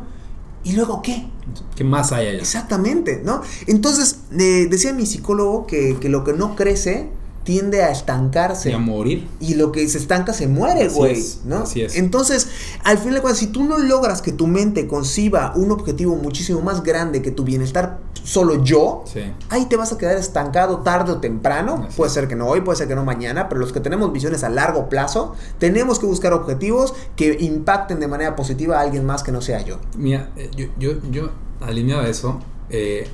¿Y 0.63 0.73
luego 0.73 1.01
qué? 1.01 1.27
¿Qué 1.75 1.83
más 1.83 2.11
hay 2.11 2.27
allá? 2.27 2.39
Exactamente, 2.39 3.21
¿no? 3.23 3.41
Entonces, 3.67 4.19
eh, 4.31 4.67
decía 4.69 4.93
mi 4.93 5.05
psicólogo 5.05 5.67
que, 5.67 5.97
que 5.99 6.09
lo 6.09 6.23
que 6.23 6.33
no 6.33 6.55
crece 6.55 7.09
tiende 7.43 7.83
a 7.83 7.91
estancarse. 7.91 8.69
Y 8.69 8.73
a 8.73 8.77
morir. 8.79 9.27
Y 9.39 9.55
lo 9.55 9.71
que 9.71 9.87
se 9.87 9.97
estanca 9.97 10.33
se 10.33 10.47
muere, 10.47 10.87
güey, 10.87 11.21
¿no? 11.45 11.57
así 11.57 11.81
es. 11.81 11.95
Entonces, 11.95 12.47
al 12.83 12.97
final 12.97 13.15
de 13.15 13.21
cuentas, 13.21 13.39
si 13.39 13.47
tú 13.47 13.63
no 13.63 13.77
logras 13.77 14.21
que 14.21 14.31
tu 14.31 14.47
mente 14.47 14.87
conciba 14.87 15.53
un 15.55 15.71
objetivo 15.71 16.15
muchísimo 16.15 16.61
más 16.61 16.83
grande 16.83 17.21
que 17.21 17.31
tu 17.31 17.43
bienestar 17.43 17.99
solo 18.23 18.63
yo, 18.63 19.03
Sí. 19.05 19.21
ahí 19.49 19.65
te 19.65 19.75
vas 19.75 19.91
a 19.91 19.97
quedar 19.97 20.17
estancado 20.17 20.77
tarde 20.79 21.11
o 21.11 21.17
temprano. 21.17 21.85
Así 21.87 21.97
puede 21.97 22.09
ser 22.11 22.27
que 22.27 22.35
no 22.35 22.47
hoy, 22.47 22.61
puede 22.61 22.77
ser 22.77 22.87
que 22.87 22.95
no 22.95 23.03
mañana, 23.03 23.49
pero 23.49 23.59
los 23.59 23.71
que 23.73 23.79
tenemos 23.79 24.11
visiones 24.13 24.43
a 24.43 24.49
largo 24.49 24.89
plazo, 24.89 25.35
tenemos 25.59 25.99
que 25.99 26.05
buscar 26.05 26.33
objetivos 26.33 26.93
que 27.15 27.37
impacten 27.41 27.99
de 27.99 28.07
manera 28.07 28.35
positiva 28.35 28.77
a 28.77 28.81
alguien 28.81 29.05
más 29.05 29.23
que 29.23 29.31
no 29.31 29.41
sea 29.41 29.61
yo. 29.61 29.77
Mira, 29.97 30.31
eh, 30.37 30.49
yo, 30.55 30.67
yo, 30.79 30.93
yo 31.11 31.29
alineado 31.61 32.01
a 32.01 32.07
eso, 32.07 32.39
eh, 32.69 33.07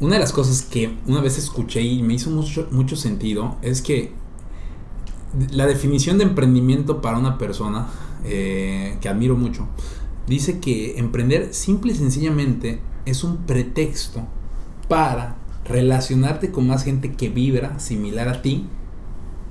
una 0.00 0.14
de 0.14 0.20
las 0.20 0.32
cosas 0.32 0.62
que 0.62 0.96
una 1.06 1.20
vez 1.20 1.38
escuché 1.38 1.80
y 1.82 2.02
me 2.02 2.14
hizo 2.14 2.30
mucho, 2.30 2.66
mucho 2.70 2.96
sentido 2.96 3.56
es 3.62 3.82
que 3.82 4.12
la 5.50 5.66
definición 5.66 6.18
de 6.18 6.24
emprendimiento 6.24 7.02
para 7.02 7.18
una 7.18 7.36
persona 7.38 7.88
eh, 8.24 8.96
que 9.00 9.08
admiro 9.08 9.36
mucho 9.36 9.68
dice 10.26 10.58
que 10.60 10.98
emprender 10.98 11.52
simple 11.54 11.92
y 11.92 11.96
sencillamente 11.96 12.80
es 13.04 13.22
un 13.22 13.38
pretexto 13.38 14.22
para 14.88 15.36
relacionarte 15.64 16.50
con 16.50 16.66
más 16.66 16.84
gente 16.84 17.12
que 17.12 17.28
vibra 17.28 17.78
similar 17.78 18.28
a 18.28 18.42
ti 18.42 18.66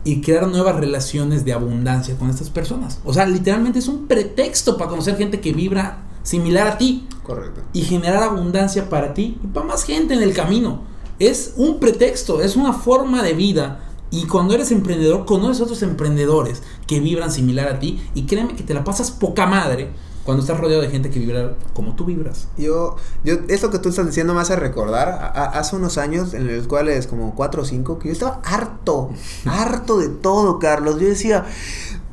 y 0.03 0.21
crear 0.21 0.47
nuevas 0.47 0.75
relaciones 0.75 1.45
de 1.45 1.53
abundancia 1.53 2.17
con 2.17 2.29
estas 2.29 2.49
personas. 2.49 2.99
O 3.03 3.13
sea, 3.13 3.25
literalmente 3.25 3.79
es 3.79 3.87
un 3.87 4.07
pretexto 4.07 4.77
para 4.77 4.89
conocer 4.89 5.17
gente 5.17 5.41
que 5.41 5.51
vibra 5.51 6.03
similar 6.23 6.67
a 6.67 6.77
ti 6.77 7.07
Correcto. 7.23 7.61
y 7.73 7.81
generar 7.81 8.23
abundancia 8.23 8.89
para 8.89 9.13
ti 9.13 9.37
y 9.43 9.47
para 9.47 9.65
más 9.65 9.83
gente 9.83 10.13
en 10.13 10.21
el 10.21 10.33
camino. 10.33 10.83
Es 11.17 11.53
un 11.57 11.79
pretexto, 11.79 12.41
es 12.41 12.55
una 12.55 12.73
forma 12.73 13.23
de 13.23 13.33
vida. 13.33 13.81
Y 14.11 14.27
cuando 14.27 14.53
eres 14.53 14.71
emprendedor, 14.71 15.25
conoces 15.25 15.59
a 15.59 15.63
otros 15.63 15.81
emprendedores 15.81 16.61
que 16.87 16.99
vibran 16.99 17.31
similar 17.31 17.67
a 17.67 17.79
ti. 17.79 17.99
Y 18.13 18.23
créeme 18.23 18.55
que 18.55 18.63
te 18.63 18.73
la 18.73 18.83
pasas 18.83 19.11
poca 19.11 19.47
madre 19.47 19.91
cuando 20.25 20.41
estás 20.41 20.59
rodeado 20.59 20.81
de 20.81 20.89
gente 20.89 21.09
que 21.11 21.19
vibra 21.19 21.53
como 21.73 21.95
tú 21.95 22.03
vibras. 22.05 22.47
Yo, 22.57 22.95
yo, 23.23 23.35
esto 23.47 23.69
que 23.69 23.77
tú 23.79 23.89
estás 23.89 24.05
diciendo 24.07 24.33
me 24.33 24.41
hace 24.41 24.55
recordar 24.55 25.07
a- 25.09 25.27
a- 25.27 25.59
hace 25.59 25.75
unos 25.75 25.97
años 25.99 26.33
en 26.33 26.53
los 26.57 26.67
cuales, 26.67 27.05
como 27.07 27.35
4 27.35 27.61
o 27.61 27.65
5, 27.65 27.99
que 27.99 28.07
yo 28.09 28.13
estaba 28.13 28.41
harto, 28.43 29.11
harto 29.45 29.99
de 29.99 30.09
todo, 30.09 30.57
Carlos. 30.59 30.99
Yo 30.99 31.07
decía, 31.07 31.45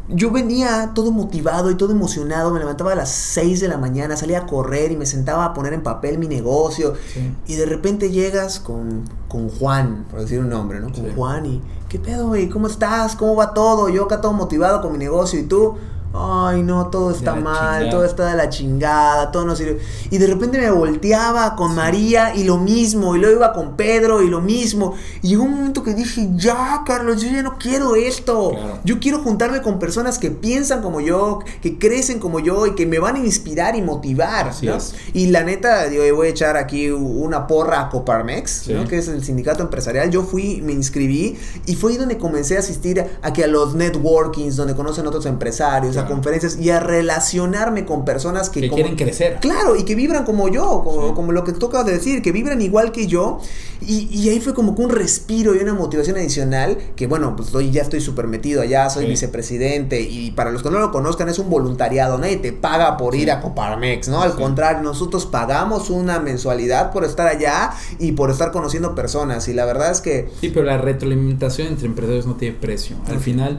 yo 0.09 0.31
venía 0.31 0.91
todo 0.95 1.11
motivado 1.11 1.71
y 1.71 1.75
todo 1.77 1.93
emocionado, 1.93 2.51
me 2.53 2.59
levantaba 2.59 2.93
a 2.93 2.97
las 2.97 3.11
6 3.11 3.61
de 3.61 3.69
la 3.69 3.79
mañana, 3.79 4.15
salía 4.17 4.41
a 4.41 4.47
correr 4.47 4.93
y 4.93 4.97
me 4.97 5.07
sentaba 5.07 5.47
a 5.47 5.55
poner 5.55 5.73
en 5.73 5.83
papel 5.83 6.19
mi 6.19 6.29
negocio. 6.29 6.93
Sí. 7.15 7.35
Y 7.47 7.55
de 7.55 7.65
repente 7.65 8.11
llegas 8.11 8.61
con, 8.61 9.05
con 9.29 9.49
Juan, 9.49 10.05
por 10.11 10.21
decir 10.21 10.41
un 10.41 10.51
nombre, 10.51 10.81
¿no? 10.81 10.87
Con 10.93 10.97
Sí. 11.07 11.13
Juan 11.17 11.47
y, 11.47 11.63
¿qué 11.89 11.99
pedo, 11.99 12.27
güey? 12.29 12.51
¿Cómo 12.51 12.67
estás? 12.67 13.17
¿Cómo 13.17 13.37
va 13.37 13.55
todo? 13.55 13.89
Yo 13.89 14.05
acá 14.05 14.21
todo 14.21 14.35
motivado 14.35 14.83
con 14.83 14.93
mi 14.93 14.99
negocio 14.99 15.41
y 15.41 15.45
tú, 15.45 15.77
ay 16.15 16.63
no, 16.63 16.89
todo 16.89 17.11
está 17.11 17.35
mal, 17.35 17.81
chingada. 17.81 17.91
todo 17.91 18.05
está 18.05 18.27
de 18.31 18.37
la 18.37 18.49
chingada, 18.49 19.31
todo 19.31 19.45
no 19.45 19.57
sirve. 19.57 19.81
Y 20.11 20.19
de 20.19 20.27
repente 20.27 20.59
me 20.59 20.71
volteaba 20.71 21.57
con 21.57 21.75
María 21.75 22.35
y 22.35 22.45
lo 22.45 22.59
mismo, 22.59 23.17
y 23.17 23.19
luego 23.19 23.37
iba 23.37 23.53
con 23.53 23.77
Pedro 23.77 24.23
y 24.23 24.29
lo 24.29 24.41
mismo. 24.41 24.95
Y 25.23 25.29
llegó 25.29 25.45
un 25.45 25.53
momento 25.53 25.83
que 25.83 25.95
dije, 25.95 26.29
ya, 26.37 26.83
Carlos, 26.87 27.23
yo 27.23 27.31
ya 27.31 27.43
no 27.43 27.57
quiero 27.59 27.95
esto. 27.97 28.51
Claro. 28.51 28.79
Yo 28.85 29.01
quiero 29.01 29.19
juntarme 29.21 29.63
con 29.63 29.79
personas 29.79 30.19
que 30.19 30.31
piensan 30.31 30.83
como 30.83 31.01
yo, 31.01 31.41
que 31.61 31.79
crecen 31.79 32.19
como 32.19 32.41
yo 32.41 32.67
y 32.67 32.75
que 32.75 32.87
me 32.87 32.99
van 32.99 33.17
a 33.17 33.19
inspirar 33.21 33.77
y 33.77 33.83
motivar. 33.83 34.53
¿no? 34.63 34.79
Y 35.15 35.27
la 35.29 35.43
neta, 35.45 35.87
digo, 35.89 36.05
voy 36.15 36.29
a 36.29 36.31
echar 36.31 36.57
aquí 36.57 36.91
una 36.91 37.47
porra 37.47 37.81
a 37.81 37.89
Coparmex, 37.89 38.51
Sí. 38.63 38.75
¿no? 38.75 38.87
que 38.87 38.99
es 38.99 39.09
el 39.09 39.25
sindicato 39.25 39.63
empresarial. 39.63 40.11
Yo 40.11 40.23
fui, 40.23 40.61
me 40.63 40.73
inscribí 40.73 41.39
y 41.67 41.75
fue 41.75 41.93
ahí 41.93 41.97
donde 41.99 42.19
comencé 42.19 42.57
a 42.57 42.61
asistir 42.61 43.05
a 43.23 43.33
que 43.33 43.45
a 43.45 43.47
los 43.47 43.75
networkings, 43.75 44.57
donde 44.57 44.75
conocen 44.75 45.07
otros 45.07 45.27
empresarios, 45.27 45.97
a 46.03 46.07
conferencias 46.07 46.59
y 46.61 46.71
a 46.71 46.81
relacionarme 46.81 47.85
con 47.85 48.05
personas 48.05 48.51
que, 48.51 48.61
Que 48.61 48.69
como- 48.69 48.77
quieren 48.77 48.97
crecer. 48.97 49.39
Claro, 49.41 49.77
y 49.77 49.85
que 49.85 49.95
vibran 49.95 50.25
como 50.25 50.49
yo, 50.49 50.83
como, 50.85 51.09
Sí. 51.09 51.15
como 51.15 51.33
lo 51.33 51.45
que 51.45 51.53
tú 51.53 51.67
acabas 51.67 51.87
de 51.87 51.93
decir, 51.95 52.23
que 52.23 52.33
vibran 52.33 52.61
igual 52.63 52.93
que 52.93 53.07
yo. 53.07 53.41
Y, 53.85 54.09
y 54.13 54.29
ahí 54.29 54.41
fue 54.41 54.55
como 54.55 54.77
que 54.77 54.83
un 54.83 54.91
respiro 54.91 55.57
y 55.57 55.59
una 55.59 55.75
motivación 55.75 56.17
adicional, 56.17 56.79
que 56.95 57.07
bueno, 57.09 57.35
pues 57.35 57.53
hoy 57.55 57.71
ya 57.73 57.83
estoy 57.83 58.01
súper 58.01 58.29
metido 58.29 58.63
allá, 58.63 58.89
soy 58.91 59.05
Sí. 59.05 59.11
vicepresidente, 59.11 60.01
y 60.03 60.31
para 60.33 60.51
los 60.53 60.63
que 60.63 60.71
no 60.71 60.79
lo 60.79 60.93
conozcan 60.93 61.29
es 61.29 61.39
un 61.41 61.51
voluntariado, 61.51 62.17
nadie 62.19 62.37
te 62.37 62.53
paga 62.53 62.97
por 62.97 63.15
ir 63.17 63.31
a 63.33 63.41
Coparmex, 63.41 64.09
¿no? 64.09 64.23
Al 64.23 64.37
contrario, 64.37 64.83
nosotros 64.83 65.27
pagamos 65.27 65.91
una 65.91 66.21
mensualidad 66.21 66.93
por 66.93 67.05
estar 67.05 67.27
allá 67.27 67.73
y 67.99 68.13
por 68.13 68.31
estar 68.31 68.53
conociendo 68.53 68.95
personas, 68.95 69.49
y 69.49 69.55
la 69.55 69.65
verdad 69.65 69.91
es 69.91 70.01
que... 70.01 70.29
Sí, 70.41 70.51
pero 70.51 70.65
la 70.65 70.79
retroalimentación 70.79 71.67
entre 71.69 71.87
empresarios 71.87 72.27
no 72.27 72.35
tiene 72.37 72.57
precio. 72.57 72.97
Al 73.09 73.19
final, 73.19 73.59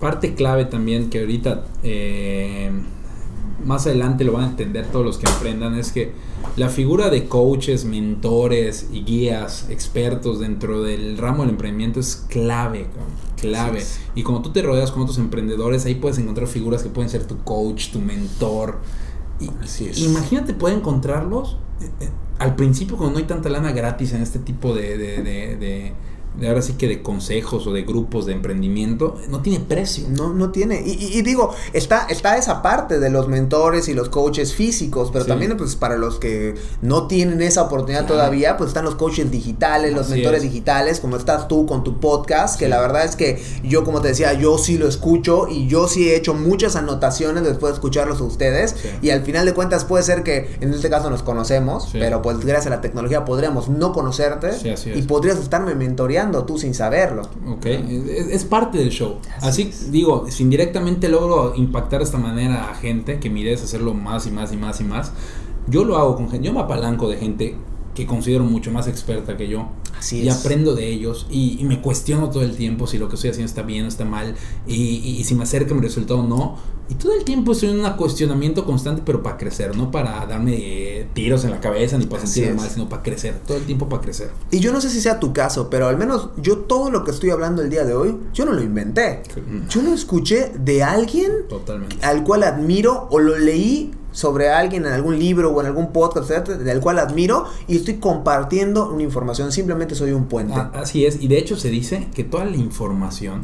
parte 0.00 0.34
clave 0.34 0.64
también 0.64 1.10
que 1.10 1.20
ahorita, 1.20 1.64
eh, 1.82 2.70
más 3.64 3.86
adelante 3.86 4.24
lo 4.24 4.32
van 4.32 4.44
a 4.44 4.48
entender 4.48 4.86
todos 4.86 5.04
los 5.04 5.18
que 5.18 5.26
emprendan, 5.28 5.74
es 5.74 5.90
que 5.92 6.12
la 6.56 6.68
figura 6.68 7.10
de 7.10 7.26
coaches, 7.26 7.84
mentores 7.84 8.88
y 8.92 9.02
guías, 9.02 9.66
expertos 9.70 10.38
dentro 10.40 10.82
del 10.82 11.18
ramo 11.18 11.42
del 11.42 11.50
emprendimiento 11.50 11.98
es 12.00 12.24
clave, 12.28 12.86
clave. 13.40 13.82
Y 14.14 14.22
como 14.22 14.42
tú 14.42 14.50
te 14.52 14.62
rodeas 14.62 14.92
con 14.92 15.02
otros 15.02 15.18
emprendedores, 15.18 15.84
ahí 15.86 15.96
puedes 15.96 16.18
encontrar 16.18 16.46
figuras 16.46 16.82
que 16.82 16.88
pueden 16.88 17.10
ser 17.10 17.24
tu 17.24 17.38
coach, 17.38 17.90
tu 17.90 17.98
mentor. 17.98 18.78
Y, 19.40 19.50
Así 19.62 19.86
es. 19.86 19.98
Imagínate 20.00 20.54
poder 20.54 20.76
encontrarlos 20.78 21.58
eh, 21.80 21.90
eh, 22.00 22.08
al 22.38 22.54
principio 22.56 22.96
cuando 22.96 23.14
no 23.14 23.18
hay 23.18 23.24
tanta 23.26 23.48
lana 23.48 23.72
gratis 23.72 24.12
en 24.12 24.22
este 24.22 24.38
tipo 24.38 24.74
de, 24.74 24.96
de, 24.96 25.22
de, 25.22 25.56
de- 25.56 25.56
de 25.56 25.92
ahora 26.46 26.62
sí 26.62 26.74
que 26.74 26.86
de 26.88 27.02
consejos 27.02 27.66
o 27.66 27.72
de 27.72 27.82
grupos 27.82 28.26
de 28.26 28.32
emprendimiento, 28.32 29.16
no 29.28 29.40
tiene 29.40 29.64
precio. 29.64 30.06
No, 30.10 30.32
no 30.32 30.50
tiene. 30.50 30.82
Y, 30.86 30.90
y- 30.92 31.18
y 31.18 31.22
digo, 31.22 31.54
está, 31.72 32.06
está 32.08 32.36
esa 32.36 32.62
parte 32.62 32.98
de 33.00 33.10
los 33.10 33.28
mentores 33.28 33.88
y 33.88 33.94
los 33.94 34.08
coaches 34.08 34.54
físicos, 34.54 35.10
pero 35.12 35.24
Sí. 35.24 35.28
también 35.30 35.56
pues 35.56 35.76
para 35.76 35.96
los 35.96 36.18
que 36.18 36.54
no 36.82 37.06
tienen 37.06 37.42
esa 37.42 37.62
oportunidad 37.62 38.00
Claro. 38.06 38.14
todavía, 38.14 38.56
pues 38.56 38.68
están 38.68 38.84
los 38.84 38.94
coaches 38.94 39.30
digitales, 39.30 39.92
los 39.92 40.06
Así 40.06 40.14
mentores 40.14 40.42
es. 40.44 40.50
digitales, 40.50 41.00
como 41.00 41.16
estás 41.16 41.48
tú 41.48 41.66
con 41.66 41.82
tu 41.84 41.98
podcast, 42.00 42.58
que 42.58 42.68
la 42.68 42.80
verdad 42.80 43.04
es 43.04 43.16
que 43.16 43.42
yo, 43.64 43.84
como 43.84 44.00
te 44.00 44.08
decía, 44.08 44.32
yo 44.34 44.58
sí 44.58 44.78
lo 44.78 44.88
escucho 44.88 45.48
y 45.48 45.66
yo 45.68 45.88
sí 45.88 46.08
he 46.08 46.16
hecho 46.16 46.34
muchas 46.34 46.76
anotaciones 46.76 47.44
después 47.44 47.72
de 47.72 47.74
escucharlos 47.74 48.20
a 48.20 48.24
ustedes. 48.24 48.74
Sí. 48.80 48.88
Y 49.02 49.10
al 49.10 49.22
final 49.22 49.46
de 49.46 49.54
cuentas 49.54 49.84
puede 49.84 50.02
ser 50.04 50.22
que 50.22 50.56
en 50.60 50.72
este 50.72 50.90
caso 50.90 51.10
nos 51.10 51.22
conocemos, 51.22 51.88
pero 51.92 52.22
pues 52.22 52.38
gracias 52.40 52.66
a 52.66 52.70
la 52.70 52.80
tecnología 52.80 53.24
podríamos 53.24 53.68
no 53.68 53.92
conocerte 53.92 54.50
y 54.94 55.02
podrías 55.02 55.38
estarme 55.38 55.74
mentoreando 55.74 56.27
tú 56.44 56.58
sin 56.58 56.74
saberlo. 56.74 57.22
Ok, 57.48 57.66
es, 57.66 58.28
es 58.28 58.44
parte 58.44 58.78
del 58.78 58.90
show. 58.90 59.16
Así, 59.40 59.70
digo, 59.90 60.26
si 60.30 60.42
indirectamente 60.42 61.08
logro 61.08 61.54
impactar 61.56 62.00
de 62.00 62.04
esta 62.04 62.18
manera 62.18 62.70
a 62.70 62.74
gente, 62.74 63.18
que 63.20 63.30
mi 63.30 63.40
idea 63.42 63.54
es 63.54 63.62
hacerlo 63.62 63.94
más 63.94 64.26
y 64.26 64.30
más 64.30 64.52
y 64.52 64.56
más 64.56 64.80
y 64.80 64.84
más, 64.84 65.12
yo 65.66 65.84
lo 65.84 65.96
hago 65.96 66.16
con 66.16 66.30
gente, 66.30 66.46
yo 66.46 66.52
me 66.52 66.60
apalanco 66.60 67.08
de 67.08 67.16
gente 67.16 67.56
que 67.94 68.06
considero 68.06 68.44
mucho 68.44 68.70
más 68.70 68.86
experta 68.86 69.36
que 69.36 69.48
yo. 69.48 69.68
Así 69.98 70.20
y 70.22 70.28
es. 70.28 70.36
aprendo 70.38 70.74
de 70.76 70.86
ellos 70.88 71.26
y, 71.28 71.56
y 71.60 71.64
me 71.64 71.80
cuestiono 71.80 72.30
todo 72.30 72.44
el 72.44 72.54
tiempo 72.56 72.86
si 72.86 72.98
lo 72.98 73.08
que 73.08 73.16
estoy 73.16 73.30
haciendo 73.30 73.48
está 73.48 73.62
bien 73.62 73.84
o 73.84 73.88
está 73.88 74.04
mal 74.04 74.36
y, 74.68 74.74
y- 74.76 75.16
y 75.18 75.24
si 75.24 75.34
me 75.34 75.42
acerca 75.42 75.74
mi 75.74 75.80
resultado 75.80 76.20
o 76.20 76.22
no. 76.22 76.56
Y 76.90 76.94
todo 76.94 77.14
el 77.14 77.24
tiempo 77.24 77.52
estoy 77.52 77.68
en 77.70 77.80
un 77.84 77.90
cuestionamiento 77.92 78.64
constante, 78.64 79.02
pero 79.04 79.22
para 79.22 79.36
crecer, 79.36 79.76
no 79.76 79.90
para 79.90 80.24
darme 80.26 80.54
eh, 80.56 81.06
tiros 81.12 81.44
en 81.44 81.50
la 81.50 81.60
cabeza 81.60 81.98
ni 81.98 82.06
para 82.06 82.22
Así 82.22 82.32
sentirme 82.34 82.56
es. 82.56 82.62
mal, 82.62 82.70
sino 82.70 82.88
para 82.88 83.02
crecer. 83.02 83.34
Todo 83.46 83.58
el 83.58 83.64
tiempo 83.64 83.88
para 83.88 84.00
crecer. 84.02 84.30
Y 84.50 84.60
yo 84.60 84.72
no 84.72 84.80
sé 84.80 84.88
si 84.88 85.00
sea 85.00 85.20
tu 85.20 85.32
caso, 85.32 85.68
pero 85.68 85.86
al 85.88 85.98
menos 85.98 86.30
yo 86.38 86.58
todo 86.60 86.90
lo 86.90 87.04
que 87.04 87.10
estoy 87.10 87.30
hablando 87.30 87.60
el 87.62 87.68
día 87.70 87.84
de 87.84 87.94
hoy, 87.94 88.16
yo 88.32 88.46
no 88.46 88.52
lo 88.52 88.62
inventé. 88.62 89.22
Yo 89.68 89.82
lo 89.82 89.92
escuché 89.92 90.52
de 90.58 90.82
alguien 90.82 91.30
Totalmente. 91.48 91.98
al 92.06 92.24
cual 92.24 92.42
admiro 92.42 93.06
o 93.10 93.18
lo 93.18 93.36
leí 93.38 93.90
sobre 94.12 94.48
alguien 94.50 94.86
en 94.86 94.92
algún 94.92 95.18
libro 95.18 95.50
o 95.50 95.60
en 95.60 95.66
algún 95.66 95.92
podcast, 95.92 96.28
del 96.28 96.80
cual 96.80 96.98
admiro 96.98 97.46
y 97.66 97.76
estoy 97.76 97.94
compartiendo 97.94 98.90
una 98.92 99.02
información, 99.02 99.52
simplemente 99.52 99.94
soy 99.94 100.12
un 100.12 100.26
puente. 100.26 100.54
Ah, 100.56 100.70
así 100.74 101.04
es, 101.04 101.22
y 101.22 101.28
de 101.28 101.38
hecho 101.38 101.56
se 101.56 101.70
dice 101.70 102.08
que 102.14 102.24
toda 102.24 102.44
la 102.44 102.56
información, 102.56 103.42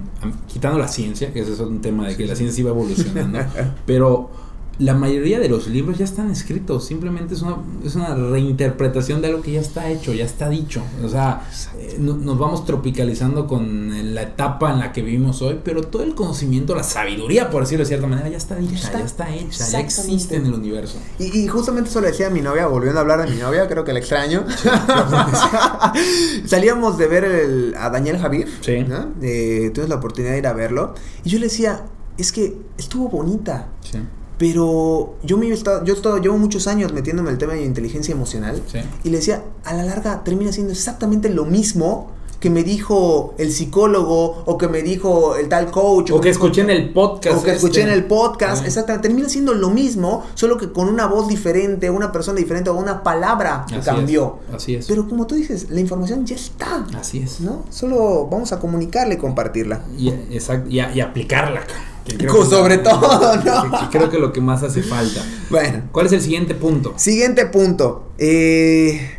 quitando 0.49 0.79
la 0.79 0.89
ciencia, 0.89 1.33
que 1.33 1.41
ese 1.41 1.53
es 1.53 1.61
un 1.61 1.81
tema 1.81 2.09
de 2.09 2.17
que 2.17 2.27
la 2.27 2.37
ciencia 2.37 2.61
iba 2.61 2.71
evolucionando, 2.71 3.39
pero 3.87 4.31
la 4.79 4.95
mayoría 4.95 5.39
de 5.39 5.49
los 5.49 5.67
libros 5.69 5.99
ya 5.99 6.05
están 6.05 6.31
escritos, 6.31 6.85
simplemente 6.87 7.35
es 7.35 7.43
una, 7.43 7.57
es 7.85 7.95
una 7.95 8.15
reinterpretación 8.15 9.23
de 9.23 9.29
algo 9.29 9.41
que 9.43 9.53
ya 9.53 9.61
está 9.61 9.89
hecho, 9.91 10.13
ya 10.13 10.25
está 10.25 10.49
dicho. 10.49 10.83
O 11.05 11.09
sea, 11.09 11.43
eh, 11.79 11.97
no- 12.01 12.17
nos 12.17 12.39
vamos 12.39 12.65
tropicalizando 12.65 13.47
con 13.47 14.15
la 14.15 14.23
etapa 14.23 14.73
en 14.73 14.81
la 14.81 14.93
que 14.93 15.03
vivimos 15.03 15.43
hoy, 15.43 15.61
pero 15.63 15.83
todo 15.83 16.03
el 16.03 16.15
conocimiento, 16.15 16.75
la 16.75 16.83
sabiduría, 16.83 17.51
por 17.51 17.63
decirlo 17.63 17.85
de 17.85 17.89
cierta 17.89 18.07
manera, 18.07 18.29
ya 18.29 18.37
está 18.37 18.57
dicha, 18.57 18.75
está. 18.75 18.99
ya 18.99 19.05
está, 19.05 19.35
hecha, 19.35 19.69
ya 19.69 19.81
existe 19.81 20.37
en 20.37 20.47
el 20.47 20.55
universo. 20.55 20.99
Y, 21.19 21.39
y 21.39 21.47
justamente 21.47 21.91
eso 21.91 22.01
le 22.01 22.09
decía 22.09 22.27
a 22.27 22.31
mi 22.31 22.41
novia, 22.41 22.67
volviendo 22.67 22.99
a 22.99 23.03
hablar 23.03 23.25
de 23.25 23.31
mi 23.33 23.41
novia, 23.41 23.69
creo 23.69 23.85
que 23.85 23.93
la 23.93 24.01
extraño. 24.01 24.45
Salíamos 26.47 26.99
de 26.99 27.07
ver 27.07 27.25
el- 27.25 27.75
a 27.79 27.91
Daniel 27.91 28.19
Javier, 28.19 28.49
Sí. 28.61 28.79
¿no? 28.87 29.13
Eh, 29.23 29.71
tuvimos 29.73 29.89
la 29.91 29.97
oportunidad 29.97 30.33
de 30.33 30.39
ir 30.39 30.47
a 30.47 30.53
verlo. 30.53 30.95
Y 31.25 31.31
yo 31.31 31.39
le 31.39 31.47
decía, 31.47 31.85
es 32.19 32.33
que 32.33 32.57
estuvo 32.79 33.09
bonita. 33.09 33.69
Sí, 33.81 33.99
Pero 34.39 35.15
yo 35.23 35.37
me 35.39 35.49
estado, 35.51 35.85
yo 35.85 35.95
estado- 35.95 36.19
llevo 36.19 36.37
muchos 36.39 36.67
años 36.67 36.93
metiéndome 36.93 37.29
en 37.29 37.35
el 37.35 37.39
tema 37.39 37.53
de 37.55 37.65
inteligencia 37.65 38.13
emocional. 38.13 38.61
sí. 38.71 38.79
Y 39.05 39.11
le 39.11 39.19
decía, 39.19 39.43
a 39.65 39.75
la 39.75 39.85
larga 39.85 40.23
termina 40.25 40.53
siendo 40.53 40.73
exactamente 40.73 41.29
lo 41.29 41.45
mismo 41.45 42.11
que 42.41 42.51
me 42.51 42.63
dijo 42.63 43.35
el 43.39 43.51
psicólogo 43.53 44.43
o 44.45 44.59
que 44.59 44.69
me 44.69 44.83
dijo 44.83 45.35
el 45.37 45.49
tal 45.49 45.71
coach. 45.71 46.11
O 46.11 46.21
que 46.21 46.29
escuché 46.29 46.61
en 46.61 46.69
el 46.69 46.93
podcast. 46.93 47.39
o 47.39 47.43
que 47.43 47.53
escuché 47.53 47.81
en 47.83 47.89
este. 47.89 48.01
el 48.01 48.05
podcast, 48.07 48.63
Ah. 48.63 48.67
exactamente, 48.67 49.09
termina 49.09 49.29
siendo 49.31 49.55
lo 49.55 49.71
mismo, 49.71 50.25
solo 50.35 50.59
que 50.59 50.71
con 50.71 50.89
una 50.89 51.07
voz 51.07 51.27
diferente, 51.29 51.89
una 51.89 52.13
persona 52.13 52.39
diferente 52.39 52.69
o 52.69 52.75
una 52.75 53.03
palabra 53.03 53.65
que 53.67 53.77
Así 53.77 53.85
cambió. 53.87 54.41
es, 54.51 54.55
así 54.57 54.75
es. 54.75 54.87
Pero 54.87 55.09
como 55.09 55.27
tú 55.27 55.37
dices, 55.37 55.71
la 55.71 55.81
información 55.81 56.27
ya 56.27 56.35
está, 56.35 56.85
Así 56.99 57.21
es. 57.21 57.41
¿no? 57.41 57.63
Solo 57.71 58.27
vamos 58.31 58.53
a 58.53 58.61
comunicarla 58.61 59.15
y 59.15 59.17
compartirla. 59.17 59.81
Y, 59.97 60.09
exacto, 60.11 60.69
y, 60.69 60.81
a- 60.81 60.93
y 60.95 61.01
aplicarla. 61.01 61.63
Creo 62.05 62.35
que- 62.43 62.51
sobre 62.51 62.79
todo, 62.79 63.37
¿no? 63.37 63.91
creo 63.91 64.11
que 64.11 64.19
lo 64.19 64.33
que 64.33 64.41
más 64.41 64.63
hace 64.63 64.83
falta. 64.83 65.23
Bueno, 65.51 65.85
¿Cuál 65.93 66.07
es 66.07 66.13
el 66.13 66.21
siguiente 66.21 66.55
punto? 66.55 66.93
siguiente 66.97 67.47
punto. 67.47 68.11
Eh, 68.19 69.11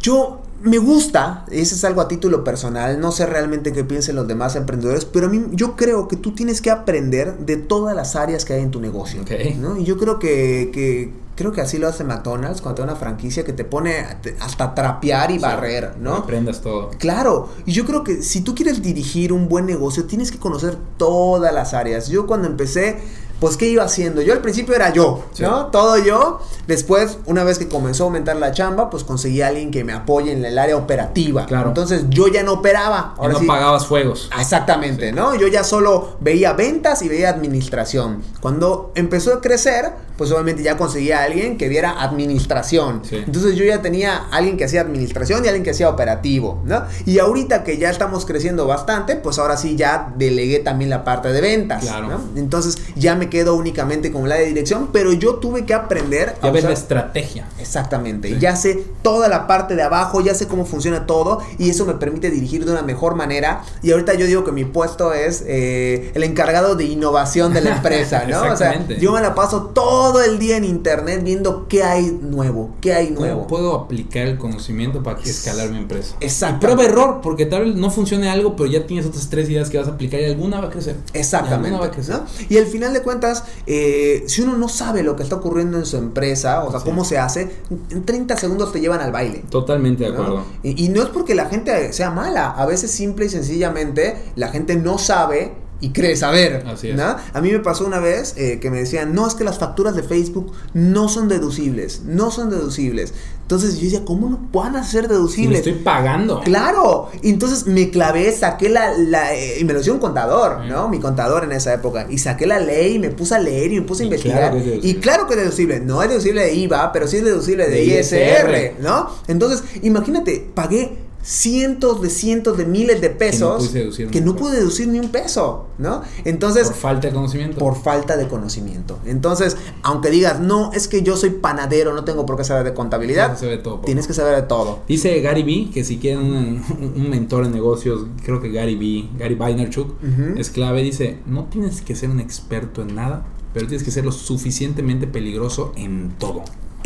yo 0.00 0.37
me 0.62 0.78
gusta, 0.78 1.44
ese 1.50 1.74
es 1.74 1.84
algo 1.84 2.00
a 2.00 2.08
título 2.08 2.42
personal, 2.42 3.00
no 3.00 3.12
sé 3.12 3.26
realmente 3.26 3.72
qué 3.72 3.84
piensen 3.84 4.16
los 4.16 4.26
demás 4.26 4.56
emprendedores, 4.56 5.04
pero 5.04 5.26
a 5.26 5.30
mí 5.30 5.46
yo 5.52 5.76
creo 5.76 6.08
que 6.08 6.16
tú 6.16 6.34
tienes 6.34 6.60
que 6.60 6.70
aprender 6.70 7.38
de 7.38 7.56
todas 7.56 7.94
las 7.94 8.16
áreas 8.16 8.44
que 8.44 8.54
hay 8.54 8.62
en 8.62 8.70
tu 8.70 8.80
negocio. 8.80 9.22
Ok. 9.22 9.30
¿no? 9.58 9.76
Y 9.76 9.84
yo 9.84 9.96
creo 9.98 10.18
que, 10.18 10.70
que 10.72 11.12
creo 11.38 11.52
que 11.52 11.60
así 11.60 11.78
lo 11.78 11.86
hace 11.86 12.02
McDonald's 12.02 12.60
cuando 12.60 12.74
te 12.74 12.82
da 12.82 12.92
una 12.92 12.96
franquicia 12.96 13.44
que 13.44 13.52
te 13.52 13.64
pone 13.64 14.04
hasta 14.40 14.74
trapear 14.74 15.30
y 15.30 15.34
Sí, 15.34 15.40
barrer, 15.40 15.94
¿no? 16.00 16.16
Aprendas 16.16 16.60
todo. 16.60 16.90
Claro, 16.98 17.48
y 17.64 17.72
yo 17.72 17.86
creo 17.86 18.02
que 18.02 18.22
si 18.22 18.40
tú 18.40 18.56
quieres 18.56 18.82
dirigir 18.82 19.32
un 19.32 19.48
buen 19.48 19.64
negocio, 19.64 20.06
tienes 20.06 20.32
que 20.32 20.38
conocer 20.38 20.76
todas 20.96 21.54
las 21.54 21.74
áreas. 21.74 22.08
Yo 22.08 22.26
cuando 22.26 22.48
empecé, 22.48 22.98
pues, 23.40 23.56
¿qué 23.56 23.66
iba 23.68 23.84
haciendo? 23.84 24.20
Yo 24.22 24.32
al 24.32 24.40
principio 24.40 24.74
era 24.74 24.92
yo, 24.92 25.24
Sí. 25.32 25.42
¿no? 25.42 25.66
Todo 25.66 25.96
yo. 25.98 26.40
Después, 26.66 27.18
una 27.26 27.44
vez 27.44 27.58
que 27.58 27.68
comenzó 27.68 28.04
a 28.04 28.06
aumentar 28.06 28.36
la 28.36 28.52
chamba, 28.52 28.90
pues 28.90 29.04
conseguí 29.04 29.40
a 29.42 29.48
alguien 29.48 29.70
que 29.70 29.84
me 29.84 29.92
apoye 29.92 30.32
en 30.32 30.44
el 30.44 30.58
área 30.58 30.76
operativa. 30.76 31.46
Claro. 31.46 31.68
Entonces 31.68 32.04
yo 32.10 32.28
ya 32.28 32.42
no 32.42 32.54
operaba. 32.54 33.14
Y 33.16 33.20
Ahora 33.20 33.32
no 33.34 33.38
sí, 33.40 33.46
pagabas 33.46 33.86
fuegos. 33.86 34.30
Exactamente, 34.38 35.12
¿no? 35.12 35.34
Yo 35.34 35.48
ya 35.48 35.64
solo 35.64 36.16
veía 36.20 36.52
ventas 36.52 37.02
y 37.02 37.08
veía 37.08 37.30
administración. 37.30 38.22
Cuando 38.40 38.92
empezó 38.94 39.32
a 39.34 39.40
crecer, 39.40 39.92
pues 40.16 40.32
obviamente 40.32 40.62
ya 40.62 40.76
conseguía 40.76 41.20
a 41.20 41.24
alguien 41.24 41.56
que 41.56 41.68
viera 41.68 42.02
administración. 42.02 43.02
Sí. 43.04 43.16
Entonces 43.24 43.54
yo 43.56 43.64
ya 43.64 43.80
tenía 43.82 44.26
alguien 44.30 44.56
que 44.56 44.64
hacía 44.64 44.80
administración 44.80 45.44
y 45.44 45.48
alguien 45.48 45.62
que 45.64 45.70
hacía 45.70 45.88
operativo, 45.88 46.60
¿no? 46.64 46.82
Y 47.06 47.18
ahorita 47.18 47.62
que 47.64 47.78
ya 47.78 47.90
estamos 47.90 48.26
creciendo 48.26 48.66
bastante, 48.66 49.16
pues 49.16 49.38
ahora 49.38 49.56
sí 49.56 49.76
ya 49.76 50.12
delegué 50.16 50.58
también 50.58 50.90
la 50.90 51.04
parte 51.04 51.28
de 51.32 51.40
ventas, 51.40 51.82
Claro. 51.84 52.08
¿no? 52.08 52.20
Entonces 52.36 52.76
ya 52.96 53.14
me 53.14 53.27
quedo 53.28 53.54
únicamente 53.54 54.12
con 54.12 54.28
la 54.28 54.36
de 54.36 54.46
dirección, 54.46 54.88
pero 54.92 55.12
yo 55.12 55.36
tuve 55.36 55.64
que 55.64 55.74
aprender 55.74 56.36
Ya 56.42 56.50
ves 56.50 56.64
la 56.64 56.72
estrategia. 56.72 57.46
Exactamente, 57.58 58.28
Sí. 58.28 58.36
ya 58.40 58.56
sé 58.56 58.84
toda 59.02 59.28
la 59.28 59.46
parte 59.46 59.74
de 59.76 59.82
abajo, 59.82 60.20
ya 60.20 60.34
sé 60.34 60.46
cómo 60.46 60.64
funciona 60.64 61.06
todo 61.06 61.40
y 61.58 61.70
eso 61.70 61.84
me 61.86 61.94
permite 61.94 62.30
dirigir 62.30 62.64
de 62.64 62.72
una 62.72 62.82
mejor 62.82 63.14
manera. 63.14 63.62
Y 63.82 63.92
ahorita 63.92 64.14
yo 64.14 64.26
digo 64.26 64.44
que 64.44 64.52
mi 64.52 64.64
puesto 64.64 65.12
es 65.12 65.44
eh, 65.46 66.10
el 66.14 66.22
encargado 66.24 66.74
de 66.74 66.84
innovación 66.84 67.52
de 67.54 67.60
la 67.60 67.76
empresa, 67.76 68.24
¿no? 68.28 68.52
O 68.52 68.56
sea, 68.56 68.86
yo 69.00 69.12
me 69.12 69.20
la 69.20 69.34
paso 69.34 69.66
todo 69.74 70.22
el 70.22 70.38
día 70.38 70.56
en 70.56 70.64
internet 70.64 71.22
viendo 71.24 71.66
qué 71.68 71.82
hay 71.82 72.18
nuevo, 72.22 72.70
qué 72.80 72.94
hay 72.94 73.08
¿Cómo 73.08 73.20
nuevo. 73.20 73.46
puedo 73.46 73.74
aplicar 73.74 74.26
el 74.26 74.38
conocimiento 74.38 75.02
para 75.02 75.20
escalar 75.20 75.70
mi 75.70 75.78
empresa? 75.78 76.16
Exacto. 76.20 76.56
Y 76.56 76.60
prueba 76.74 76.84
error, 76.84 77.20
porque 77.22 77.46
tal 77.46 77.64
vez 77.64 77.74
no 77.74 77.90
funcione 77.90 78.28
algo, 78.30 78.56
pero 78.56 78.68
ya 78.70 78.86
tienes 78.86 79.06
otras 79.06 79.28
tres 79.30 79.48
ideas 79.50 79.70
que 79.70 79.78
vas 79.78 79.88
a 79.88 79.92
aplicar 79.92 80.20
y 80.20 80.24
alguna 80.24 80.60
va 80.60 80.68
a 80.68 80.70
crecer. 80.70 80.96
Y 81.14 81.18
Exactamente. 81.18 81.66
alguna 81.68 81.80
va 81.80 81.86
a 81.86 81.90
crecer. 81.90 82.14
¿no? 82.16 82.24
Y 82.48 82.56
al 82.58 82.66
final 82.66 82.92
de 82.92 83.02
cuentas, 83.02 83.17
eh, 83.66 84.24
si 84.26 84.42
uno 84.42 84.56
no 84.56 84.68
sabe 84.68 85.02
lo 85.02 85.16
que 85.16 85.22
está 85.22 85.36
ocurriendo 85.36 85.76
en 85.78 85.86
su 85.86 85.96
empresa, 85.96 86.64
o 86.64 86.70
sea, 86.70 86.80
Sí. 86.80 86.86
cómo 86.86 87.04
se 87.04 87.18
hace, 87.18 87.50
en 87.90 88.04
30 88.04 88.36
segundos 88.36 88.72
te 88.72 88.80
llevan 88.80 89.00
al 89.00 89.12
baile. 89.12 89.44
Totalmente 89.50 90.04
de 90.04 90.10
¿no? 90.10 90.14
acuerdo. 90.16 90.44
Y, 90.62 90.84
y 90.84 90.88
no 90.88 91.02
es 91.02 91.08
porque 91.08 91.34
la 91.34 91.46
gente 91.46 91.92
sea 91.92 92.10
mala, 92.10 92.50
a 92.50 92.66
veces 92.66 92.90
simple 92.90 93.26
y 93.26 93.28
sencillamente 93.28 94.16
la 94.36 94.48
gente 94.48 94.76
no 94.76 94.98
sabe 94.98 95.52
y 95.80 95.90
cree 95.90 96.16
saber. 96.16 96.64
Así 96.66 96.90
es. 96.90 96.96
¿no? 96.96 97.16
A 97.32 97.40
mí 97.40 97.52
me 97.52 97.60
pasó 97.60 97.86
una 97.86 98.00
vez 98.00 98.34
eh, 98.36 98.58
que 98.60 98.70
me 98.70 98.78
decían, 98.78 99.14
no, 99.14 99.26
es 99.28 99.34
que 99.34 99.44
las 99.44 99.58
facturas 99.58 99.94
de 99.94 100.02
Facebook 100.02 100.52
no 100.74 101.08
son 101.08 101.28
deducibles, 101.28 102.02
no 102.04 102.30
son 102.30 102.50
deducibles. 102.50 103.14
Entonces 103.42 103.76
yo 103.78 103.84
decía, 103.84 104.04
¿cómo 104.04 104.28
no 104.28 104.38
van 104.52 104.76
a 104.76 104.84
ser 104.84 105.04
Si 105.04 105.08
deducibles? 105.08 105.58
estoy 105.60 105.74
pagando. 105.82 106.40
Claro, 106.40 107.08
y 107.22 107.30
entonces 107.30 107.66
me 107.66 107.88
clavé, 107.90 108.30
saqué 108.32 108.68
la, 108.68 108.92
la 108.98 109.34
eh, 109.34 109.60
y 109.60 109.64
me 109.64 109.72
lo 109.72 109.80
dio 109.80 109.94
un 109.94 110.00
contador. 110.00 110.66
¿no? 110.66 110.88
Mi 110.88 110.98
contador 110.98 111.44
en 111.44 111.52
esa 111.52 111.72
época, 111.72 112.06
y 112.10 112.18
saqué 112.18 112.46
la 112.46 112.58
ley, 112.60 112.96
y 112.96 112.98
me 112.98 113.08
puse 113.10 113.36
a 113.36 113.38
leer 113.38 113.72
y 113.72 113.76
me 113.80 113.86
puse 113.86 114.02
a 114.02 114.04
Y 114.04 114.08
investigar. 114.08 114.38
claro 114.50 114.52
que 114.54 114.58
es 114.60 114.66
deducible. 114.66 114.90
y 114.90 114.94
claro 115.00 115.26
que 115.26 115.34
es 115.34 115.40
deducible, 115.40 115.80
no 115.80 116.02
es 116.02 116.08
deducible 116.10 116.42
de 116.42 116.54
IVA, 116.54 116.92
pero 116.92 117.06
sí 117.08 117.16
es 117.18 117.24
deducible 117.24 117.64
de, 117.68 117.70
De 117.76 117.84
ISR, 117.84 118.50
ISR. 118.74 118.82
¿no? 118.82 119.08
Entonces, 119.28 119.62
imagínate, 119.82 120.46
pagué 120.54 120.98
cientos 121.30 122.00
de 122.00 122.08
cientos 122.08 122.56
de 122.56 122.64
miles 122.64 123.02
de 123.02 123.10
pesos 123.10 123.68
pude 123.68 123.80
deducir 123.80 124.06
un 124.06 124.12
que 124.12 124.22
no 124.22 124.34
pude 124.34 124.56
deducir 124.56 124.88
ni 124.88 124.98
un 124.98 125.10
peso, 125.10 125.66
¿no? 125.76 126.00
Entonces, 126.24 126.68
Por 126.68 126.76
falta 126.76 127.08
de 127.08 127.12
conocimiento. 127.12 127.58
por 127.58 127.76
falta 127.76 128.16
de 128.16 128.26
conocimiento. 128.28 128.98
Entonces, 129.04 129.58
aunque 129.82 130.08
digas, 130.08 130.40
no, 130.40 130.72
es 130.72 130.88
que 130.88 131.02
yo 131.02 131.18
soy 131.18 131.28
panadero, 131.28 131.92
no 131.92 132.04
tengo 132.04 132.24
por 132.24 132.38
qué 132.38 132.44
saber 132.44 132.64
de 132.64 132.72
contabilidad, 132.72 133.38
todo. 133.62 133.80
tienes 133.80 134.06
que 134.06 134.14
saber 134.14 134.36
de 134.36 134.42
todo. 134.42 134.78
Dice 134.88 135.20
Gary 135.20 135.42
Vee 135.42 135.70
que 135.70 135.84
si 135.84 135.98
quieren 135.98 136.22
un, 136.22 136.62
un 136.96 137.10
mentor 137.10 137.44
en 137.44 137.52
negocios, 137.52 138.06
creo 138.24 138.40
que 138.40 138.50
Gary 138.50 138.76
Vee, 138.76 139.10
Gary 139.18 139.34
Vaynerchuk, 139.34 139.92
es 140.38 140.48
clave. 140.48 140.82
Dice, 140.82 141.18
no 141.26 141.44
tienes 141.44 141.82
que 141.82 141.94
ser 141.94 142.08
un 142.08 142.20
experto 142.20 142.80
en 142.80 142.94
nada, 142.94 143.26
pero 143.52 143.66
tienes 143.66 143.84
que 143.84 143.90
ser 143.90 144.06
lo 144.06 144.12
suficientemente 144.12 145.06
peligroso 145.06 145.72
en 145.76 146.14
todo. 146.18 146.42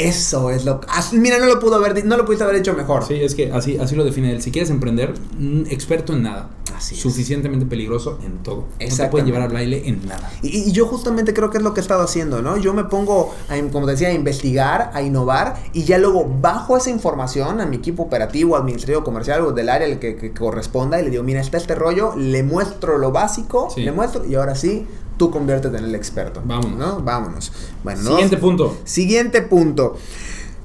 Eso 0.08 0.50
es 0.50 0.64
lo 0.64 0.80
que. 0.80 0.86
ah, 0.90 1.02
Mira, 1.12 1.38
no 1.38 1.46
lo 1.46 1.58
pudo 1.60 1.76
haber, 1.76 2.04
no 2.04 2.16
lo 2.16 2.24
pudiste 2.24 2.44
haber 2.44 2.56
hecho 2.56 2.74
mejor. 2.74 3.04
Sí, 3.06 3.14
es 3.14 3.34
que 3.34 3.52
así, 3.52 3.78
así 3.78 3.94
lo 3.96 4.04
define 4.04 4.30
él. 4.32 4.42
Si 4.42 4.50
quieres 4.50 4.70
emprender, 4.70 5.14
experto 5.70 6.12
en 6.12 6.22
nada. 6.22 6.50
Así 6.76 6.94
es. 6.94 7.00
Suficientemente 7.00 7.66
peligroso 7.66 8.18
en 8.24 8.42
todo. 8.42 8.64
No 8.80 8.96
te 8.96 9.08
pueden 9.08 9.26
llevar 9.26 9.42
al 9.42 9.52
baile 9.52 9.86
en 9.88 10.06
nada. 10.06 10.30
Y, 10.42 10.68
y 10.68 10.72
yo 10.72 10.86
justamente 10.86 11.34
creo 11.34 11.50
que 11.50 11.58
es 11.58 11.62
lo 11.64 11.74
que 11.74 11.80
he 11.80 11.82
estado 11.82 12.02
haciendo, 12.02 12.42
¿no? 12.42 12.56
Yo 12.56 12.72
me 12.74 12.84
pongo, 12.84 13.34
a, 13.48 13.56
como 13.70 13.86
te 13.86 13.92
decía, 13.92 14.08
a 14.08 14.12
investigar, 14.12 14.90
a 14.94 15.02
innovar 15.02 15.62
y 15.72 15.84
ya 15.84 15.98
luego 15.98 16.24
bajo 16.40 16.76
esa 16.76 16.90
información 16.90 17.60
a 17.60 17.66
mi 17.66 17.76
equipo 17.76 18.02
operativo, 18.04 18.56
administrativo, 18.56 19.04
comercial 19.04 19.42
o 19.42 19.52
del 19.52 19.68
área 19.68 19.86
al 19.86 19.98
que, 19.98 20.16
que 20.16 20.32
corresponda 20.32 20.98
y 21.00 21.04
le 21.04 21.10
digo, 21.10 21.22
mira, 21.22 21.40
está 21.40 21.56
este 21.58 21.74
rollo, 21.74 22.14
le 22.16 22.42
muestro 22.42 22.98
lo 22.98 23.12
básico, 23.12 23.68
Sí. 23.74 23.82
le 23.82 23.92
muestro 23.92 24.24
y 24.24 24.34
ahora 24.34 24.54
sí, 24.54 24.86
tú 25.22 25.30
conviértete 25.30 25.78
en 25.78 25.84
el 25.84 25.94
experto. 25.94 26.42
Vámonos. 26.44 26.76
¿no? 26.76 27.00
Vámonos. 27.00 27.52
Bueno, 27.84 28.02
¿no? 28.02 28.10
Siguiente 28.10 28.36
punto. 28.38 28.76
Siguiente 28.82 29.42
punto. 29.42 29.96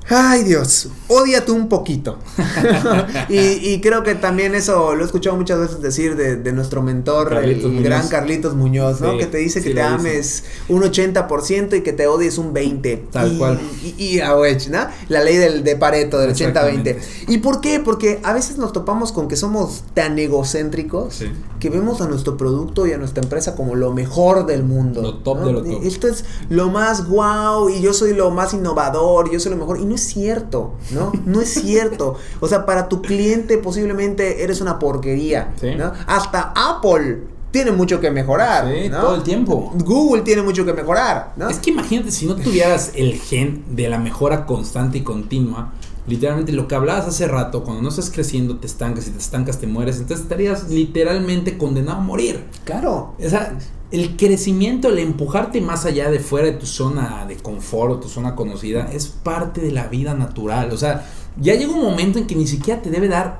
Ay 0.09 0.43
Dios, 0.43 0.87
ódiate 1.09 1.51
un 1.51 1.67
poquito. 1.67 2.17
y, 3.29 3.37
y 3.37 3.81
creo 3.81 4.03
que 4.03 4.15
también 4.15 4.55
eso 4.55 4.95
lo 4.95 5.03
he 5.03 5.05
escuchado 5.05 5.35
muchas 5.35 5.59
veces 5.59 5.81
decir 5.81 6.15
de, 6.15 6.37
de 6.37 6.53
nuestro 6.53 6.81
mentor, 6.81 7.29
Carlitos 7.29 7.65
el 7.65 7.69
Muñoz. 7.71 7.83
gran 7.83 8.07
Carlitos 8.07 8.55
Muñoz, 8.55 9.01
¿no? 9.01 9.11
Sí, 9.11 9.17
que 9.17 9.25
te 9.25 9.37
dice 9.39 9.59
sí 9.61 9.67
que 9.69 9.75
te 9.75 9.81
dice. 9.81 9.93
ames 9.93 10.43
un 10.69 10.81
80% 10.83 11.77
y 11.77 11.81
que 11.81 11.91
te 11.93 12.07
odies 12.07 12.37
un 12.37 12.53
20%. 12.53 13.09
Tal 13.11 13.33
y, 13.33 13.37
cual. 13.37 13.59
Y, 13.83 14.03
y 14.03 14.19
a 14.21 14.35
wedge, 14.37 14.69
¿no? 14.69 14.87
La 15.09 15.21
ley 15.23 15.35
del, 15.37 15.63
de 15.63 15.75
Pareto, 15.75 16.19
del 16.19 16.29
80-20. 16.31 16.33
Exactamente. 16.35 16.99
¿Y 17.27 17.39
por 17.39 17.59
qué? 17.59 17.79
Porque 17.81 18.19
a 18.23 18.31
veces 18.33 18.57
nos 18.57 18.71
topamos 18.71 19.11
con 19.11 19.27
que 19.27 19.35
somos 19.35 19.83
tan 19.93 20.17
egocéntricos 20.19 21.15
Sí. 21.15 21.31
que 21.59 21.69
vemos 21.69 21.99
a 22.01 22.07
nuestro 22.07 22.37
producto 22.37 22.87
y 22.87 22.93
a 22.93 22.97
nuestra 22.97 23.23
empresa 23.23 23.55
como 23.55 23.75
lo 23.75 23.91
mejor 23.91 24.45
del 24.45 24.63
mundo. 24.63 25.01
Lo 25.01 25.15
top 25.15 25.39
¿no? 25.39 25.47
de 25.47 25.53
lo 25.53 25.63
top. 25.63 25.83
Esto 25.83 26.07
es 26.07 26.23
lo 26.49 26.69
más 26.69 27.07
guau 27.09 27.69
y 27.69 27.81
yo 27.81 27.93
soy 27.93 28.13
lo 28.13 28.29
más 28.31 28.53
innovador, 28.53 29.29
yo 29.31 29.39
soy 29.39 29.51
lo 29.51 29.57
mejor. 29.57 29.79
Y 29.79 29.85
no 29.85 29.96
es 29.97 30.07
cierto, 30.07 30.75
¿no? 30.91 31.11
No 31.25 31.41
es 31.41 31.53
cierto. 31.53 32.15
O 32.39 32.47
sea, 32.47 32.65
para 32.65 32.87
tu 32.89 33.01
cliente 33.01 33.57
posiblemente 33.57 34.43
eres 34.43 34.61
una 34.61 34.79
porquería, 34.79 35.53
Sí. 35.59 35.75
¿no? 35.75 35.91
Hasta 36.07 36.53
Apple 36.55 37.19
tiene 37.51 37.71
mucho 37.71 37.99
que 37.99 38.11
mejorar, 38.11 38.67
Sí, 38.71 38.89
¿no? 38.89 38.99
todo 39.01 39.15
el 39.15 39.23
tiempo. 39.23 39.73
Google 39.83 40.21
tiene 40.21 40.41
mucho 40.41 40.65
que 40.65 40.73
mejorar, 40.73 41.33
¿no? 41.37 41.49
Es 41.49 41.57
que 41.59 41.71
imagínate 41.71 42.11
si 42.11 42.25
no 42.25 42.35
tuvieras 42.35 42.91
el 42.95 43.13
gen 43.19 43.63
de 43.75 43.89
la 43.89 43.99
mejora 43.99 44.45
constante 44.45 44.99
y 44.99 45.01
continua, 45.01 45.73
literalmente 46.07 46.51
lo 46.51 46.67
que 46.67 46.75
hablabas 46.75 47.07
hace 47.07 47.27
rato, 47.27 47.63
cuando 47.63 47.81
no 47.81 47.89
estás 47.89 48.09
creciendo 48.09 48.57
te 48.57 48.67
estancas 48.67 49.07
y 49.07 49.11
te 49.11 49.17
estancas 49.19 49.57
te 49.59 49.67
mueres, 49.67 49.97
entonces 49.97 50.23
estarías 50.23 50.69
literalmente 50.69 51.57
condenado 51.57 51.97
a 51.99 52.01
morir. 52.01 52.43
Claro. 52.63 53.13
O 53.23 53.29
sea, 53.29 53.57
el 53.91 54.17
crecimiento, 54.17 54.89
el 54.89 54.99
empujarte 54.99 55.61
más 55.61 55.85
allá 55.85 56.09
de 56.11 56.19
fuera 56.19 56.47
de 56.47 56.53
tu 56.53 56.65
zona 56.65 57.25
de 57.27 57.37
confort 57.37 57.91
o 57.93 57.97
tu 57.99 58.09
zona 58.09 58.35
conocida 58.35 58.89
es 58.91 59.07
parte 59.07 59.61
de 59.61 59.71
la 59.71 59.87
vida 59.87 60.13
natural. 60.13 60.71
O 60.73 60.77
sea, 60.77 61.05
ya 61.39 61.55
llega 61.55 61.71
un 61.71 61.81
momento 61.81 62.19
en 62.19 62.27
que 62.27 62.35
ni 62.35 62.47
siquiera 62.47 62.81
te 62.81 62.89
debe 62.89 63.07
dar 63.07 63.39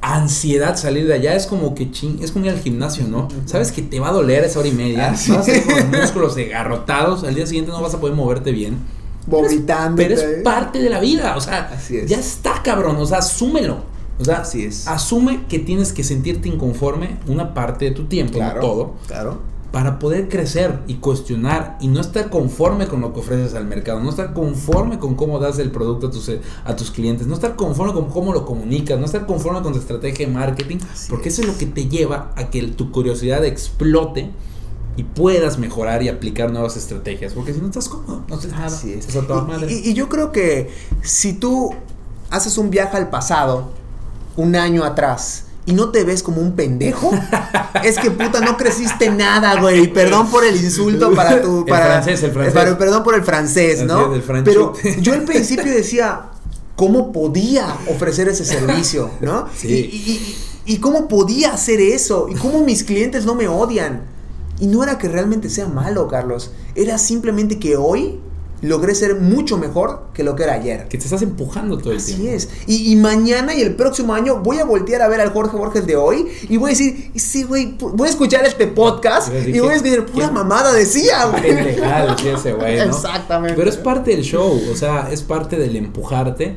ansiedad 0.00 0.76
salir 0.76 1.06
de 1.06 1.14
allá. 1.14 1.34
Es 1.34 1.46
como 1.46 1.74
que 1.74 1.90
ching, 1.90 2.18
es 2.22 2.32
como 2.32 2.44
ir 2.46 2.52
al 2.52 2.60
gimnasio, 2.60 3.06
¿no? 3.08 3.28
Sabes 3.46 3.72
que 3.72 3.82
te 3.82 4.00
va 4.00 4.08
a 4.08 4.12
doler 4.12 4.44
esa 4.44 4.58
hora 4.60 4.68
y 4.68 4.72
media. 4.72 5.10
Ah, 5.10 5.16
sí. 5.16 5.32
Vas 5.32 5.48
a 5.48 5.52
estar 5.52 5.74
con 5.82 5.90
los 5.92 6.00
músculos 6.02 6.36
agarrotados. 6.36 7.24
Al 7.24 7.34
día 7.34 7.46
siguiente 7.46 7.70
no 7.72 7.80
vas 7.82 7.94
a 7.94 8.00
poder 8.00 8.14
moverte 8.16 8.52
bien. 8.52 8.78
Vomitando. 9.26 9.96
Pero 9.96 10.14
es 10.14 10.42
parte 10.42 10.80
de 10.80 10.90
la 10.90 10.98
vida. 11.00 11.36
O 11.36 11.40
sea, 11.40 11.70
Así 11.74 11.96
es. 11.98 12.08
ya 12.10 12.18
está, 12.18 12.62
cabrón. 12.62 12.96
O 12.96 13.06
sea, 13.06 13.18
asúmelo. 13.18 13.78
O 14.18 14.24
sea, 14.24 14.38
Así 14.38 14.64
es. 14.64 14.86
asume 14.88 15.44
que 15.48 15.58
tienes 15.58 15.92
que 15.92 16.04
sentirte 16.04 16.48
inconforme 16.48 17.16
una 17.28 17.54
parte 17.54 17.86
de 17.86 17.90
tu 17.92 18.04
tiempo, 18.04 18.34
Claro. 18.34 18.60
no 18.60 18.66
todo, 18.66 18.94
Claro. 19.06 19.40
Para 19.72 19.98
poder 19.98 20.28
crecer 20.28 20.80
y 20.86 20.96
cuestionar 20.96 21.78
y 21.80 21.88
no 21.88 22.00
estar 22.00 22.28
conforme 22.28 22.86
con 22.88 23.00
lo 23.00 23.12
que 23.14 23.20
ofreces 23.20 23.54
al 23.54 23.64
mercado, 23.64 24.00
no 24.00 24.10
estar 24.10 24.34
conforme 24.34 24.98
con 24.98 25.14
cómo 25.14 25.38
das 25.38 25.58
el 25.58 25.70
producto 25.70 26.08
a 26.08 26.10
tus, 26.10 26.30
a 26.64 26.76
tus 26.76 26.90
clientes, 26.90 27.26
no 27.26 27.34
estar 27.34 27.56
conforme 27.56 27.94
con 27.94 28.10
cómo 28.10 28.34
lo 28.34 28.44
comunicas, 28.44 28.98
no 28.98 29.06
estar 29.06 29.24
conforme 29.26 29.62
con 29.62 29.72
tu 29.72 29.78
estrategia 29.78 30.26
de 30.26 30.32
marketing, 30.32 30.76
Así 30.92 31.08
porque 31.10 31.30
es. 31.30 31.38
eso 31.38 31.42
es 31.42 31.48
lo 31.54 31.58
que 31.58 31.66
te 31.66 31.86
lleva 31.88 32.32
a 32.36 32.50
que 32.50 32.62
tu 32.68 32.92
curiosidad 32.92 33.44
explote 33.46 34.30
y 34.98 35.04
puedas 35.04 35.58
mejorar 35.58 36.02
y 36.02 36.10
aplicar 36.10 36.52
nuevas 36.52 36.76
estrategias, 36.76 37.32
porque 37.32 37.54
si 37.54 37.60
no 37.60 37.66
estás 37.68 37.88
cómodo, 37.88 38.24
no 38.28 38.34
haces 38.36 38.52
nada, 38.52 38.66
Así 38.66 38.92
es. 38.92 39.06
estás 39.06 39.24
a 39.24 39.26
toda 39.26 39.42
Y- 39.42 39.46
madre. 39.46 39.72
Y, 39.72 39.88
y 39.88 39.94
yo 39.94 40.10
creo 40.10 40.32
que 40.32 40.70
si 41.02 41.32
tú 41.32 41.70
haces 42.28 42.58
un 42.58 42.68
viaje 42.68 42.98
al 42.98 43.08
pasado, 43.08 43.70
un 44.36 44.54
año 44.54 44.84
atrás, 44.84 45.46
y 45.66 45.72
no 45.72 45.90
te 45.90 46.02
ves 46.04 46.22
como 46.22 46.40
un 46.40 46.52
pendejo, 46.56 47.10
es 47.84 47.98
que 47.98 48.10
puta 48.10 48.40
no 48.40 48.56
creciste 48.56 49.10
nada, 49.10 49.60
güey. 49.60 49.92
Perdón 49.92 50.28
por 50.30 50.44
el 50.44 50.56
insulto 50.56 51.12
para 51.14 51.40
tu. 51.40 51.60
El 51.60 51.64
Para, 51.66 51.86
francés, 52.02 52.22
el 52.24 52.32
francés. 52.32 52.54
para- 52.54 52.76
perdón 52.78 53.02
por 53.04 53.14
el 53.14 53.22
francés, 53.22 53.84
¿no? 53.84 54.12
el 54.14 54.22
Pero 54.44 54.72
yo 55.00 55.12
al 55.12 55.22
principio 55.22 55.72
decía. 55.72 56.22
¿Cómo 56.74 57.12
podía 57.12 57.76
ofrecer 57.86 58.28
ese 58.28 58.44
servicio? 58.46 59.10
¿No? 59.20 59.46
Sí. 59.54 59.68
Y, 59.68 59.72
y- 59.74 60.12
y- 60.66 60.74
y 60.74 60.78
cómo 60.78 61.06
podía 61.06 61.52
hacer 61.52 61.80
eso? 61.80 62.28
¿Y 62.30 62.34
cómo 62.34 62.64
mis 62.64 62.82
clientes 62.82 63.26
no 63.26 63.34
me 63.34 63.46
odian? 63.46 64.04
Y 64.58 64.66
no 64.68 64.82
era 64.82 64.96
que 64.96 65.06
realmente 65.06 65.50
sea 65.50 65.68
malo, 65.68 66.08
Carlos. 66.08 66.50
Era 66.74 66.96
simplemente 66.96 67.58
que 67.58 67.76
hoy 67.76 68.20
logré 68.62 68.94
ser 68.94 69.16
mucho 69.20 69.58
mejor 69.58 70.04
que 70.14 70.22
lo 70.24 70.34
que 70.36 70.44
era 70.44 70.54
ayer. 70.54 70.88
que 70.88 70.96
te 70.96 71.04
estás 71.04 71.20
empujando 71.22 71.78
todo 71.78 71.90
el 71.92 71.98
Así 71.98 72.14
tiempo. 72.14 72.32
es. 72.36 72.48
Y, 72.66 72.92
y 72.92 72.96
mañana 72.96 73.54
y 73.54 73.60
el 73.60 73.74
próximo 73.74 74.14
año 74.14 74.40
voy 74.42 74.58
a 74.60 74.64
voltear 74.64 75.02
a 75.02 75.08
ver 75.08 75.20
al 75.20 75.30
Jorge 75.32 75.56
Borges 75.56 75.84
de 75.86 75.96
hoy 75.96 76.26
y 76.48 76.56
voy 76.56 76.70
a 76.70 76.74
decir, 76.74 77.10
sí, 77.16 77.42
güey, 77.42 77.76
voy 77.78 78.06
a 78.08 78.10
escuchar 78.10 78.44
este 78.46 78.68
podcast 78.68 79.32
Y 79.46 79.58
voy 79.60 79.74
a 79.74 79.82
¿qué- 79.82 79.90
decir, 79.90 80.06
pura 80.06 80.30
mamada 80.30 80.72
decía, 80.72 81.26
güey. 81.26 81.54
decía 81.54 82.34
ese 82.38 82.52
güey, 82.54 82.76
¿no? 82.78 82.84
Exactamente. 82.84 83.54
Pero 83.56 83.68
es 83.68 83.76
parte 83.76 84.12
del 84.12 84.22
show, 84.22 84.60
o 84.72 84.76
sea, 84.76 85.08
es 85.10 85.22
parte 85.22 85.56
del 85.56 85.76
empujarte. 85.76 86.54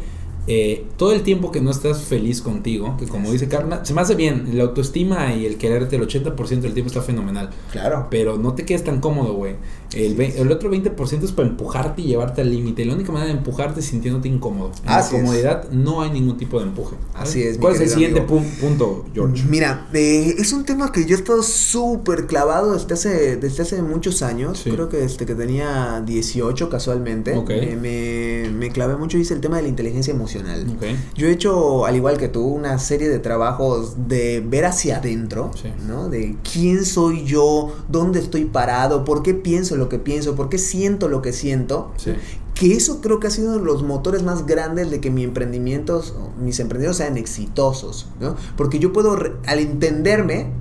eh, 0.47 0.86
todo 0.97 1.12
el 1.12 1.24
tiempo 1.24 1.51
que 1.51 1.60
no 1.60 1.72
estás 1.72 2.03
feliz 2.03 2.39
contigo, 2.39 2.97
que 2.99 3.08
como 3.08 3.32
dice 3.32 3.47
Carla, 3.47 3.84
se 3.84 3.95
me 3.95 4.01
hace 4.01 4.14
bien, 4.14 4.47
la 4.53 4.66
autoestima 4.66 5.34
y 5.34 5.47
el 5.47 5.58
quererte 5.58 5.95
el 5.95 6.03
80% 6.08 6.36
del 6.62 6.74
tiempo 6.76 6.89
está 6.89 7.01
fenomenal. 7.01 7.49
Claro. 7.72 8.06
Pero 8.12 8.38
no 8.38 8.53
te 8.53 8.64
quedes 8.64 8.84
tan 8.84 8.99
cómodo, 9.01 9.34
güey. 9.34 9.56
El, 9.94 10.20
el 10.20 10.52
otro 10.52 10.70
20% 10.72 11.24
es 11.24 11.32
para 11.32 11.48
empujarte 11.48 12.02
y 12.02 12.06
llevarte 12.06 12.42
al 12.42 12.50
límite. 12.50 12.84
La 12.86 12.94
única 12.96 13.12
manera 13.12 13.32
de 13.32 13.38
empujarte 13.38 13.80
es 13.80 13.86
sintiéndote 13.86 14.28
incómodo. 14.28 14.72
En 14.82 14.86
la 14.86 14.98
Así 14.98 15.16
es. 15.16 15.22
comodidad 15.22 15.70
no 15.72 16.02
hay 16.02 16.12
ningún 16.12 16.38
tipo 16.38 16.60
de 16.60 16.66
empuje. 16.66 16.96
Así 17.14 17.44
es, 17.44 17.58
¿Cuál 17.58 17.76
es 17.76 17.82
el 17.82 17.90
siguiente 17.90 18.26
pun- 18.26 18.44
punto, 18.60 19.06
George? 19.14 19.44
Mira, 19.50 19.88
eh, 19.94 20.36
es 20.38 20.52
un 20.54 20.66
tema 20.66 20.92
que 20.92 21.06
yo 21.06 21.16
he 21.16 21.20
estado 21.20 21.42
súper 21.44 22.26
clavado 22.28 22.74
desde 22.74 22.94
hace, 22.94 23.38
desde 23.38 23.64
hace 23.64 23.82
muchos 23.82 24.22
años. 24.22 24.60
Sí. 24.64 24.72
Creo 24.72 24.90
que 24.90 24.98
desde 24.98 25.26
que 25.26 25.36
tenía 25.36 26.02
18 26.06 26.70
casualmente. 26.70 27.36
Ok. 27.38 27.50
Me, 27.50 27.76
me, 27.76 28.50
me 28.52 28.70
clavé 28.72 28.96
mucho 28.98 29.18
y 29.18 29.22
hice 29.22 29.34
el 29.34 29.42
tema 29.42 29.58
de 29.58 29.64
la 29.64 29.70
inteligencia 29.70 30.14
emocional. 30.14 30.66
Ok. 30.76 30.84
Yo 31.16 31.28
he 31.28 31.32
hecho, 31.32 31.86
al 31.86 31.96
igual 31.96 32.18
que 32.18 32.28
tú, 32.28 32.46
una 32.46 32.78
serie 32.80 33.10
de 33.10 33.20
trabajos 33.20 33.96
de 34.08 34.44
ver 34.46 34.66
hacia 34.66 34.98
adentro, 34.98 35.52
Sí. 35.62 35.70
¿no? 35.88 36.10
De 36.10 36.36
quién 36.52 36.86
soy 36.86 37.24
yo, 37.26 37.74
dónde 37.90 38.20
estoy 38.20 38.46
parado, 38.46 39.06
por 39.06 39.24
qué 39.24 39.34
pienso 39.34 39.76
lo 39.76 39.85
que 39.90 40.00
pienso, 40.00 40.36
por 40.36 40.50
qué 40.50 40.58
siento 40.58 41.08
lo 41.08 41.22
que 41.22 41.34
siento. 41.34 41.92
Sí. 41.98 42.14
Que 42.54 42.74
eso 42.74 43.02
creo 43.02 43.20
que 43.20 43.28
ha 43.28 43.30
sido 43.30 43.50
uno 43.50 43.60
de 43.60 43.66
los 43.66 43.84
motores 43.84 44.24
más 44.24 44.46
grandes 44.46 44.90
de 44.90 45.02
que 45.02 45.12
mis 45.12 45.26
emprendimientos, 45.26 46.16
mis 46.40 46.60
emprendimientos 46.62 46.98
sean 46.98 47.18
exitosos, 47.18 48.08
¿no? 48.22 48.38
Porque 48.56 48.80
yo 48.80 48.94
puedo, 48.94 49.14
al 49.46 49.60
entenderme, 49.60 50.52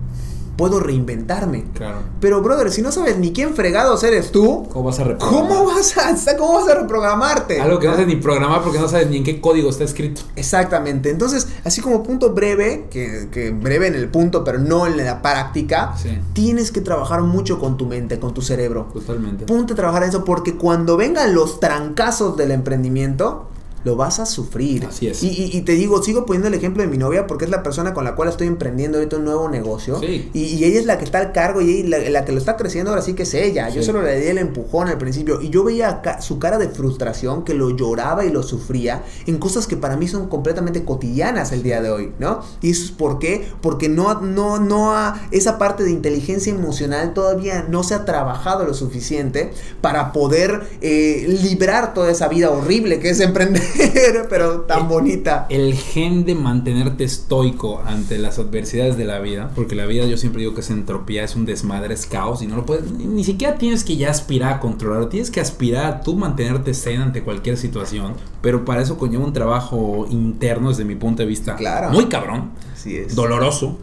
puedo 0.57 0.81
reinventarme. 0.81 1.65
Claro. 1.75 1.99
Pero, 2.21 2.41
brother, 2.43 2.71
si 2.71 2.83
no 2.83 2.93
sabes 2.93 3.19
ni 3.19 3.33
quién 3.33 3.55
fregados 3.55 4.03
eres 4.05 4.31
tú, 4.33 4.69
¿Cómo 4.73 4.85
vas 4.87 4.99
a 5.01 5.05
reprogramar? 5.05 5.49
¿cómo 5.49 5.65
vas 5.67 5.97
a, 5.99 6.37
cómo 6.39 6.55
vas 6.55 6.69
a 6.69 6.75
reprogramarte? 6.81 7.61
Algo 7.61 7.79
que 7.79 7.87
no 7.87 7.93
sabes 7.95 8.07
ni 8.09 8.17
programar 8.17 8.63
porque 8.63 8.79
no 8.79 8.89
sabes 8.89 9.09
ni 9.09 9.19
en 9.19 9.25
qué 9.25 9.41
código 9.41 9.71
está 9.71 9.85
escrito. 9.85 10.23
Exactamente. 10.37 11.11
Entonces, 11.11 11.49
así 11.65 11.81
como 11.81 12.03
punto 12.03 12.31
breve, 12.31 12.87
que, 12.91 13.29
que 13.31 13.51
breve 13.51 13.87
en 13.89 13.95
el 13.95 14.09
punto, 14.09 14.45
pero 14.45 14.59
no 14.59 14.87
en 14.87 14.97
la 14.97 15.23
práctica, 15.23 15.95
Sí. 15.97 16.19
tienes 16.33 16.71
que 16.71 16.81
trabajar 16.81 17.23
mucho 17.23 17.59
con 17.59 17.77
tu 17.77 17.87
mente, 17.87 18.19
con 18.21 18.35
tu 18.35 18.43
cerebro. 18.43 18.89
Totalmente. 18.93 19.47
Ponte 19.47 19.73
a 19.73 19.77
trabajar 19.77 20.03
en 20.05 20.09
eso 20.11 20.25
porque 20.25 20.57
cuando 20.57 20.97
vengan 20.97 21.35
los 21.35 21.61
trancazos 21.61 22.37
del 22.37 22.51
emprendimiento, 22.53 23.49
lo 23.85 23.97
vas 23.97 24.19
a 24.21 24.27
sufrir. 24.27 24.87
Así 24.87 25.09
es. 25.09 25.23
Y, 25.23 25.29
y- 25.29 25.57
y 25.57 25.61
te 25.63 25.73
digo, 25.73 26.03
sigo 26.03 26.27
poniendo 26.27 26.49
el 26.49 26.55
ejemplo 26.55 26.83
de 26.83 26.89
mi 26.89 26.97
novia 26.99 27.27
porque 27.27 27.45
es 27.45 27.51
la 27.51 27.63
persona 27.63 27.95
con 27.95 28.05
la 28.05 28.15
cual 28.15 28.29
estoy 28.29 28.47
emprendiendo 28.47 28.99
ahorita 28.99 29.17
un 29.17 29.25
nuevo 29.25 29.49
negocio. 29.49 30.01
Sí. 30.01 30.31
Y, 30.35 30.41
y 30.45 30.65
ella 30.65 30.81
es 30.81 30.87
la 30.87 30.99
que 30.99 31.05
está 31.05 31.19
al 31.19 31.33
cargo 31.33 31.61
y 31.61 31.71
ella- 31.81 31.99
la, 31.99 32.11
la 32.11 32.25
que 32.25 32.33
lo 32.33 32.39
está 32.39 32.57
creciendo 32.57 32.91
ahora 32.91 33.03
sí 33.03 33.13
que 33.15 33.25
es 33.25 33.35
ella. 33.35 33.69
Yo 33.69 33.83
solo 33.83 34.03
le 34.03 34.19
di 34.21 34.27
el 34.29 34.39
empujón 34.39 34.89
al 34.89 34.99
principio. 34.99 35.41
Y 35.41 35.51
yo 35.51 35.65
veía 35.65 35.89
acá 35.89 36.21
su 36.21 36.39
cara 36.39 36.59
de 36.59 36.69
frustración, 36.69 37.45
que 37.45 37.55
lo 37.55 37.71
lloraba 37.71 38.25
y 38.25 38.31
lo 38.31 38.43
sufría 38.43 39.03
en 39.27 39.39
cosas 39.39 39.67
que 39.67 39.77
para 39.77 39.97
mí 39.97 40.09
son 40.09 40.29
completamente 40.29 40.85
cotidianas 40.85 41.53
el 41.53 41.63
día 41.63 41.81
de 41.83 41.91
hoy, 41.91 42.13
¿no? 42.19 42.41
Y 42.63 42.71
eso 42.71 42.85
es 42.85 42.91
por 42.91 43.19
qué? 43.19 43.47
Porque 43.61 43.89
no, 43.89 44.21
no, 44.21 44.59
no 44.59 44.93
ha, 44.97 45.21
esa 45.31 45.59
parte 45.59 45.85
de 45.85 45.91
inteligencia 45.91 46.53
emocional 46.53 47.13
todavía 47.15 47.67
no 47.69 47.83
se 47.83 47.95
ha 47.95 48.05
trabajado 48.05 48.65
lo 48.65 48.75
suficiente 48.75 49.51
para 49.81 50.13
poder 50.13 50.63
eh, 50.81 51.39
librar 51.43 51.95
toda 51.95 52.11
esa 52.11 52.29
vida 52.29 52.51
horrible 52.51 52.99
que 53.01 53.11
es 53.11 53.21
emprender, 53.21 53.63
pero 54.31 54.61
tan 54.63 54.89
bonita. 54.89 55.47
El 55.49 55.75
gen 55.75 56.25
de 56.25 56.35
mantenerte 56.35 57.05
estoico 57.05 57.83
ante 57.85 58.19
las 58.19 58.39
adversidades 58.39 58.97
de 58.97 59.05
la 59.05 59.19
vida, 59.21 59.51
porque 59.55 59.75
la 59.75 59.87
vida 59.87 60.07
yo 60.07 60.17
siempre 60.17 60.41
digo 60.41 60.55
que 60.55 60.61
es 60.61 60.71
entropía, 60.71 61.25
es 61.25 61.37
un 61.37 61.45
desmadre, 61.47 61.95
es 61.95 62.07
caos 62.07 62.43
y 62.43 62.47
no 62.47 62.57
lo 62.57 62.67
puedes, 62.67 62.91
ni, 62.93 63.05
ni 63.05 63.25
siquiera 63.25 63.57
tienes 63.59 63.85
que 63.85 63.97
ya 63.97 64.11
aspirar 64.11 64.55
a 64.55 64.61
controlarlo, 64.61 65.09
tienes 65.09 65.31
que 65.31 65.41
aspirar 65.41 65.85
a 65.87 66.01
tú 66.01 66.17
mantenerte 66.17 66.75
zen 66.75 67.01
ante 67.01 67.23
cualquier 67.23 67.57
situación, 67.57 68.15
pero 68.41 68.65
para 68.65 68.83
eso 68.83 68.97
conlleva 68.97 69.25
un 69.25 69.33
trabajo 69.33 70.07
interno 70.11 70.69
desde 70.71 70.85
mi 70.85 70.95
punto 70.97 71.23
de 71.23 71.29
vista 71.29 71.57
Claro. 71.57 71.91
muy 71.91 72.07
cabrón, 72.07 72.51
Así 72.73 72.97
es. 72.97 73.15
doloroso, 73.15 73.79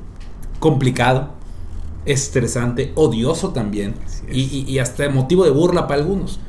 complicado, 0.59 1.29
estresante, 2.05 2.91
odioso 2.95 3.49
también 3.49 3.93
y, 4.31 4.41
y- 4.41 4.65
y 4.67 4.79
hasta 4.79 5.07
motivo 5.09 5.43
de 5.43 5.51
burla 5.51 5.87
para 5.87 6.01
algunos. 6.01 6.39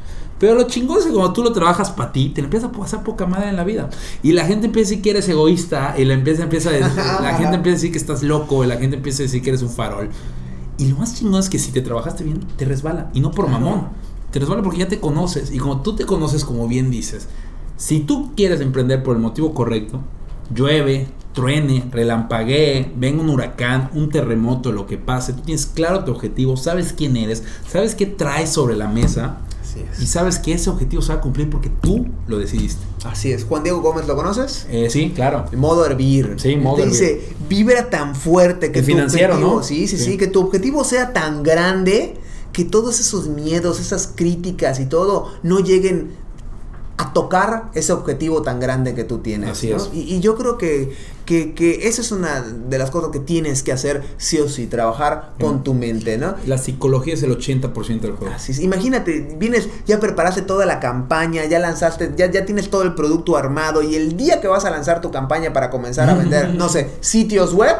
Pero 0.43 0.57
lo 0.57 0.65
chingón 0.65 0.99
es 0.99 1.05
que 1.05 1.13
cuando 1.13 1.33
tú 1.33 1.45
lo 1.45 1.53
trabajas 1.53 1.93
para 1.93 2.11
ti, 2.11 2.31
te 2.31 2.41
empieza 2.41 2.67
a 2.67 2.73
pasar 2.73 3.05
poca 3.05 3.27
madre 3.27 3.49
en 3.51 3.55
la 3.55 3.63
vida. 3.63 3.89
Y 4.25 4.33
la 4.33 4.45
gente 4.45 4.67
empieza 4.67 4.89
a 4.89 4.91
decir 4.91 5.01
que 5.03 5.11
eres 5.11 5.29
egoísta, 5.29 5.95
y 5.97 6.05
la, 6.05 6.15
empieza, 6.15 6.43
empieza 6.43 6.71
a 6.71 6.73
decir- 6.73 6.97
la 6.97 7.35
gente 7.39 7.55
empieza 7.55 7.75
a 7.75 7.79
decir 7.79 7.93
que 7.93 7.99
estás 7.99 8.25
loco, 8.25 8.65
y 8.65 8.67
la 8.67 8.77
gente 8.77 8.97
empieza 8.97 9.23
a 9.23 9.27
decir 9.27 9.41
que 9.41 9.51
eres 9.51 9.63
un 9.63 9.71
farol. 9.71 10.09
Y 10.79 10.89
lo 10.89 10.97
más 10.97 11.15
chingón 11.15 11.39
es 11.39 11.49
que 11.49 11.61
si 11.61 11.71
te 11.71 11.81
trabajaste 11.81 12.25
bien, 12.25 12.41
te 12.57 12.65
resbala. 12.65 13.09
Y 13.15 13.21
no 13.21 13.31
por 13.31 13.47
mamón. 13.47 13.91
Te 14.33 14.41
resbala 14.41 14.65
porque 14.65 14.81
ya 14.81 14.89
te 14.89 14.99
conoces. 14.99 15.53
Y 15.53 15.59
como 15.59 15.81
tú 15.83 15.95
te 15.95 16.07
conoces, 16.07 16.45
como 16.45 16.67
bien 16.67 16.91
dices, 16.91 17.29
si 17.77 18.01
tú 18.01 18.33
quieres 18.35 18.61
emprender 18.61 19.05
por 19.05 19.15
el 19.15 19.23
motivo 19.23 19.55
correcto, 19.55 20.01
llueve, 20.53 21.07
truene, 21.35 21.85
relampaguee, 21.93 22.91
venga 22.97 23.23
un 23.23 23.31
huracán, 23.31 23.91
un 23.95 24.09
terremoto, 24.11 24.73
lo 24.73 24.89
que 24.89 24.99
pase, 24.99 25.35
tú 25.35 25.43
tienes 25.43 25.67
claro 25.67 26.03
tu 26.03 26.11
objetivo, 26.11 26.57
sabes 26.57 26.93
quién 26.93 27.17
eres, 27.17 27.45
sabes 27.71 27.95
qué 27.95 28.07
traes 28.07 28.51
sobre 28.51 28.75
la 28.75 28.89
mesa 28.89 29.39
Así 29.73 29.85
y 30.01 30.05
es. 30.05 30.11
sabes 30.11 30.39
que 30.39 30.53
ese 30.53 30.71
objetivo 30.71 31.03
se 31.03 31.09
va 31.13 31.19
a 31.19 31.21
cumplir 31.21 31.49
porque 31.51 31.71
tú 31.71 32.07
lo 32.27 32.39
decidiste. 32.39 32.83
Así 33.05 33.33
es. 33.33 33.45
Juan 33.45 33.63
Diego 33.63 33.81
Gómez, 33.81 34.07
¿lo 34.07 34.15
conoces? 34.17 34.67
Eh, 34.71 34.89
sí, 34.91 35.13
claro. 35.15 35.45
Modo 35.57 35.85
hervir. 35.87 36.35
Sí, 36.39 36.57
modo 36.57 36.77
Te 36.77 36.83
hervir. 36.83 36.93
dice, 36.99 37.21
vibra 37.49 37.91
tan 37.91 38.15
fuerte 38.15 38.71
que 38.73 38.79
El 38.81 38.85
tu 38.85 38.91
financiero, 38.93 39.35
objetivo, 39.35 39.57
¿no? 39.57 39.63
Sí, 39.63 39.87
sí, 39.89 39.99
sí, 39.99 40.05
Sí. 40.13 40.17
que 40.19 40.27
tu 40.29 40.41
objetivo 40.41 40.85
sea 40.85 41.13
tan 41.13 41.43
grande 41.43 42.15
que 42.53 42.65
todos 42.65 43.01
esos 43.01 43.29
miedos, 43.29 43.81
esas 43.81 44.11
críticas 44.15 44.79
y 44.79 44.85
todo 44.87 45.33
no 45.43 45.61
lleguen 45.61 46.11
a 46.99 47.13
tocar 47.13 47.71
ese 47.75 47.93
objetivo 47.93 48.43
tan 48.43 48.61
grande 48.61 48.95
que 48.95 49.05
tú 49.05 49.19
tienes. 49.19 49.51
Así 49.51 49.71
¿no? 49.71 49.77
es. 49.77 49.91
Y, 49.93 50.01
y 50.01 50.21
yo 50.21 50.37
creo 50.37 50.59
que, 50.59 50.95
que, 51.25 51.55
que 51.55 51.89
esa 51.89 52.01
es 52.03 52.13
una 52.13 52.41
de 52.41 52.79
las 52.79 52.91
cosas 52.91 53.11
que 53.11 53.19
tienes 53.19 53.63
que 53.63 53.73
hacer 53.73 54.03
sí 54.19 54.39
o 54.39 54.49
sí, 54.49 54.67
trabajar 54.67 55.33
con 55.41 55.65
tu 55.65 55.75
mente, 55.75 56.19
¿no? 56.19 56.35
La 56.47 56.59
psicología 56.59 57.15
es 57.15 57.23
el 57.23 57.37
80% 57.37 58.01
del 58.01 58.13
juego. 58.13 58.35
Así 58.35 58.53
es. 58.53 58.61
Imagínate, 58.61 59.37
vienes, 59.39 59.69
ya 59.87 59.99
preparaste 60.01 60.43
toda 60.43 60.67
la 60.67 60.81
campaña, 60.81 61.45
ya 61.47 61.59
lanzaste, 61.59 62.13
ya, 62.17 62.31
ya 62.31 62.45
tienes 62.45 62.71
todo 62.71 62.83
el 62.83 62.95
producto 62.95 63.37
armado 63.37 63.83
y 63.83 63.95
el 63.95 64.17
día 64.17 64.41
que 64.41 64.49
vas 64.49 64.65
a 64.65 64.71
lanzar 64.71 65.01
tu 65.01 65.11
campaña 65.11 65.53
para 65.53 65.71
comenzar 65.71 66.11
a 66.11 66.15
vender, 66.15 66.55
no 66.55 66.69
sé, 66.69 66.91
sitios 67.01 67.55
web, 67.55 67.77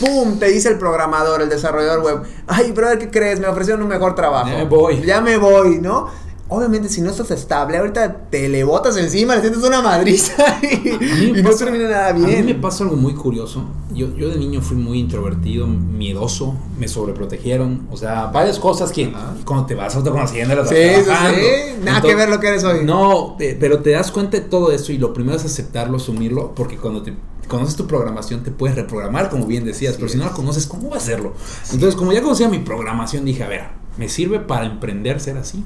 ¡pum! 0.00 0.38
Te 0.38 0.46
dice 0.46 0.68
el 0.68 0.78
programador, 0.78 1.42
el 1.42 1.48
desarrollador 1.48 2.02
web, 2.02 2.22
ay, 2.46 2.72
brother, 2.72 2.98
¿qué 2.98 3.10
crees? 3.10 3.40
Me 3.40 3.46
ofrecieron 3.46 3.82
un 3.82 3.88
mejor 3.88 4.14
trabajo. 4.14 4.50
Ya 4.50 4.56
me 4.56 4.64
voy. 4.64 5.02
Ya 5.02 5.20
me 5.20 5.36
voy, 5.36 5.78
¿no? 5.78 6.27
Obviamente, 6.50 6.88
si 6.88 7.02
no 7.02 7.10
estás 7.10 7.30
estable, 7.30 7.76
ahorita 7.76 8.30
te 8.30 8.48
le 8.48 8.64
botas 8.64 8.96
encima, 8.96 9.34
le 9.36 9.42
sientes 9.42 9.62
una 9.62 9.82
madriza 9.82 10.34
y, 10.62 11.24
y 11.38 11.42
no 11.42 11.50
pasa- 11.50 11.64
termina 11.66 11.88
nada 11.88 12.08
A 12.08 12.12
mí 12.14 12.20
me 12.22 12.42
bien. 12.42 12.60
pasa 12.60 12.84
algo 12.84 12.96
muy 12.96 13.12
curioso. 13.14 13.64
Yo, 13.92 14.14
yo 14.16 14.30
de 14.30 14.36
niño 14.38 14.62
fui 14.62 14.76
muy 14.78 14.98
introvertido, 14.98 15.66
miedoso, 15.66 16.56
me 16.78 16.88
sobreprotegieron. 16.88 17.86
O 17.90 17.96
sea, 17.98 18.26
varias 18.26 18.58
cosas 18.58 18.92
que 18.92 19.12
cuando 19.44 19.66
te 19.66 19.74
vas 19.74 19.94
autoconociendo 19.96 20.54
las 20.54 20.68
Sí, 20.70 20.74
vas 20.74 20.96
sí, 20.98 21.02
trabajando. 21.04 21.38
sí. 21.38 21.44
Nada 21.84 21.96
Entonces, 21.98 22.02
que 22.10 22.14
ver 22.14 22.28
lo 22.30 22.40
que 22.40 22.48
eres 22.48 22.64
hoy. 22.64 22.84
No, 22.84 23.36
eh, 23.40 23.56
pero 23.60 23.80
te 23.80 23.90
das 23.90 24.10
cuenta 24.10 24.38
de 24.38 24.44
todo 24.44 24.72
eso 24.72 24.90
y 24.92 24.98
lo 24.98 25.12
primero 25.12 25.36
es 25.36 25.44
aceptarlo, 25.44 25.98
asumirlo, 25.98 26.54
porque 26.54 26.76
cuando 26.78 27.02
te 27.02 27.14
conoces 27.46 27.76
tu 27.76 27.86
programación 27.86 28.42
te 28.42 28.50
puedes 28.50 28.74
reprogramar, 28.76 29.28
como 29.30 29.46
bien 29.46 29.64
decías, 29.64 29.92
Así 29.92 30.00
pero 30.00 30.10
si 30.12 30.18
no 30.18 30.24
la 30.24 30.32
conoces, 30.32 30.66
¿cómo 30.66 30.88
va 30.90 30.96
a 30.96 30.98
hacerlo? 30.98 31.34
Entonces, 31.72 31.94
como 31.94 32.12
ya 32.12 32.22
conocía 32.22 32.48
mi 32.48 32.58
programación, 32.58 33.24
dije, 33.26 33.42
a 33.44 33.48
ver, 33.48 33.64
¿me 33.98 34.08
sirve 34.08 34.40
para 34.40 34.64
emprender 34.66 35.20
ser 35.20 35.36
así? 35.38 35.62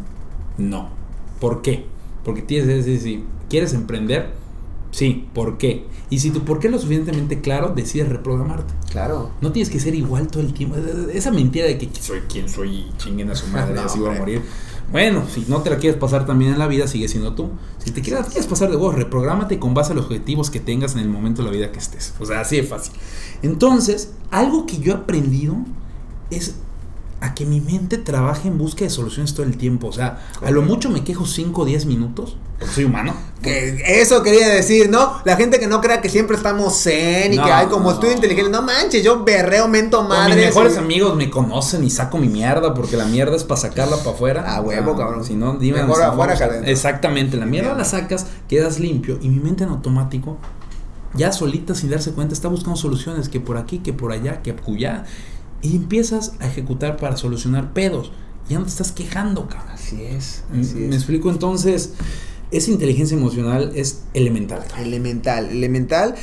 No. 0.59 0.90
¿Por 1.40 1.62
qué? 1.62 1.86
Porque 2.24 2.42
tienes 2.42 2.68
que 2.68 2.74
decir, 2.74 3.00
si 3.00 3.24
quieres 3.48 3.74
emprender, 3.74 4.32
sí, 4.90 5.26
¿por 5.34 5.59
qué? 5.59 5.86
Y 6.11 6.20
si 6.20 6.30
tu 6.30 6.44
por 6.44 6.61
qué 6.61 6.68
es 6.68 6.72
lo 6.72 6.78
suficientemente 6.78 7.40
claro, 7.40 7.72
decides 7.74 8.09
reprogramarte. 8.09 8.74
Claro. 8.90 9.30
No 9.40 9.50
tienes 9.50 9.70
que 9.70 9.80
ser 9.80 9.94
igual 9.94 10.28
todo 10.28 10.42
el 10.42 10.53
tiempo. 10.53 10.76
Esa 11.12 11.30
mentira 11.30 11.66
de 11.66 11.78
que 11.78 11.88
soy 12.00 12.20
quien 12.20 12.48
soy 12.48 12.68
y 12.70 12.92
chinguen 12.98 13.30
a 13.30 13.34
su 13.34 13.46
madre, 13.48 13.74
No, 13.74 13.82
así 13.82 13.98
voy 13.98 14.14
a 14.14 14.18
morir. 14.18 14.42
Bueno, 14.92 15.24
si 15.26 15.46
no 15.48 15.62
te 15.62 15.70
la 15.70 15.78
quieres 15.78 15.98
pasar 15.98 16.26
también 16.26 16.53
en 16.53 16.59
la 16.59 16.66
vida, 16.66 16.86
sigue 16.86 17.09
siendo 17.09 17.34
tú. 17.34 17.50
Si 17.78 17.92
te 17.92 18.03
quieres, 18.03 18.26
quieres 18.26 18.46
pasar 18.46 18.70
de 18.70 18.76
vos, 18.76 18.94
reprográmate 18.94 19.59
con 19.59 19.72
base 19.72 19.92
a 19.92 19.94
los 19.94 20.05
objetivos 20.05 20.50
que 20.50 20.61
tengas 20.61 20.92
en 20.92 21.00
el 21.00 21.09
momento 21.09 21.42
de 21.42 21.48
la 21.48 21.57
vida 21.57 21.72
que 21.72 21.78
estés. 21.78 22.14
O 22.20 22.26
sea, 22.26 22.40
así 22.40 22.57
de 22.57 22.64
fácil. 22.64 22.92
Entonces, 23.42 24.12
algo 24.30 24.66
que 24.66 24.78
yo 24.78 24.92
he 24.92 24.96
aprendido 24.96 25.57
es 26.30 26.57
a 27.22 27.34
que 27.34 27.46
mi 27.46 27.60
mente 27.60 27.98
trabaje 27.98 28.48
en 28.48 28.58
busca 28.58 28.84
de 28.84 28.90
soluciones 28.90 29.32
todo 29.32 29.46
el 29.46 29.56
tiempo. 29.56 29.86
O 29.86 29.92
sea, 29.92 30.18
a 30.44 30.50
lo 30.50 30.60
mucho 30.62 30.90
me 30.90 31.04
quejo 31.04 31.24
5 31.24 31.62
o 31.62 31.64
10 31.64 31.86
minutos, 31.86 32.36
porque 32.58 32.74
soy 32.74 32.84
humano. 32.84 33.14
Que 33.40 33.80
eso 34.00 34.22
quería 34.24 34.48
decir, 34.48 34.90
¿no? 34.90 35.14
La 35.24 35.36
gente 35.36 35.60
que 35.60 35.66
no 35.68 35.80
crea 35.80 36.00
que 36.00 36.08
siempre 36.08 36.36
estamos 36.36 36.76
zen 36.82 37.32
y 37.32 37.36
No, 37.36 37.44
que 37.44 37.52
hay 37.52 37.66
como 37.68 37.84
no. 37.84 37.92
estudio 37.92 38.12
inteligente. 38.14 38.50
No 38.50 38.62
manches, 38.62 39.04
yo 39.04 39.22
berreo, 39.24 39.68
mento 39.68 40.02
madre. 40.02 40.34
mis 40.34 40.46
mejores 40.46 40.76
amigos 40.76 41.14
me 41.16 41.30
conocen 41.30 41.84
y 41.84 41.90
saco 41.90 42.18
mi 42.18 42.28
mierda 42.28 42.74
porque 42.74 42.96
la 42.96 43.04
mierda 43.04 43.36
es 43.36 43.44
para 43.44 43.60
sacarla 43.60 43.96
para 43.98 44.10
afuera. 44.10 44.44
Ah, 44.46 44.60
huevo, 44.60 44.92
Ah, 44.94 44.98
cabrón. 44.98 45.24
Si 45.24 45.34
no, 45.34 45.54
dime. 45.54 45.82
Mejor 45.82 46.02
afuera 46.02 46.32
a- 46.34 46.36
adentro. 46.44 46.70
Exactamente, 46.70 47.36
la 47.36 47.46
mierda 47.46 47.68
Mierda. 47.74 47.82
la 47.84 47.88
sacas, 47.88 48.26
quedas 48.48 48.80
limpio 48.80 49.18
y 49.22 49.28
mi 49.28 49.38
mente 49.40 49.62
en 49.64 49.70
automático, 49.70 50.38
ya 51.14 51.30
solita 51.32 51.74
sin 51.76 51.90
darse 51.90 52.12
cuenta, 52.12 52.32
está 52.34 52.48
buscando 52.48 52.76
soluciones 52.76 53.28
que 53.28 53.38
por 53.38 53.58
aquí, 53.58 53.78
que 53.78 53.92
por 53.92 54.10
allá, 54.12 54.42
que 54.42 54.50
acullá. 54.52 55.04
Y 55.62 55.76
empiezas 55.76 56.32
a 56.40 56.46
ejecutar 56.48 56.96
para 56.96 57.16
solucionar 57.16 57.72
pedos. 57.72 58.12
Ya 58.48 58.58
no 58.58 58.64
te 58.64 58.70
estás 58.70 58.92
quejando, 58.92 59.48
cabrón. 59.48 59.70
Así 59.72 60.02
es, 60.02 60.42
así 60.58 60.74
Me 60.74 60.88
es. 60.88 60.94
explico 60.96 61.30
entonces. 61.30 61.94
Esa 62.53 62.70
inteligencia 62.70 63.16
emocional 63.16 63.72
es 63.74 64.00
elemental. 64.14 64.62
Elemental, 64.78 65.48
elemental. 65.50 66.14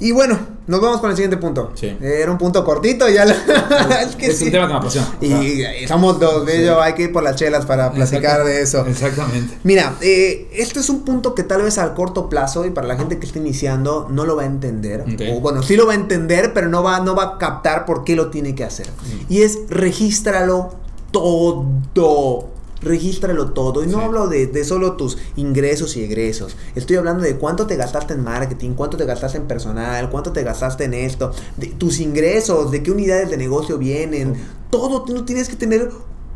Y 0.00 0.12
bueno, 0.12 0.38
nos 0.66 0.80
vamos 0.80 1.00
con 1.00 1.10
el 1.10 1.16
siguiente 1.16 1.36
punto. 1.36 1.72
Sí. 1.74 1.96
Era 2.00 2.30
un 2.30 2.38
punto 2.38 2.64
cortito, 2.64 3.08
ya 3.08 3.24
lo- 3.24 3.32
es 4.00 4.16
que 4.16 4.26
es 4.26 4.40
un 4.40 4.46
sí. 4.46 4.50
tema 4.50 4.66
que 4.66 4.72
me 4.72 4.78
apasiona. 4.78 5.06
sea, 5.20 5.28
Y 5.42 5.62
eh, 5.62 5.88
somos 5.88 6.18
dos, 6.18 6.46
de 6.46 6.62
ello 6.62 6.80
hay 6.80 6.94
que 6.94 7.02
ir 7.04 7.12
por 7.12 7.22
las 7.22 7.36
chelas 7.36 7.66
para 7.66 7.92
platicar 7.92 8.44
de 8.44 8.62
eso. 8.62 8.84
Exactamente. 8.86 9.58
Mira, 9.64 9.94
eh, 10.00 10.48
este 10.54 10.80
es 10.80 10.88
un 10.88 11.04
punto 11.04 11.34
que 11.34 11.42
tal 11.42 11.62
vez 11.62 11.78
al 11.78 11.94
corto 11.94 12.28
plazo 12.28 12.64
y 12.66 12.70
para 12.70 12.86
la 12.86 12.96
gente 12.96 13.18
que 13.18 13.26
está 13.26 13.38
iniciando 13.38 14.08
no 14.10 14.24
lo 14.24 14.36
va 14.36 14.42
a 14.42 14.46
entender. 14.46 15.02
Ok. 15.02 15.20
O 15.36 15.40
bueno, 15.40 15.62
sí 15.62 15.76
lo 15.76 15.86
va 15.86 15.92
a 15.92 15.96
entender, 15.96 16.52
pero 16.52 16.68
no 16.68 16.82
va, 16.82 17.00
no 17.00 17.14
va 17.14 17.24
a 17.24 17.38
captar 17.38 17.84
por 17.84 18.04
qué 18.04 18.16
lo 18.16 18.30
tiene 18.30 18.54
que 18.54 18.64
hacer. 18.64 18.86
Mm. 18.88 19.32
Y 19.32 19.42
es 19.42 19.58
regístralo 19.68 20.74
todo. 21.12 22.48
Regístralo 22.82 23.52
todo. 23.52 23.82
Y 23.84 23.86
no 23.86 23.98
Sí. 23.98 24.04
hablo 24.04 24.26
de, 24.28 24.46
de 24.46 24.64
solo 24.64 24.92
tus 24.94 25.18
ingresos 25.36 25.96
y 25.96 26.02
egresos. 26.04 26.56
Estoy 26.74 26.96
hablando 26.96 27.22
de 27.22 27.36
cuánto 27.36 27.66
te 27.66 27.76
gastaste 27.76 28.14
en 28.14 28.24
marketing, 28.24 28.72
cuánto 28.74 28.96
te 28.96 29.04
gastaste 29.04 29.38
en 29.38 29.44
personal, 29.46 30.10
cuánto 30.10 30.32
te 30.32 30.42
gastaste 30.42 30.84
en 30.84 30.94
esto, 30.94 31.32
de 31.56 31.68
tus 31.68 32.00
ingresos, 32.00 32.70
de 32.70 32.82
qué 32.82 32.90
unidades 32.90 33.30
de 33.30 33.36
negocio 33.36 33.78
vienen. 33.78 34.34
Todo 34.70 35.02
tú 35.02 35.14
lo 35.14 35.24
tienes 35.24 35.48
que 35.48 35.56
tener 35.56 35.90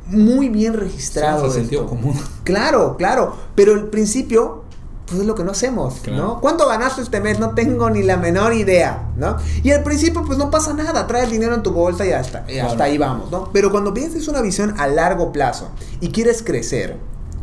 muy 0.07 0.49
bien 0.49 0.74
registrado. 0.74 1.51
Sí, 1.51 1.59
sentido 1.59 1.86
común. 1.86 2.14
Claro, 2.44 2.97
claro. 2.97 3.34
Pero 3.57 3.72
el 3.72 3.86
principio, 3.86 4.62
pues 5.07 5.20
es 5.20 5.26
lo 5.26 5.34
que 5.34 5.44
no 5.44 5.52
hacemos, 5.52 5.94
Claro. 6.02 6.22
¿no? 6.22 6.40
¿Cuánto 6.40 6.66
ganaste 6.66 7.00
este 7.02 7.20
mes? 7.20 7.38
No 7.38 7.50
tengo 7.50 7.88
ni 7.90 8.02
la 8.02 8.16
menor 8.16 8.52
idea, 8.54 9.09
¿no? 9.16 9.36
Y 9.62 9.70
al 9.70 9.82
principio, 9.84 10.24
pues 10.24 10.36
no 10.38 10.50
pasa 10.50 10.72
nada. 10.74 11.07
Trae 11.07 11.24
el 11.24 11.30
dinero 11.30 11.54
en 11.54 11.62
tu 11.62 11.70
bolsa 11.72 12.04
y 12.04 12.12
hasta, 12.12 12.44
y 12.50 12.59
hasta 12.59 12.74
Claro. 12.76 12.90
ahí 12.90 12.98
vamos, 12.98 13.30
¿no? 13.30 13.50
Pero 13.52 13.70
cuando 13.70 13.94
piensas 13.94 14.26
una 14.28 14.40
visión 14.40 14.74
a 14.78 14.86
largo 14.88 15.30
plazo 15.32 15.68
y 16.00 16.11
quieres 16.11 16.42
crecer, 16.42 16.96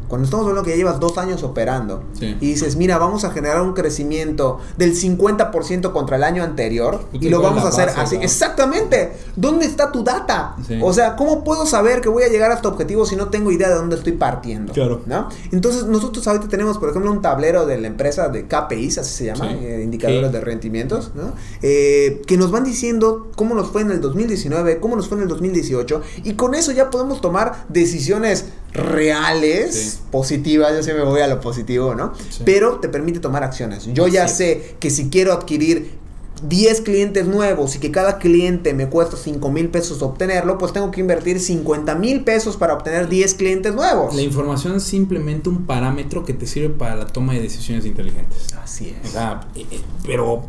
cuando 0.08 0.26
estamos 0.26 0.45
hablando 0.45 0.64
que 0.64 0.72
ya 0.72 0.76
llevas 0.78 0.99
dos 0.99 1.18
años 1.18 1.43
operando 1.43 2.04
Sí. 2.20 2.38
y 2.39 2.47
dices, 2.47 2.76
mira, 2.76 2.97
vamos 2.97 3.24
a 3.24 3.32
generar 3.32 3.62
un 3.62 3.74
crecimiento 3.74 4.60
del 4.78 4.95
50% 4.95 5.91
contra 5.91 6.18
el 6.18 6.24
año 6.24 6.43
anterior 6.43 6.99
Puta, 7.12 7.26
y 7.26 7.30
lo 7.30 7.39
¿cuál 7.41 7.54
es 7.54 7.56
vamos 7.64 7.66
a 7.66 7.74
hacer 7.76 7.88
base, 7.89 8.01
así. 8.01 8.18
no? 8.18 8.24
Exactamente. 8.24 9.14
¿Dónde 9.36 9.66
está 9.66 9.91
tu 9.91 10.04
data? 10.04 10.56
Sí. 10.68 10.80
O 10.82 10.93
sea, 10.93 11.16
¿cómo 11.16 11.43
puedo 11.43 11.66
saber 11.66 12.01
que 12.01 12.10
voy 12.10 12.24
a 12.24 12.28
llegar 12.30 12.51
a 12.51 12.56
este 12.56 12.68
objetivo 12.68 13.06
si 13.06 13.16
no 13.16 13.30
tengo 13.30 13.51
idea 13.51 13.70
de 13.70 13.76
dónde 13.76 13.95
estoy 13.95 14.14
partiendo? 14.14 14.74
Claro. 14.74 15.01
¿no? 15.06 15.30
Entonces, 15.51 15.86
nosotros 15.86 16.28
ahorita 16.28 16.47
tenemos, 16.47 16.78
por 16.78 16.89
ejemplo, 16.89 17.12
un 17.12 17.22
tablero 17.22 17.66
de 17.66 17.78
la 17.80 17.88
empresa 17.88 18.30
de 18.30 18.47
KPIs, 18.47 18.97
así 18.99 19.14
se 19.14 19.26
llama, 19.26 19.49
Sí. 19.49 19.58
eh, 19.62 19.82
indicadores 19.84 20.32
de 20.32 20.41
rendimientos, 20.41 21.12
¿no? 21.16 21.34
Eh, 21.62 22.22
que 22.28 22.38
nos 22.38 22.51
van 22.51 22.64
diciendo 22.64 23.32
cómo 23.36 23.56
nos 23.56 23.70
fue 23.70 23.82
en 23.82 23.91
el 23.91 24.01
2019, 24.01 24.80
cómo 24.80 24.95
nos 24.95 25.08
fue 25.08 25.18
en 25.18 25.24
el 25.24 25.30
2018, 25.30 26.01
y 26.24 26.34
con 26.34 26.56
eso 26.56 26.72
ya 26.72 26.89
podemos 26.89 27.22
tomar 27.22 27.66
decisiones 27.70 28.45
reales, 28.74 29.76
Sí. 29.76 29.99
positivas, 30.11 30.74
yo 30.76 30.84
siempre 30.84 31.05
voy 31.05 31.21
a 31.21 31.28
lo 31.28 31.39
positivo, 31.41 31.95
¿no? 31.95 32.13
Sí. 32.30 32.41
Pero 32.45 32.80
te 32.80 32.89
permite 32.89 33.19
tomar 33.19 33.43
acciones. 33.43 33.86
Yo 33.93 34.07
ya 34.07 34.28
sé 34.28 34.76
que 34.80 34.89
si 34.89 35.09
quiero 35.09 35.34
adquirir 35.34 36.01
10 36.47 36.82
clientes 36.82 37.26
nuevos 37.26 37.76
y 37.76 37.80
que 37.80 37.89
cada 37.91 38.17
cliente 38.17 38.74
me 38.74 38.89
cuesta 38.89 39.15
5 39.15 39.49
mil 39.49 39.69
pesos 39.69 40.01
obtenerlo, 40.01 40.57
pues 40.57 40.74
tengo 40.74 40.91
que 40.91 40.99
invertir 40.99 41.39
50 41.39 41.95
mil 41.95 42.24
pesos 42.26 42.57
para 42.57 42.74
obtener 42.74 43.07
10 43.07 43.36
clientes 43.36 43.74
nuevos. 43.74 44.13
La 44.13 44.21
información 44.24 44.76
es 44.76 44.84
simplemente 44.84 45.47
un 45.47 45.65
parámetro 45.65 46.26
que 46.26 46.34
te 46.34 46.45
sirve 46.45 46.69
para 46.69 46.95
la 46.95 47.07
toma 47.07 47.34
de 47.34 47.41
decisiones 47.41 47.86
inteligentes. 47.86 48.53
Así 48.61 48.93
O 49.01 49.05
es. 49.05 49.11
sea, 49.13 49.47
eh, 49.55 49.65
eh, 49.71 49.80
pero 50.05 50.43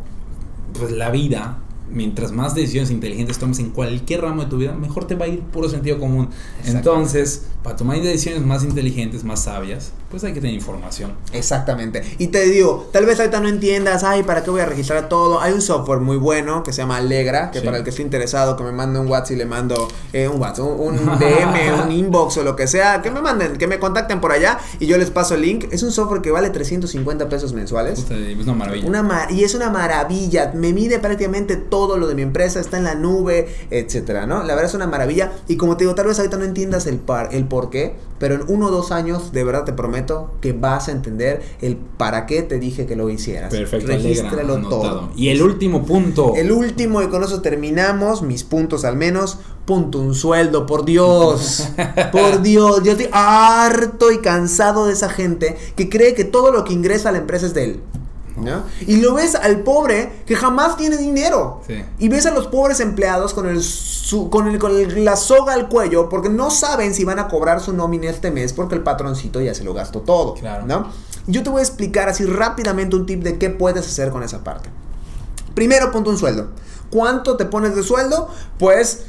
pues 0.77 0.91
la 0.91 1.11
vida, 1.11 1.59
mientras 1.91 2.31
más 2.31 2.55
decisiones 2.55 2.91
inteligentes 2.91 3.37
tomes 3.37 3.59
en 3.59 3.69
cualquier 3.69 4.21
ramo 4.21 4.43
de 4.43 4.49
tu 4.49 4.57
vida, 4.57 4.73
mejor 4.73 5.05
te 5.05 5.15
va 5.15 5.25
a 5.25 5.27
ir 5.27 5.39
puro 5.41 5.69
sentido 5.69 5.99
común. 5.99 6.29
Entonces, 6.65 7.45
para 7.63 7.75
tomar 7.75 8.01
decisiones 8.01 8.45
más 8.45 8.63
inteligentes, 8.63 9.23
más 9.23 9.43
sabias, 9.43 9.91
pues 10.15 10.23
hay 10.23 10.31
que 10.33 10.39
tener 10.39 10.55
información. 10.55 11.11
Exactamente. 11.33 12.01
Y 12.19 12.27
te 12.27 12.43
digo, 12.45 12.87
tal 12.93 13.05
vez 13.05 13.19
ahorita 13.19 13.41
no 13.41 13.49
entiendas, 13.49 14.05
ay, 14.05 14.23
¿para 14.23 14.43
qué 14.45 14.49
voy 14.49 14.61
a 14.61 14.65
registrar 14.65 15.09
todo? 15.09 15.41
Hay 15.41 15.51
un 15.51 15.61
software 15.61 15.99
muy 15.99 16.15
bueno 16.15 16.63
que 16.63 16.71
se 16.71 16.77
llama 16.83 16.95
Alegra, 16.95 17.51
que 17.51 17.59
Sí. 17.59 17.65
para 17.65 17.79
el 17.79 17.83
que 17.83 17.89
esté 17.89 18.01
interesado, 18.01 18.55
que 18.55 18.63
me 18.63 18.71
mande 18.71 18.97
un 18.97 19.07
WhatsApp 19.09 19.31
y 19.31 19.35
le 19.35 19.45
mando 19.45 19.89
eh, 20.13 20.29
un 20.29 20.39
WhatsApp, 20.39 20.65
un, 20.67 20.97
un 20.99 21.05
DM, 21.19 21.83
un 21.83 21.91
inbox 21.91 22.37
o 22.37 22.43
lo 22.43 22.55
que 22.55 22.65
sea, 22.65 23.01
que 23.01 23.11
me 23.11 23.19
manden, 23.19 23.57
que 23.57 23.67
me 23.67 23.77
contacten 23.77 24.21
por 24.21 24.31
allá 24.31 24.57
y 24.79 24.85
yo 24.85 24.97
les 24.97 25.09
paso 25.11 25.35
el 25.35 25.41
link. 25.41 25.65
Es 25.71 25.83
un 25.83 25.91
software 25.91 26.21
que 26.21 26.31
vale 26.31 26.49
350 26.49 27.27
pesos 27.27 27.51
mensuales. 27.51 27.99
Puta, 27.99 28.15
Es 28.15 28.37
una 28.37 28.53
maravilla. 28.53 28.87
Una 28.87 29.03
ma- 29.03 29.27
y 29.29 29.43
es 29.43 29.53
una 29.53 29.69
maravilla, 29.69 30.53
me 30.55 30.71
mide 30.71 30.99
prácticamente 30.99 31.57
todo 31.57 31.97
lo 31.97 32.07
de 32.07 32.15
mi 32.15 32.21
empresa, 32.21 32.61
está 32.61 32.77
en 32.77 32.85
la 32.85 32.95
nube, 32.95 33.49
etcétera, 33.69 34.25
¿no? 34.25 34.39
La 34.43 34.55
verdad 34.55 34.65
es 34.69 34.75
una 34.75 34.87
maravilla 34.87 35.33
y 35.49 35.57
como 35.57 35.75
te 35.75 35.83
digo, 35.83 35.93
tal 35.93 36.07
vez 36.07 36.17
ahorita 36.19 36.37
no 36.37 36.45
entiendas 36.45 36.87
el 36.87 36.99
par, 36.99 37.29
el 37.33 37.45
por 37.45 37.69
qué, 37.69 37.95
pero 38.19 38.35
en 38.35 38.43
uno 38.47 38.67
o 38.67 38.71
dos 38.71 38.91
años 38.93 39.33
de 39.33 39.43
verdad 39.43 39.65
te 39.65 39.73
prometo 39.73 40.04
que 40.41 40.53
vas 40.53 40.87
a 40.87 40.91
entender 40.91 41.41
el 41.61 41.77
para 41.77 42.25
qué 42.25 42.41
te 42.41 42.59
dije 42.59 42.85
que 42.85 42.95
lo 42.95 43.09
hicieras. 43.09 43.51
Perfecto, 43.51 43.87
Regístralo 43.87 44.59
todo. 44.61 44.83
anotado. 44.83 45.09
Y 45.15 45.29
el 45.29 45.41
último 45.41 45.85
punto. 45.85 46.33
El 46.35 46.51
último 46.51 47.01
y 47.01 47.07
con 47.07 47.23
eso 47.23 47.41
terminamos, 47.41 48.21
mis 48.21 48.43
puntos 48.43 48.85
al 48.85 48.95
menos. 48.95 49.39
Punto 49.65 49.99
un 49.99 50.13
sueldo, 50.13 50.67
por 50.67 50.85
Dios. 50.85 51.69
Por 52.11 52.43
Dios, 52.43 52.83
yo 52.83 52.91
estoy 52.91 53.09
harto 53.11 54.11
y 54.11 54.19
cansado 54.19 54.85
de 54.85 54.93
esa 54.93 55.09
gente 55.09 55.57
que 55.75 55.89
cree 55.89 56.13
que 56.13 56.23
todo 56.23 56.51
lo 56.51 56.63
que 56.63 56.73
ingresa 56.73 57.09
a 57.09 57.11
la 57.11 57.17
empresa 57.17 57.47
es 57.47 57.55
de 57.55 57.63
él. 57.63 57.79
¿No? 58.37 58.63
Y 58.85 58.97
lo 58.97 59.13
ves 59.13 59.35
al 59.35 59.61
pobre 59.61 60.23
que 60.25 60.35
jamás 60.35 60.77
tiene 60.77 60.97
dinero. 60.97 61.61
Sí. 61.67 61.83
Y 61.99 62.09
ves 62.09 62.25
a 62.25 62.31
los 62.31 62.47
pobres 62.47 62.79
empleados 62.79 63.33
con, 63.33 63.47
el, 63.47 63.61
su- 63.63 64.29
con, 64.29 64.47
el, 64.47 64.59
con 64.59 64.71
el- 64.75 65.05
la 65.05 65.15
soga 65.15 65.53
al 65.53 65.69
cuello 65.69 66.09
porque 66.09 66.29
no 66.29 66.51
saben 66.51 66.93
si 66.93 67.03
van 67.05 67.19
a 67.19 67.27
cobrar 67.27 67.61
su 67.61 67.73
nómina 67.73 68.09
este 68.09 68.31
mes 68.31 68.53
porque 68.53 68.75
el 68.75 68.81
patroncito 68.83 69.39
ya 69.41 69.53
se 69.53 69.63
lo 69.63 69.73
gastó 69.73 70.01
todo. 70.01 70.33
Claro. 70.35 70.65
¿no? 70.65 70.87
Yo 71.27 71.41
te 71.43 71.49
voy 71.49 71.59
a 71.59 71.63
explicar 71.63 72.09
así 72.09 72.25
rápidamente 72.25 72.95
un 72.95 73.05
tip 73.05 73.23
de 73.23 73.37
qué 73.37 73.49
puedes 73.49 73.85
hacer 73.87 74.11
con 74.11 74.21
esa 74.23 74.43
parte. 74.43 74.69
Primero, 75.53 75.91
ponte 75.91 76.09
un 76.09 76.17
sueldo. 76.17 76.49
¿Cuánto 76.91 77.35
te 77.35 77.45
pones 77.45 77.75
de 77.75 77.81
sueldo? 77.83 78.29
Pues, 78.59 79.05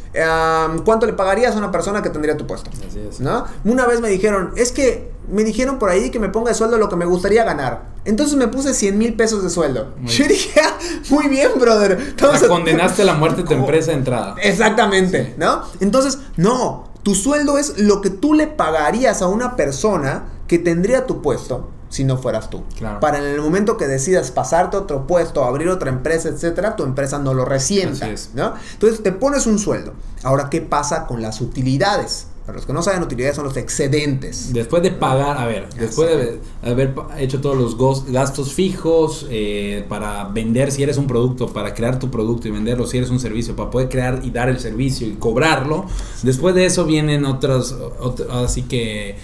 ¿cuánto 0.84 1.06
le 1.06 1.12
pagarías 1.12 1.54
a 1.54 1.58
una 1.58 1.70
persona 1.70 2.02
que 2.02 2.10
tendría 2.10 2.36
tu 2.36 2.46
puesto? 2.46 2.70
Así 2.88 3.00
es. 3.00 3.20
¿No? 3.20 3.44
Una 3.64 3.86
vez 3.86 4.00
me 4.00 4.08
dijeron, 4.08 4.52
es 4.56 4.72
que 4.72 5.10
me 5.30 5.44
dijeron 5.44 5.78
por 5.78 5.90
ahí 5.90 6.10
que 6.10 6.18
me 6.18 6.28
ponga 6.28 6.48
de 6.50 6.54
sueldo 6.54 6.78
lo 6.78 6.88
que 6.88 6.96
me 6.96 7.04
gustaría 7.04 7.44
ganar. 7.44 7.94
Entonces 8.04 8.36
me 8.36 8.48
puse 8.48 8.74
100 8.74 8.96
mil 8.98 9.14
pesos 9.14 9.42
de 9.42 9.50
sueldo. 9.50 9.92
Muy 9.98 10.10
Yo 10.10 10.26
dije, 10.28 10.60
"Ah, 10.62 10.76
muy 11.10 11.28
bien, 11.28 11.50
brother. 11.58 11.92
Estamos 11.92 12.38
sea, 12.38 12.46
a- 12.46 12.50
condenaste 12.50 13.04
la 13.04 13.14
muerte 13.14 13.42
de 13.42 13.48
tu 13.48 13.54
empresa 13.54 13.90
de 13.90 13.98
entrada. 13.98 14.36
Exactamente, 14.42 15.24
Sí. 15.26 15.34
¿no? 15.38 15.62
Entonces, 15.80 16.18
no, 16.36 16.88
tu 17.02 17.14
sueldo 17.14 17.58
es 17.58 17.78
lo 17.78 18.00
que 18.00 18.10
tú 18.10 18.34
le 18.34 18.46
pagarías 18.46 19.22
a 19.22 19.28
una 19.28 19.56
persona 19.56 20.24
que 20.46 20.58
tendría 20.58 21.06
tu 21.06 21.22
puesto 21.22 21.70
si 21.88 22.02
no 22.04 22.16
fueras 22.18 22.50
tú. 22.50 22.62
Claro. 22.76 22.98
Para 23.00 23.18
en 23.18 23.24
el 23.24 23.40
momento 23.40 23.76
que 23.76 23.86
decidas 23.86 24.30
pasarte 24.32 24.76
a 24.76 24.80
otro 24.80 25.06
puesto, 25.06 25.44
abrir 25.44 25.68
otra 25.68 25.88
empresa, 25.88 26.28
etcétera, 26.28 26.74
tu 26.76 26.82
empresa 26.84 27.18
no 27.18 27.32
lo 27.32 27.44
resienta. 27.44 28.08
¿no? 28.34 28.54
Entonces 28.72 29.02
te 29.02 29.12
pones 29.12 29.46
un 29.46 29.58
sueldo. 29.58 29.92
Ahora, 30.24 30.50
¿qué 30.50 30.60
pasa 30.60 31.06
con 31.06 31.22
las 31.22 31.40
utilidades? 31.40 32.26
Para 32.46 32.58
los 32.58 32.66
que 32.66 32.72
no 32.72 32.80
saben, 32.80 33.02
utilidades 33.02 33.34
son 33.34 33.44
los 33.44 33.56
excedentes. 33.56 34.52
Después 34.52 34.80
de 34.80 34.92
pagar, 34.92 35.36
a 35.36 35.46
ver, 35.46 35.68
después 35.74 36.08
de 36.08 36.40
haber 36.62 36.94
hecho 37.18 37.40
todos 37.40 37.56
los 37.76 38.06
gastos 38.06 38.52
fijos 38.52 39.26
eh, 39.30 39.84
para 39.88 40.28
vender 40.28 40.70
si 40.70 40.84
eres 40.84 40.96
un 40.96 41.08
producto, 41.08 41.48
para 41.48 41.74
crear 41.74 41.98
tu 41.98 42.08
producto 42.08 42.46
y 42.46 42.52
venderlo 42.52 42.86
si 42.86 42.98
eres 42.98 43.10
un 43.10 43.18
servicio, 43.18 43.56
para 43.56 43.68
poder 43.70 43.88
crear 43.88 44.20
y 44.22 44.30
dar 44.30 44.48
el 44.48 44.60
servicio 44.60 45.08
y 45.08 45.14
cobrarlo, 45.14 45.86
después 46.22 46.54
de 46.54 46.66
eso 46.66 46.84
vienen 46.84 47.24
otras, 47.24 47.74
ot- 48.00 48.30
así 48.30 48.62
que 48.62 49.16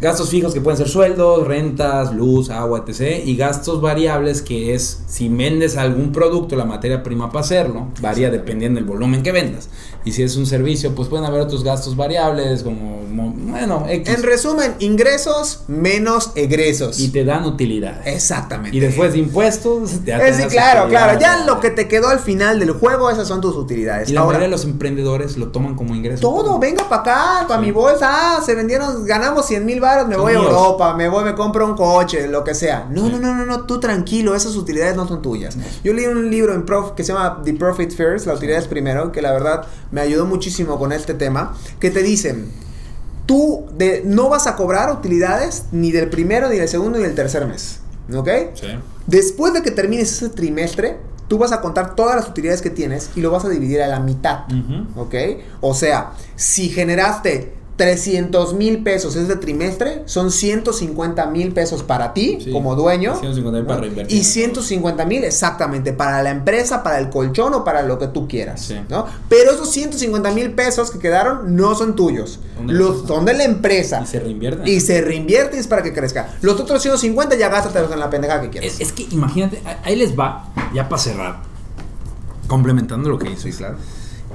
gastos 0.00 0.28
fijos 0.30 0.52
que 0.54 0.60
pueden 0.60 0.76
ser 0.78 0.88
sueldos, 0.88 1.46
rentas, 1.46 2.12
luz, 2.14 2.50
agua, 2.50 2.84
etc. 2.86 3.24
Y 3.24 3.36
gastos 3.36 3.80
variables 3.80 4.42
que 4.42 4.74
es 4.74 5.00
si 5.06 5.28
vendes 5.28 5.76
algún 5.76 6.12
producto, 6.12 6.56
la 6.56 6.64
materia 6.64 7.02
prima 7.02 7.30
para 7.30 7.44
hacerlo, 7.44 7.88
varía 8.00 8.30
dependiendo 8.30 8.78
del 8.78 8.84
volumen 8.88 9.22
que 9.22 9.32
vendas. 9.32 9.68
Y 10.04 10.12
si 10.12 10.22
es 10.22 10.36
un 10.36 10.46
servicio, 10.46 10.94
pues 10.94 11.08
pueden 11.08 11.24
haber 11.24 11.40
otros 11.40 11.64
gastos 11.64 11.96
variables 11.96 12.62
como, 12.62 13.02
mo- 13.10 13.34
bueno, 13.36 13.86
X. 13.88 14.14
En 14.14 14.22
resumen, 14.22 14.74
ingresos 14.78 15.60
menos 15.68 16.30
egresos. 16.36 17.00
y 17.00 17.08
te 17.08 17.24
dan 17.24 17.44
utilidades. 17.44 18.06
Exactamente. 18.06 18.76
Y 18.76 18.80
después 18.80 19.12
de 19.12 19.18
impuestos, 19.18 20.04
te 20.04 20.12
Eh, 20.12 20.32
sí, 20.32 20.44
claro, 20.44 20.88
claro. 20.88 21.18
Ya 21.18 21.44
lo 21.44 21.58
que 21.60 21.70
te 21.70 21.88
quedó 21.88 22.08
al 22.08 22.20
final 22.20 22.58
del 22.60 22.70
juego, 22.72 23.10
esas 23.10 23.26
son 23.26 23.40
tus 23.40 23.56
utilidades. 23.56 24.08
Y 24.08 24.12
la 24.12 24.20
Ahora, 24.20 24.38
mayoría 24.38 24.46
de 24.48 24.50
los 24.52 24.64
emprendedores 24.64 25.36
lo 25.36 25.48
toman 25.48 25.74
como 25.74 25.94
ingreso. 25.94 26.20
Todo, 26.20 26.58
venga 26.58 26.88
para 26.88 27.00
acá, 27.02 27.44
para 27.48 27.60
Sí. 27.60 27.66
mi 27.66 27.72
bolsa. 27.72 28.08
Ah, 28.36 28.42
se 28.44 28.54
vendieron, 28.54 29.04
ganamos 29.06 29.46
100 29.46 29.64
mil 29.66 29.80
me 30.06 30.16
voy 30.16 30.32
a. 30.32 30.36
Europa, 30.36 30.94
me 30.94 31.08
voy, 31.08 31.24
me 31.24 31.34
compro 31.34 31.66
un 31.66 31.74
coche, 31.74 32.28
lo 32.28 32.44
que 32.44 32.54
sea. 32.54 32.86
No, 32.90 33.08
no, 33.08 33.18
no, 33.18 33.34
no, 33.34 33.46
no, 33.46 33.66
tú 33.66 33.80
tranquilo, 33.80 34.34
esas 34.34 34.56
utilidades 34.56 34.96
no 34.96 35.06
son 35.06 35.22
tuyas. 35.22 35.56
Yo 35.82 35.92
leí 35.92 36.06
un 36.06 36.30
libro 36.30 36.54
en 36.54 36.64
prof 36.64 36.92
que 36.92 37.04
se 37.04 37.12
llama 37.12 37.40
The 37.44 37.54
Profit 37.54 37.92
First, 37.92 38.26
la 38.26 38.34
utilidad 38.34 38.58
es 38.58 38.68
primero, 38.68 39.12
que 39.12 39.22
la 39.22 39.32
verdad 39.32 39.66
me 39.90 40.00
ayudó 40.00 40.26
muchísimo 40.26 40.78
con 40.78 40.92
este 40.92 41.14
tema, 41.14 41.54
que 41.80 41.90
te 41.90 42.02
dicen, 42.02 42.50
tú 43.26 43.66
de, 43.76 44.02
no 44.04 44.28
vas 44.28 44.46
a 44.46 44.56
cobrar 44.56 44.92
utilidades 44.92 45.64
ni 45.72 45.92
del 45.92 46.08
primero, 46.08 46.48
ni 46.48 46.56
del 46.56 46.68
segundo, 46.68 46.98
ni 46.98 47.04
del 47.04 47.14
tercer 47.14 47.46
mes. 47.46 47.80
¿Ok? 48.14 48.28
Sí. 48.54 48.68
Después 49.06 49.52
de 49.52 49.62
que 49.62 49.70
termines 49.70 50.12
ese 50.12 50.28
trimestre, 50.28 50.98
tú 51.28 51.38
vas 51.38 51.52
a 51.52 51.60
contar 51.60 51.94
todas 51.94 52.16
las 52.16 52.28
utilidades 52.28 52.62
que 52.62 52.70
tienes 52.70 53.10
y 53.16 53.20
lo 53.20 53.30
vas 53.30 53.44
a 53.44 53.48
dividir 53.48 53.82
a 53.82 53.88
la 53.88 54.00
mitad. 54.00 54.44
¿Ok? 54.96 55.14
O 55.60 55.74
sea, 55.74 56.12
si 56.36 56.68
generaste 56.68 57.54
300 57.76 58.54
mil 58.54 58.82
pesos 58.82 59.16
es 59.16 59.28
de 59.28 59.36
trimestre, 59.36 60.02
son 60.06 60.30
150 60.32 61.26
mil 61.26 61.52
pesos 61.52 61.82
para 61.82 62.14
ti 62.14 62.38
Sí. 62.42 62.50
como 62.50 62.74
dueño. 62.74 63.14
150 63.20 63.58
mil 63.58 63.66
para 63.66 63.76
¿no? 63.76 63.82
reinvertir. 63.82 64.16
Y 64.18 64.24
150 64.24 65.04
mil 65.04 65.24
exactamente 65.24 65.92
para 65.92 66.22
la 66.22 66.30
empresa, 66.30 66.82
para 66.82 66.98
el 66.98 67.10
colchón 67.10 67.52
o 67.52 67.64
para 67.64 67.82
lo 67.82 67.98
que 67.98 68.06
tú 68.08 68.26
quieras. 68.28 68.62
Sí. 68.62 68.76
¿no? 68.88 69.06
Pero 69.28 69.50
esos 69.50 69.70
150 69.70 70.30
mil 70.30 70.52
pesos 70.52 70.90
que 70.90 70.98
quedaron 70.98 71.54
no 71.54 71.74
son 71.74 71.94
tuyos. 71.94 72.40
Son 72.56 72.66
de 72.66 72.72
la 72.72 72.78
Los, 72.78 72.88
empresa. 72.96 73.08
son 73.14 73.24
de 73.26 73.34
la 73.34 73.44
empresa. 73.44 74.00
Y 74.02 74.06
se 74.06 74.20
reinvierten. 74.20 74.66
Y 74.68 74.80
se 74.80 75.00
reinvierte 75.02 75.56
y 75.58 75.60
es 75.60 75.66
para 75.66 75.82
que 75.82 75.92
crezca. 75.92 76.34
Los 76.40 76.58
otros 76.58 76.80
150 76.80 77.36
ya 77.36 77.50
gástatelos 77.50 77.92
en 77.92 78.00
la 78.00 78.08
pendeja 78.08 78.40
que 78.40 78.48
quieras. 78.48 78.72
Es, 78.72 78.80
es 78.80 78.92
que 78.92 79.06
imagínate, 79.10 79.60
ahí 79.84 79.96
les 79.96 80.18
va, 80.18 80.48
ya 80.74 80.88
para 80.88 81.02
cerrar, 81.02 81.42
complementando 82.46 83.08
lo 83.10 83.18
que 83.18 83.28
dices. 83.28 83.54
Sí, 83.54 83.58
claro. 83.58 83.76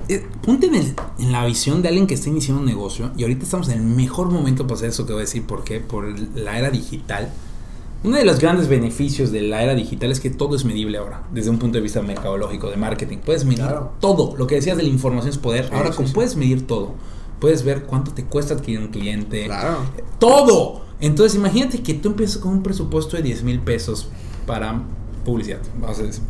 Eh, 0.07 0.25
ponte 0.45 0.67
en, 0.67 0.75
el- 0.75 0.95
en 1.19 1.31
la 1.31 1.45
visión 1.45 1.81
de 1.81 1.87
alguien 1.89 2.07
que 2.07 2.13
está 2.15 2.29
iniciando 2.29 2.59
un 2.61 2.65
negocio 2.67 3.11
y 3.17 3.23
ahorita 3.23 3.43
estamos 3.43 3.69
en 3.69 3.79
el 3.79 3.83
mejor 3.85 4.29
momento 4.29 4.63
para 4.67 4.75
hacer 4.75 4.89
eso 4.89 5.05
que 5.05 5.13
voy 5.13 5.21
a 5.21 5.25
decir. 5.25 5.43
¿Por 5.45 5.63
qué? 5.63 5.79
Por 5.79 6.05
la 6.37 6.57
era 6.59 6.69
digital. 6.69 7.31
Uno 8.03 8.17
de 8.17 8.25
los 8.25 8.39
grandes 8.39 8.67
beneficios 8.67 9.31
de 9.31 9.41
la 9.43 9.61
era 9.61 9.75
digital 9.75 10.11
es 10.11 10.19
que 10.19 10.31
todo 10.31 10.55
es 10.55 10.65
medible 10.65 10.97
ahora, 10.97 11.23
desde 11.31 11.51
un 11.51 11.59
punto 11.59 11.77
de 11.77 11.83
vista 11.83 12.01
mercadológico, 12.01 12.69
de 12.71 12.77
marketing. 12.77 13.17
Puedes 13.17 13.45
medir 13.45 13.59
Claro. 13.59 13.91
todo. 13.99 14.35
Lo 14.37 14.47
que 14.47 14.55
decías 14.55 14.75
de 14.75 14.81
la 14.83 14.89
información 14.89 15.29
es 15.29 15.37
poder. 15.37 15.65
Sí, 15.65 15.71
ahora, 15.75 15.93
sí, 15.93 16.03
puedes 16.11 16.35
medir 16.35 16.65
todo, 16.65 16.95
puedes 17.39 17.63
ver 17.63 17.83
cuánto 17.83 18.11
te 18.11 18.23
cuesta 18.25 18.55
adquirir 18.55 18.79
un 18.79 18.87
cliente. 18.87 19.45
Claro. 19.45 19.77
Todo. 20.17 20.81
Entonces, 20.99 21.37
imagínate 21.37 21.83
que 21.83 21.93
tú 21.93 22.09
empiezas 22.09 22.37
con 22.39 22.53
un 22.53 22.63
presupuesto 22.63 23.17
de 23.17 23.23
10 23.23 23.43
mil 23.43 23.59
pesos 23.59 24.07
para 24.47 24.81
publicidad. 25.23 25.59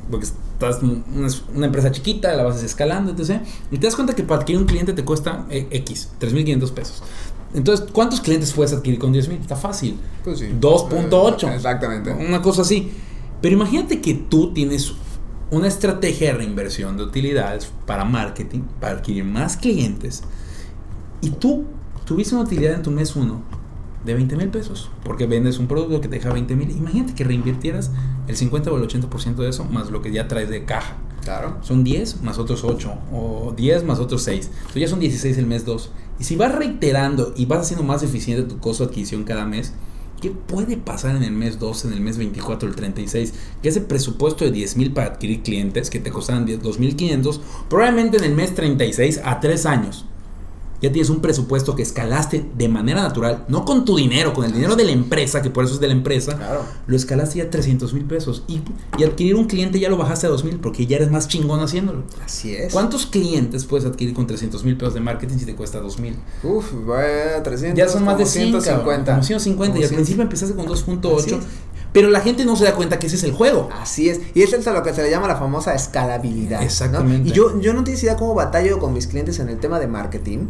Porque 0.10 0.26
estás 0.26 0.82
una, 0.82 1.28
una 1.56 1.66
empresa 1.66 1.92
chiquita, 1.92 2.36
la 2.36 2.44
vas 2.44 2.62
escalando, 2.64 3.12
etc. 3.12 3.42
Y 3.72 3.78
te 3.78 3.88
das 3.88 3.96
cuenta 3.96 4.14
que 4.14 4.24
para 4.24 4.42
adquirir 4.42 4.62
un 4.62 4.68
cliente 4.68 4.94
te 4.94 5.04
cuesta 5.04 5.46
eh, 5.50 5.68
X, 5.72 6.10
3.500 6.20 6.72
pesos. 6.72 7.04
Entonces, 7.54 7.88
¿cuántos 7.92 8.22
clientes 8.22 8.54
puedes 8.54 8.74
adquirir 8.74 9.00
con 9.00 9.12
10 9.12 9.28
mil? 9.28 9.40
Está 9.40 9.56
fácil. 9.56 10.00
Pues 10.24 10.40
sí. 10.40 10.50
2.8. 10.60 11.50
Eh, 11.50 11.56
Exactamente. 11.56 12.12
Una 12.12 12.42
cosa 12.42 12.62
así. 12.62 12.92
Pero 13.42 13.56
imagínate 13.56 14.02
que 14.02 14.14
tú 14.14 14.54
tienes 14.54 14.94
una 15.50 15.68
estrategia 15.68 16.32
de 16.32 16.38
reinversión 16.38 16.96
de 16.96 17.04
utilidades 17.04 17.70
para 17.86 18.06
marketing, 18.06 18.62
para 18.80 18.94
adquirir 18.94 19.26
más 19.26 19.58
clientes, 19.58 20.24
y 21.22 21.32
tú 21.32 21.66
tuviste 22.06 22.34
una 22.34 22.46
utilidad 22.46 22.76
en 22.76 22.84
tu 22.84 22.92
mes 22.92 23.16
1 23.16 23.61
de 24.06 24.14
20 24.14 24.36
mil 24.36 24.50
pesos, 24.50 24.90
porque 25.04 25.28
vendes 25.28 25.60
un 25.60 25.68
producto 25.68 26.02
que 26.02 26.08
te 26.08 26.16
deja 26.16 26.34
20 26.34 26.56
mil. 26.56 26.72
Imagínate 26.72 27.14
que 27.14 27.24
reinvirtieras 27.24 27.92
el 28.28 28.36
50 28.36 28.72
o 28.72 28.78
el 28.78 28.88
80% 28.88 29.36
de 29.36 29.50
eso, 29.50 29.66
más 29.66 29.92
lo 29.92 30.02
que 30.02 30.12
ya 30.12 30.28
traes 30.28 30.50
de 30.50 30.66
caja. 30.66 30.98
Claro. 31.24 31.58
Son 31.62 31.84
10 31.84 32.24
más 32.24 32.40
otros 32.40 32.64
8, 32.64 32.94
o 33.14 33.54
10 33.56 33.84
más 33.84 34.00
otros 34.00 34.24
6. 34.24 34.50
Entonces 34.54 34.82
ya 34.82 34.88
son 34.88 35.00
16 35.00 35.38
el 35.38 35.46
mes 35.46 35.66
2. 35.66 35.92
Y 36.20 36.24
si 36.24 36.36
vas 36.36 36.54
reiterando 36.54 37.34
y 37.36 37.46
vas 37.46 37.62
haciendo 37.62 37.84
más 37.84 38.04
eficiente 38.04 38.44
tu 38.44 38.60
costo 38.60 38.84
de 38.84 38.90
adquisición 38.90 39.24
cada 39.24 39.46
mes, 39.46 39.74
¿qué 40.20 40.32
puede 40.32 40.78
pasar 40.78 41.16
en 41.16 41.24
el 41.24 41.32
mes 41.32 41.60
2, 41.60 41.86
en 41.86 41.94
el 41.94 42.02
mes 42.02 42.18
24, 42.18 42.70
el 42.70 42.76
36? 42.76 43.34
Que 43.62 43.70
ese 43.70 43.82
presupuesto 43.82 44.46
de 44.46 44.52
10 44.52 44.78
mil 44.78 44.94
para 44.94 45.08
adquirir 45.08 45.44
clientes 45.44 45.90
que 45.90 46.00
te 46.00 46.12
costaran 46.12 46.46
10 46.46 46.62
2.500, 46.62 47.40
probablemente 47.70 48.18
en 48.18 48.24
el 48.24 48.36
mes 48.36 48.56
36 48.56 49.22
a 49.24 49.40
3 49.40 49.66
años. 49.68 50.06
Ya 50.82 50.92
tienes 50.92 51.10
un 51.10 51.20
presupuesto 51.22 51.76
que 51.76 51.84
escalaste 51.84 52.46
de 52.58 52.68
manera 52.68 53.02
natural, 53.04 53.46
no 53.48 53.66
con 53.66 53.86
tu 53.86 53.98
dinero, 53.98 54.34
con 54.34 54.46
el 54.46 54.52
dinero 54.54 54.76
de 54.76 54.84
la 54.84 54.92
empresa, 54.92 55.42
que 55.42 55.50
por 55.52 55.64
eso 55.66 55.76
es 55.76 55.80
de 55.80 55.88
la 55.88 55.94
empresa, 55.94 56.36
Claro. 56.38 56.66
lo 56.88 56.96
escalaste 56.96 57.38
ya 57.38 57.46
a 57.46 57.50
300 57.50 57.94
mil 57.94 58.06
pesos. 58.06 58.44
Y, 58.48 58.62
y 58.98 59.04
adquirir 59.04 59.36
un 59.36 59.46
cliente 59.46 59.80
ya 59.80 59.90
lo 59.90 59.98
bajaste 59.98 60.26
a 60.28 60.30
2 60.30 60.44
mil 60.44 60.60
porque 60.60 60.88
ya 60.88 60.98
eres 60.98 61.12
más 61.12 61.28
chingón 61.28 61.60
haciéndolo. 61.60 62.04
Así 62.26 62.56
es. 62.56 62.74
¿Cuántos 62.74 63.06
clientes 63.06 63.66
puedes 63.66 63.86
adquirir 63.86 64.14
con 64.16 64.26
300 64.28 64.64
mil 64.64 64.76
pesos 64.78 64.94
de 64.96 65.02
marketing 65.02 65.38
si 65.38 65.46
te 65.46 65.56
cuesta 65.56 65.80
2 65.80 66.00
mil? 66.00 66.16
Uf, 66.44 66.74
va 66.90 67.42
300. 67.44 67.78
Ya 67.78 67.88
son 67.88 68.04
más 68.04 68.18
de 68.18 68.24
como 68.24 68.32
100, 68.34 68.62
150. 68.62 69.12
Como 69.12 69.24
150 69.24 69.78
y 69.78 69.82
al 69.84 69.88
100. 69.90 69.96
principio 69.98 70.24
empezaste 70.24 70.56
con 70.56 70.66
Así 70.66 70.84
2.8. 70.86 71.40
Pero 71.94 72.10
la 72.10 72.22
gente 72.22 72.46
no 72.46 72.56
se 72.56 72.64
da 72.64 72.76
cuenta 72.76 73.00
que 73.00 73.08
ese 73.08 73.18
es 73.18 73.24
el 73.24 73.34
juego. 73.34 73.70
Así 73.74 74.10
es. 74.10 74.22
Y 74.34 74.44
eso 74.44 74.56
es 74.56 74.66
a 74.68 74.72
lo 74.72 74.82
que 74.84 74.94
se 74.94 75.04
le 75.04 75.10
llama 75.10 75.28
la 75.28 75.36
famosa 75.36 75.74
escalabilidad. 75.74 76.60
¿no? 76.60 76.66
Exactamente. 76.66 77.30
Y 77.30 77.32
yo, 77.34 77.60
yo 77.60 77.74
no 77.74 77.84
tienes 77.84 78.02
idea 78.04 78.16
cómo 78.16 78.34
batallo 78.34 78.80
con 78.80 78.94
mis 78.94 79.08
clientes 79.08 79.40
en 79.40 79.50
el 79.50 79.60
tema 79.60 79.80
de 79.80 79.88
marketing 79.88 80.48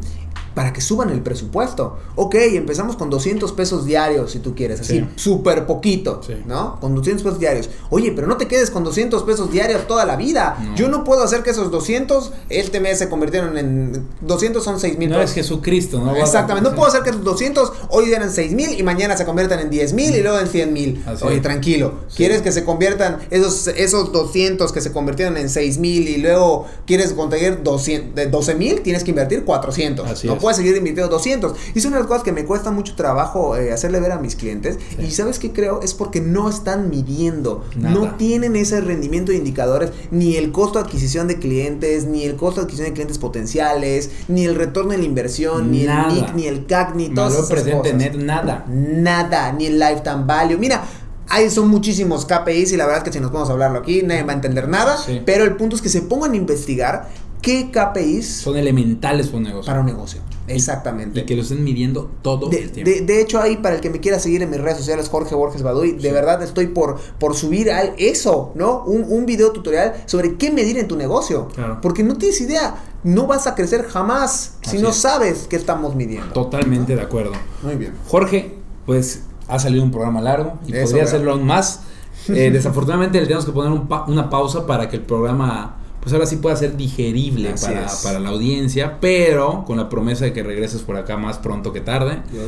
para 0.53 0.73
que 0.73 0.81
suban 0.81 1.09
el 1.09 1.21
presupuesto. 1.21 1.97
Ok, 2.15 2.35
empezamos 2.35 2.95
con 2.95 3.09
200 3.09 3.51
pesos 3.53 3.85
diarios 3.85 4.31
si 4.31 4.39
tú 4.39 4.53
quieres, 4.55 4.81
así, 4.81 4.99
Sí. 4.99 5.05
súper 5.15 5.65
poquito, 5.65 6.21
Sí. 6.25 6.33
¿no? 6.45 6.79
Con 6.79 6.93
200 6.95 7.23
pesos 7.23 7.39
diarios. 7.39 7.69
Oye, 7.89 8.11
pero 8.13 8.27
no 8.27 8.37
te 8.37 8.47
quedes 8.47 8.69
con 8.69 8.83
200 8.83 9.23
pesos 9.23 9.51
diarios 9.51 9.87
toda 9.87 10.05
la 10.05 10.15
vida. 10.15 10.57
No. 10.61 10.75
Yo 10.75 10.87
no 10.89 11.03
puedo 11.03 11.23
hacer 11.23 11.43
que 11.43 11.51
esos 11.51 11.71
200 11.71 12.31
este 12.49 12.79
mes 12.79 12.97
se 12.99 13.07
convirtieron 13.09 13.57
en 13.57 14.07
200 14.21 14.63
son 14.63 14.79
6 14.79 14.97
mil 14.97 15.09
No 15.09 15.15
pesos. 15.17 15.31
es 15.31 15.35
Jesucristo, 15.35 15.99
¿no? 15.99 16.15
Exactamente, 16.15 16.69
no 16.69 16.75
puedo 16.75 16.87
hacer 16.89 17.01
que 17.03 17.09
esos 17.11 17.23
200 17.23 17.71
hoy 17.89 18.11
eran 18.11 18.31
6 18.31 18.51
mil 18.53 18.77
y 18.77 18.83
mañana 18.83 19.15
se 19.17 19.25
conviertan 19.25 19.59
en 19.59 19.69
10 19.69 19.93
mil 19.93 20.13
y 20.15 20.21
luego 20.21 20.39
en 20.39 20.47
100 20.47 20.73
mil. 20.73 21.03
Así 21.05 21.23
Oye, 21.25 21.39
tranquilo, 21.39 21.93
Sí. 22.09 22.17
¿quieres 22.17 22.41
que 22.41 22.51
se 22.51 22.63
conviertan 22.63 23.19
esos, 23.29 23.67
esos 23.67 24.11
200 24.11 24.71
que 24.71 24.81
se 24.81 24.91
convirtieron 24.91 25.37
en 25.37 25.49
6 25.49 25.77
mil 25.77 26.07
y 26.07 26.17
luego 26.17 26.65
quieres 26.85 27.13
conseguir 27.13 27.63
200, 27.63 28.15
de 28.15 28.27
12 28.27 28.55
mil? 28.55 28.81
Tienes 28.81 29.03
que 29.03 29.11
invertir 29.11 29.45
400. 29.45 30.09
Así 30.09 30.27
no 30.27 30.37
es. 30.41 30.43
puedes 30.43 30.57
seguir 30.57 30.75
invirtiendo 30.77 31.11
200. 31.11 31.55
Y 31.73 31.79
es 31.79 31.85
una 31.85 31.95
de 31.97 32.01
las 32.03 32.07
cosas 32.07 32.23
que 32.23 32.31
me 32.31 32.45
cuesta 32.45 32.71
mucho 32.71 32.95
trabajo 32.95 33.55
eh, 33.55 33.71
hacerle 33.71 33.99
ver 33.99 34.11
a 34.11 34.17
mis 34.19 34.35
clientes. 34.35 34.77
Sí. 34.97 35.05
Y 35.05 35.11
¿sabes 35.11 35.39
qué 35.39 35.51
creo? 35.51 35.81
Es 35.81 35.93
porque 35.93 36.21
no 36.21 36.49
están 36.49 36.89
midiendo, 36.89 37.63
Nada. 37.75 37.93
no 37.95 38.15
tienen 38.15 38.55
ese 38.55 38.81
rendimiento 38.81 39.31
de 39.31 39.37
indicadores, 39.37 39.91
ni 40.11 40.35
el 40.35 40.51
costo 40.51 40.79
de 40.79 40.85
adquisición 40.85 41.27
de 41.27 41.39
clientes, 41.39 42.05
ni 42.05 42.23
el 42.25 42.35
costo 42.35 42.61
de 42.61 42.65
adquisición 42.65 42.89
de 42.89 42.93
clientes 42.93 43.17
potenciales, 43.17 44.09
ni 44.27 44.45
el 44.45 44.55
retorno 44.55 44.91
de 44.91 44.97
la 44.97 45.03
inversión, 45.05 45.71
ni 45.71 45.83
el 45.83 45.91
NIC, 46.09 46.33
ni 46.35 46.47
el 46.47 46.65
CAC, 46.65 46.95
ni 46.95 47.09
presente 47.09 47.71
cosas. 47.77 47.93
net, 47.95 48.15
nada. 48.15 48.65
Nada, 48.67 49.51
ni 49.53 49.65
el 49.67 49.79
lifetime 49.79 50.23
value. 50.25 50.57
Mira, 50.57 50.83
ahí 51.29 51.49
son 51.49 51.67
muchísimos 51.69 52.25
KPIs 52.25 52.71
y 52.73 52.77
la 52.77 52.85
verdad 52.85 52.99
es 52.99 53.03
que 53.05 53.13
si 53.13 53.19
nos 53.19 53.31
podemos 53.31 53.49
hablarlo 53.49 53.79
aquí, 53.79 54.01
nadie 54.03 54.23
va 54.23 54.31
a 54.33 54.35
entender 54.35 54.67
nada. 54.67 54.97
Sí. 54.97 55.21
Pero 55.25 55.43
el 55.43 55.55
punto 55.55 55.75
es 55.75 55.81
que 55.81 55.89
se 55.89 56.01
pongan 56.01 56.33
a 56.33 56.35
investigar 56.35 57.09
qué 57.41 57.71
KPIs 57.71 58.27
Son 58.41 58.55
elementales 58.57 59.27
para 59.27 59.37
un 59.37 59.43
negocio. 59.43 59.65
para 59.67 59.79
un 59.79 59.85
negocio. 59.85 60.21
Exactamente. 60.47 61.21
Y 61.21 61.23
que 61.25 61.35
lo 61.35 61.41
estén 61.43 61.63
midiendo 61.63 62.09
todo 62.21 62.49
De, 62.49 62.63
el 62.63 62.71
tiempo. 62.71 62.89
de- 62.91 63.01
de 63.01 63.21
hecho, 63.21 63.39
ahí 63.39 63.57
para 63.57 63.75
el 63.75 63.81
que 63.81 63.89
me 63.89 63.99
quiera 63.99 64.19
seguir 64.19 64.41
en 64.41 64.49
mis 64.49 64.59
redes 64.59 64.77
sociales, 64.79 65.07
Jorge 65.09 65.35
Borges 65.35 65.63
Baduy, 65.63 65.93
de 65.93 66.01
Sí. 66.01 66.11
verdad 66.11 66.41
estoy 66.43 66.67
por, 66.67 66.97
por 67.19 67.35
subir 67.35 67.71
al, 67.71 67.93
eso, 67.97 68.51
¿no? 68.55 68.83
Un, 68.85 69.05
un 69.07 69.25
video 69.25 69.51
tutorial 69.51 69.93
sobre 70.05 70.35
qué 70.35 70.51
medir 70.51 70.77
en 70.77 70.87
tu 70.87 70.95
negocio. 70.95 71.47
Claro. 71.53 71.79
Porque 71.81 72.03
no 72.03 72.17
tienes 72.17 72.39
idea, 72.41 72.75
no 73.03 73.27
vas 73.27 73.47
a 73.47 73.55
crecer 73.55 73.85
jamás 73.87 74.55
si 74.61 74.77
no 74.79 74.89
es. 74.89 74.95
sabes 74.97 75.47
qué 75.49 75.55
estamos 75.55 75.95
midiendo. 75.95 76.33
Totalmente 76.33 76.95
de 76.95 77.01
acuerdo. 77.01 77.31
Muy 77.63 77.75
bien. 77.75 77.93
Jorge, 78.07 78.57
pues 78.85 79.23
ha 79.47 79.59
salido 79.59 79.83
un 79.83 79.91
programa 79.91 80.21
largo 80.21 80.53
y 80.67 80.73
Eso, 80.75 80.85
podría 80.87 81.03
hacerlo 81.03 81.31
aún 81.33 81.45
más. 81.45 81.81
Eh, 82.29 82.51
desafortunadamente 82.51 83.19
le 83.19 83.25
tenemos 83.25 83.45
que 83.45 83.51
poner 83.51 83.71
un 83.71 83.87
pa- 83.87 84.05
una 84.07 84.29
pausa 84.29 84.67
para 84.67 84.87
que 84.87 84.97
el 84.97 85.01
programa, 85.01 85.77
pues 86.01 86.13
ahora 86.13 86.25
sí 86.25 86.37
pueda 86.37 86.55
ser 86.55 86.75
digerible 86.77 87.53
para, 87.61 87.87
para 88.03 88.19
la 88.19 88.29
audiencia, 88.29 88.99
pero 88.99 89.63
con 89.65 89.77
la 89.77 89.87
promesa 89.87 90.25
de 90.25 90.33
que 90.33 90.41
regreses 90.41 90.81
por 90.81 90.97
acá 90.97 91.15
más 91.15 91.37
pronto 91.37 91.71
que 91.73 91.81
tarde. 91.81 92.23
Yo 92.33 92.41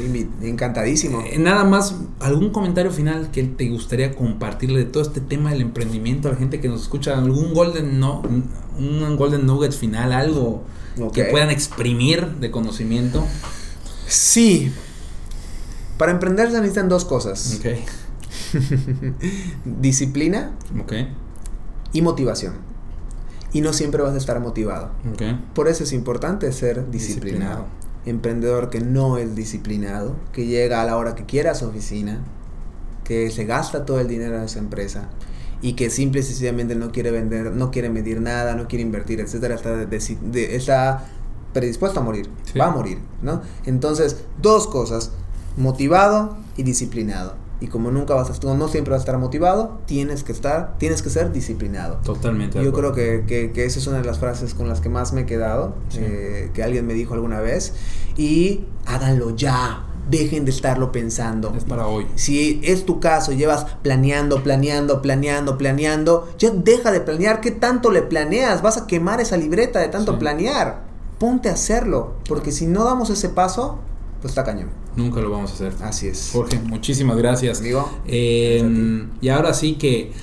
encantadísimo. 0.47 1.21
Eh, 1.21 1.37
nada 1.37 1.63
más, 1.63 1.95
¿algún 2.19 2.49
comentario 2.49 2.91
final 2.91 3.29
que 3.31 3.43
te 3.43 3.69
gustaría 3.69 4.15
compartirle 4.15 4.79
de 4.79 4.85
todo 4.85 5.03
este 5.03 5.21
tema 5.21 5.51
del 5.51 5.61
emprendimiento 5.61 6.29
a 6.29 6.31
la 6.31 6.37
gente 6.37 6.59
que 6.59 6.67
nos 6.67 6.81
escucha? 6.81 7.15
¿Algún 7.15 7.53
golden, 7.53 7.99
no, 7.99 8.23
un 8.77 9.15
golden 9.17 9.45
nugget 9.45 9.71
final? 9.71 10.13
¿Algo 10.13 10.63
que 11.13 11.25
puedan 11.25 11.51
exprimir 11.51 12.27
de 12.39 12.49
conocimiento? 12.49 13.23
Sí. 14.07 14.71
Para 15.97 16.11
emprender 16.11 16.49
se 16.49 16.55
necesitan 16.55 16.89
dos 16.89 17.05
cosas. 17.05 17.59
Ok, 17.59 17.67
Disciplina 19.65 20.51
ok, 20.81 20.93
y 21.93 22.01
motivación. 22.01 22.72
Y 23.53 23.61
no 23.61 23.71
siempre 23.71 24.01
vas 24.01 24.13
a 24.13 24.17
estar 24.17 24.39
motivado. 24.39 24.89
Por 25.53 25.67
eso 25.67 25.83
es 25.83 25.93
importante 25.93 26.51
ser 26.51 26.89
disciplinado. 26.89 27.65
Disciplinado. 27.65 27.65
Emprendedor 28.05 28.69
que 28.69 28.81
no 28.81 29.17
es 29.17 29.35
disciplinado, 29.35 30.15
que 30.33 30.45
llega 30.45 30.81
a 30.81 30.85
la 30.85 30.97
hora 30.97 31.15
que 31.15 31.25
quiera 31.25 31.51
a 31.51 31.55
su 31.55 31.65
oficina, 31.67 32.19
que 33.05 33.29
se 33.31 33.45
gasta 33.45 33.85
todo 33.85 33.99
el 33.99 34.07
dinero 34.07 34.39
de 34.39 34.45
esa 34.45 34.59
empresa 34.59 35.07
y 35.61 35.73
que 35.73 35.89
simple 35.89 36.19
y 36.19 36.23
sencillamente 36.23 36.75
no 36.75 36.91
quiere 36.91 37.11
vender, 37.11 37.51
no 37.51 37.71
quiere 37.71 37.89
medir 37.89 38.19
nada, 38.19 38.55
no 38.55 38.67
quiere 38.67 38.81
invertir, 38.81 39.19
etcétera, 39.21 39.55
está, 39.55 39.75
deci- 39.85 40.19
de- 40.19 40.55
está 40.55 41.05
predispuesto 41.53 41.99
a 41.99 42.03
morir, 42.03 42.29
Sí. 42.51 42.57
va 42.59 42.65
a 42.65 42.71
morir, 42.71 42.97
¿no? 43.21 43.41
Entonces, 43.65 44.17
dos 44.41 44.67
cosas, 44.67 45.11
motivado 45.55 46.35
y 46.57 46.63
disciplinado. 46.63 47.35
Y 47.63 47.67
como 47.67 47.91
nunca 47.91 48.13
vas 48.13 48.29
a 48.29 48.33
estar, 48.33 48.53
no 48.57 48.67
siempre 48.67 48.91
vas 48.91 48.99
a 48.99 49.03
estar 49.03 49.17
motivado, 49.17 49.79
tienes 49.85 50.25
que 50.25 50.33
estar, 50.33 50.77
tienes 50.79 51.01
que 51.01 51.09
ser 51.09 51.31
disciplinado. 51.31 51.95
Totalmente. 52.03 52.61
Yo 52.61 52.73
creo 52.73 52.91
que, 52.91 53.23
que- 53.25 53.53
que 53.53 53.63
esa 53.63 53.79
es 53.79 53.87
una 53.87 53.99
de 53.99 54.03
las 54.03 54.19
frases 54.19 54.53
con 54.53 54.67
las 54.67 54.81
que 54.81 54.89
más 54.89 55.13
me 55.13 55.21
he 55.21 55.25
quedado, 55.25 55.73
Sí. 55.87 55.99
eh, 56.01 56.51
que 56.53 56.61
alguien 56.61 56.85
me 56.85 56.93
dijo 56.93 57.13
alguna 57.13 57.39
vez. 57.39 57.73
Y 58.17 58.65
háganlo 58.85 59.29
ya, 59.33 59.85
dejen 60.09 60.43
de 60.43 60.51
estarlo 60.51 60.91
pensando. 60.91 61.53
Es 61.55 61.63
para 61.63 61.87
hoy. 61.87 62.05
Si 62.15 62.59
es 62.65 62.85
tu 62.85 62.99
caso, 62.99 63.31
llevas 63.31 63.65
planeando, 63.81 64.43
planeando, 64.43 65.01
planeando, 65.01 65.57
planeando, 65.57 66.27
ya 66.37 66.49
deja 66.49 66.91
de 66.91 66.99
planear. 66.99 67.39
¿Qué 67.39 67.51
tanto 67.51 67.91
le 67.91 68.01
planeas? 68.01 68.61
Vas 68.61 68.75
a 68.75 68.87
quemar 68.87 69.21
esa 69.21 69.37
libreta 69.37 69.79
de 69.79 69.87
tanto 69.87 70.11
Sí. 70.11 70.17
planear. 70.17 70.81
Ponte 71.17 71.47
a 71.47 71.53
hacerlo, 71.53 72.15
porque 72.27 72.51
si 72.51 72.67
no 72.67 72.83
damos 72.83 73.09
ese 73.09 73.29
paso, 73.29 73.79
pues 74.23 74.31
está 74.31 74.45
cañón. 74.45 74.69
Nunca 74.95 75.19
lo 75.19 75.29
vamos 75.29 75.51
a 75.51 75.53
hacer. 75.55 75.73
Así 75.81 76.07
es. 76.07 76.29
Jorge, 76.31 76.57
muchísimas 76.59 77.17
gracias. 77.17 77.59
Amigo, 77.59 77.91
Eh, 78.07 79.05
y 79.19 79.27
ahora 79.27 79.53
sí 79.53 79.73
que 79.73 80.13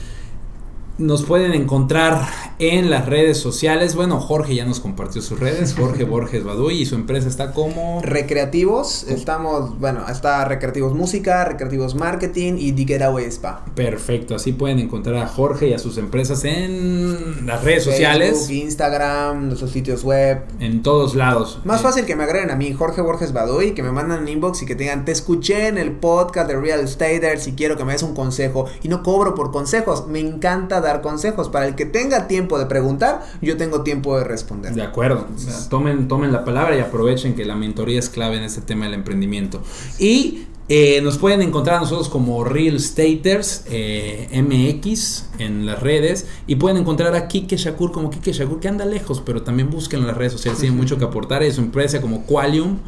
nos 1.00 1.24
pueden 1.24 1.54
encontrar 1.54 2.26
en 2.58 2.90
las 2.90 3.06
redes 3.06 3.38
sociales. 3.38 3.94
Bueno, 3.94 4.20
Jorge 4.20 4.54
ya 4.54 4.66
nos 4.66 4.80
compartió 4.80 5.22
sus 5.22 5.40
redes. 5.40 5.74
Jorge 5.74 6.04
Borges 6.04 6.44
Baduy 6.44 6.82
y 6.82 6.86
su 6.86 6.94
empresa 6.94 7.26
está 7.26 7.52
como... 7.52 8.00
Recreativos, 8.02 9.04
estamos, 9.04 9.78
bueno, 9.80 10.04
está 10.08 10.44
Recreativos 10.44 10.94
Música, 10.94 11.44
Recreativos 11.46 11.94
Marketing 11.94 12.54
y 12.58 12.72
The 12.72 12.84
Getaway 12.84 13.24
Spa. 13.26 13.64
Perfecto, 13.74 14.34
así 14.34 14.52
pueden 14.52 14.78
encontrar 14.78 15.16
a 15.16 15.26
Jorge 15.26 15.68
y 15.68 15.72
a 15.72 15.78
sus 15.78 15.96
empresas 15.96 16.44
en 16.44 17.46
las 17.46 17.64
redes 17.64 17.84
sociales. 17.84 18.30
Facebook, 18.46 18.52
Instagram, 18.64 19.46
nuestros 19.46 19.70
sitios 19.70 20.04
web. 20.04 20.42
En 20.60 20.82
todos 20.82 21.14
lados. 21.14 21.60
Más 21.64 21.80
Eh, 21.80 21.82
fácil 21.82 22.04
que 22.04 22.14
me 22.14 22.24
agreguen 22.24 22.50
a 22.50 22.56
mí, 22.56 22.74
Jorge 22.74 23.00
Borges 23.00 23.32
Baduy, 23.32 23.72
que 23.72 23.82
me 23.82 23.90
mandan 23.90 24.20
un 24.22 24.28
inbox 24.28 24.62
y 24.62 24.66
que 24.66 24.74
te 24.74 24.82
digan, 24.84 25.06
te 25.06 25.12
escuché 25.12 25.66
en 25.68 25.78
el 25.78 25.92
podcast 25.92 26.46
de 26.48 26.60
Real 26.60 26.80
Estaters 26.80 27.46
y 27.48 27.52
quiero 27.52 27.78
que 27.78 27.84
me 27.86 27.92
des 27.92 28.02
un 28.02 28.14
consejo. 28.14 28.66
Y 28.82 28.88
no 28.88 29.02
cobro 29.02 29.34
por 29.34 29.50
consejos, 29.50 30.06
me 30.06 30.20
encanta 30.20 30.80
dar 30.82 30.89
consejos. 31.00 31.48
Para 31.48 31.66
el 31.68 31.76
que 31.76 31.86
tenga 31.86 32.26
tiempo 32.26 32.58
de 32.58 32.66
preguntar, 32.66 33.22
yo 33.40 33.56
tengo 33.56 33.82
tiempo 33.82 34.18
de 34.18 34.24
responder. 34.24 34.74
De 34.74 34.82
acuerdo. 34.82 35.26
O 35.34 35.38
sea, 35.38 35.68
tomen, 35.68 36.08
tomen 36.08 36.32
la 36.32 36.44
palabra 36.44 36.76
y 36.76 36.80
aprovechen 36.80 37.34
que 37.34 37.44
la 37.44 37.54
mentoría 37.54 37.98
es 37.98 38.08
clave 38.08 38.36
en 38.36 38.42
este 38.42 38.60
tema 38.60 38.84
del 38.86 38.94
emprendimiento. 38.94 39.62
Y 39.98 40.46
eh, 40.68 41.00
nos 41.02 41.18
pueden 41.18 41.42
encontrar 41.42 41.78
a 41.78 41.80
nosotros 41.80 42.08
como 42.08 42.44
Real 42.44 42.78
Staters 42.78 43.64
eh, 43.70 44.28
MX 44.32 45.26
en 45.40 45.66
las 45.66 45.80
redes. 45.80 46.26
Y 46.46 46.56
pueden 46.56 46.76
encontrar 46.78 47.14
a 47.14 47.26
Kike 47.26 47.56
Shakur 47.56 47.90
como 47.92 48.10
Kike 48.10 48.32
Shakur, 48.32 48.60
que 48.60 48.68
anda 48.68 48.84
lejos, 48.84 49.20
pero 49.24 49.42
también 49.42 49.70
busquen 49.70 50.00
en 50.00 50.06
las 50.08 50.16
redes 50.16 50.32
sociales. 50.32 50.60
Tiene 50.60 50.76
mucho 50.76 50.98
que 50.98 51.04
aportar. 51.04 51.42
Es 51.42 51.54
su 51.56 51.60
empresa 51.60 52.00
como 52.00 52.24
Qualium. 52.24 52.78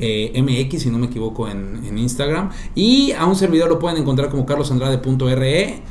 eh, 0.00 0.32
MX, 0.42 0.82
si 0.82 0.90
no 0.90 0.98
me 0.98 1.06
equivoco, 1.06 1.48
en, 1.48 1.80
en 1.84 1.98
Instagram. 1.98 2.50
Y 2.74 3.12
a 3.12 3.26
un 3.26 3.34
servidor 3.36 3.68
lo 3.68 3.78
pueden 3.78 3.98
encontrar 3.98 4.30
como 4.30 4.46
carlosandrade.re. 4.46 5.82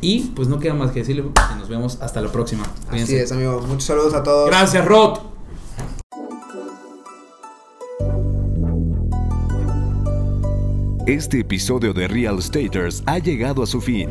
Y 0.00 0.20
pues 0.34 0.48
no 0.48 0.58
queda 0.58 0.74
más 0.74 0.90
que 0.90 1.00
decirle 1.00 1.22
que 1.22 1.54
nos 1.58 1.68
vemos 1.68 1.98
hasta 2.00 2.20
la 2.20 2.30
próxima. 2.30 2.64
Así 2.90 3.16
es, 3.16 3.32
amigos. 3.32 3.66
Muchos 3.66 3.84
saludos 3.84 4.14
a 4.14 4.22
todos. 4.22 4.48
Gracias, 4.48 4.84
Rod. 4.84 5.18
Este 11.06 11.40
episodio 11.40 11.92
de 11.92 12.08
Real 12.08 12.42
Staters 12.42 13.02
ha 13.06 13.18
llegado 13.18 13.62
a 13.62 13.66
su 13.66 13.80
fin. 13.80 14.10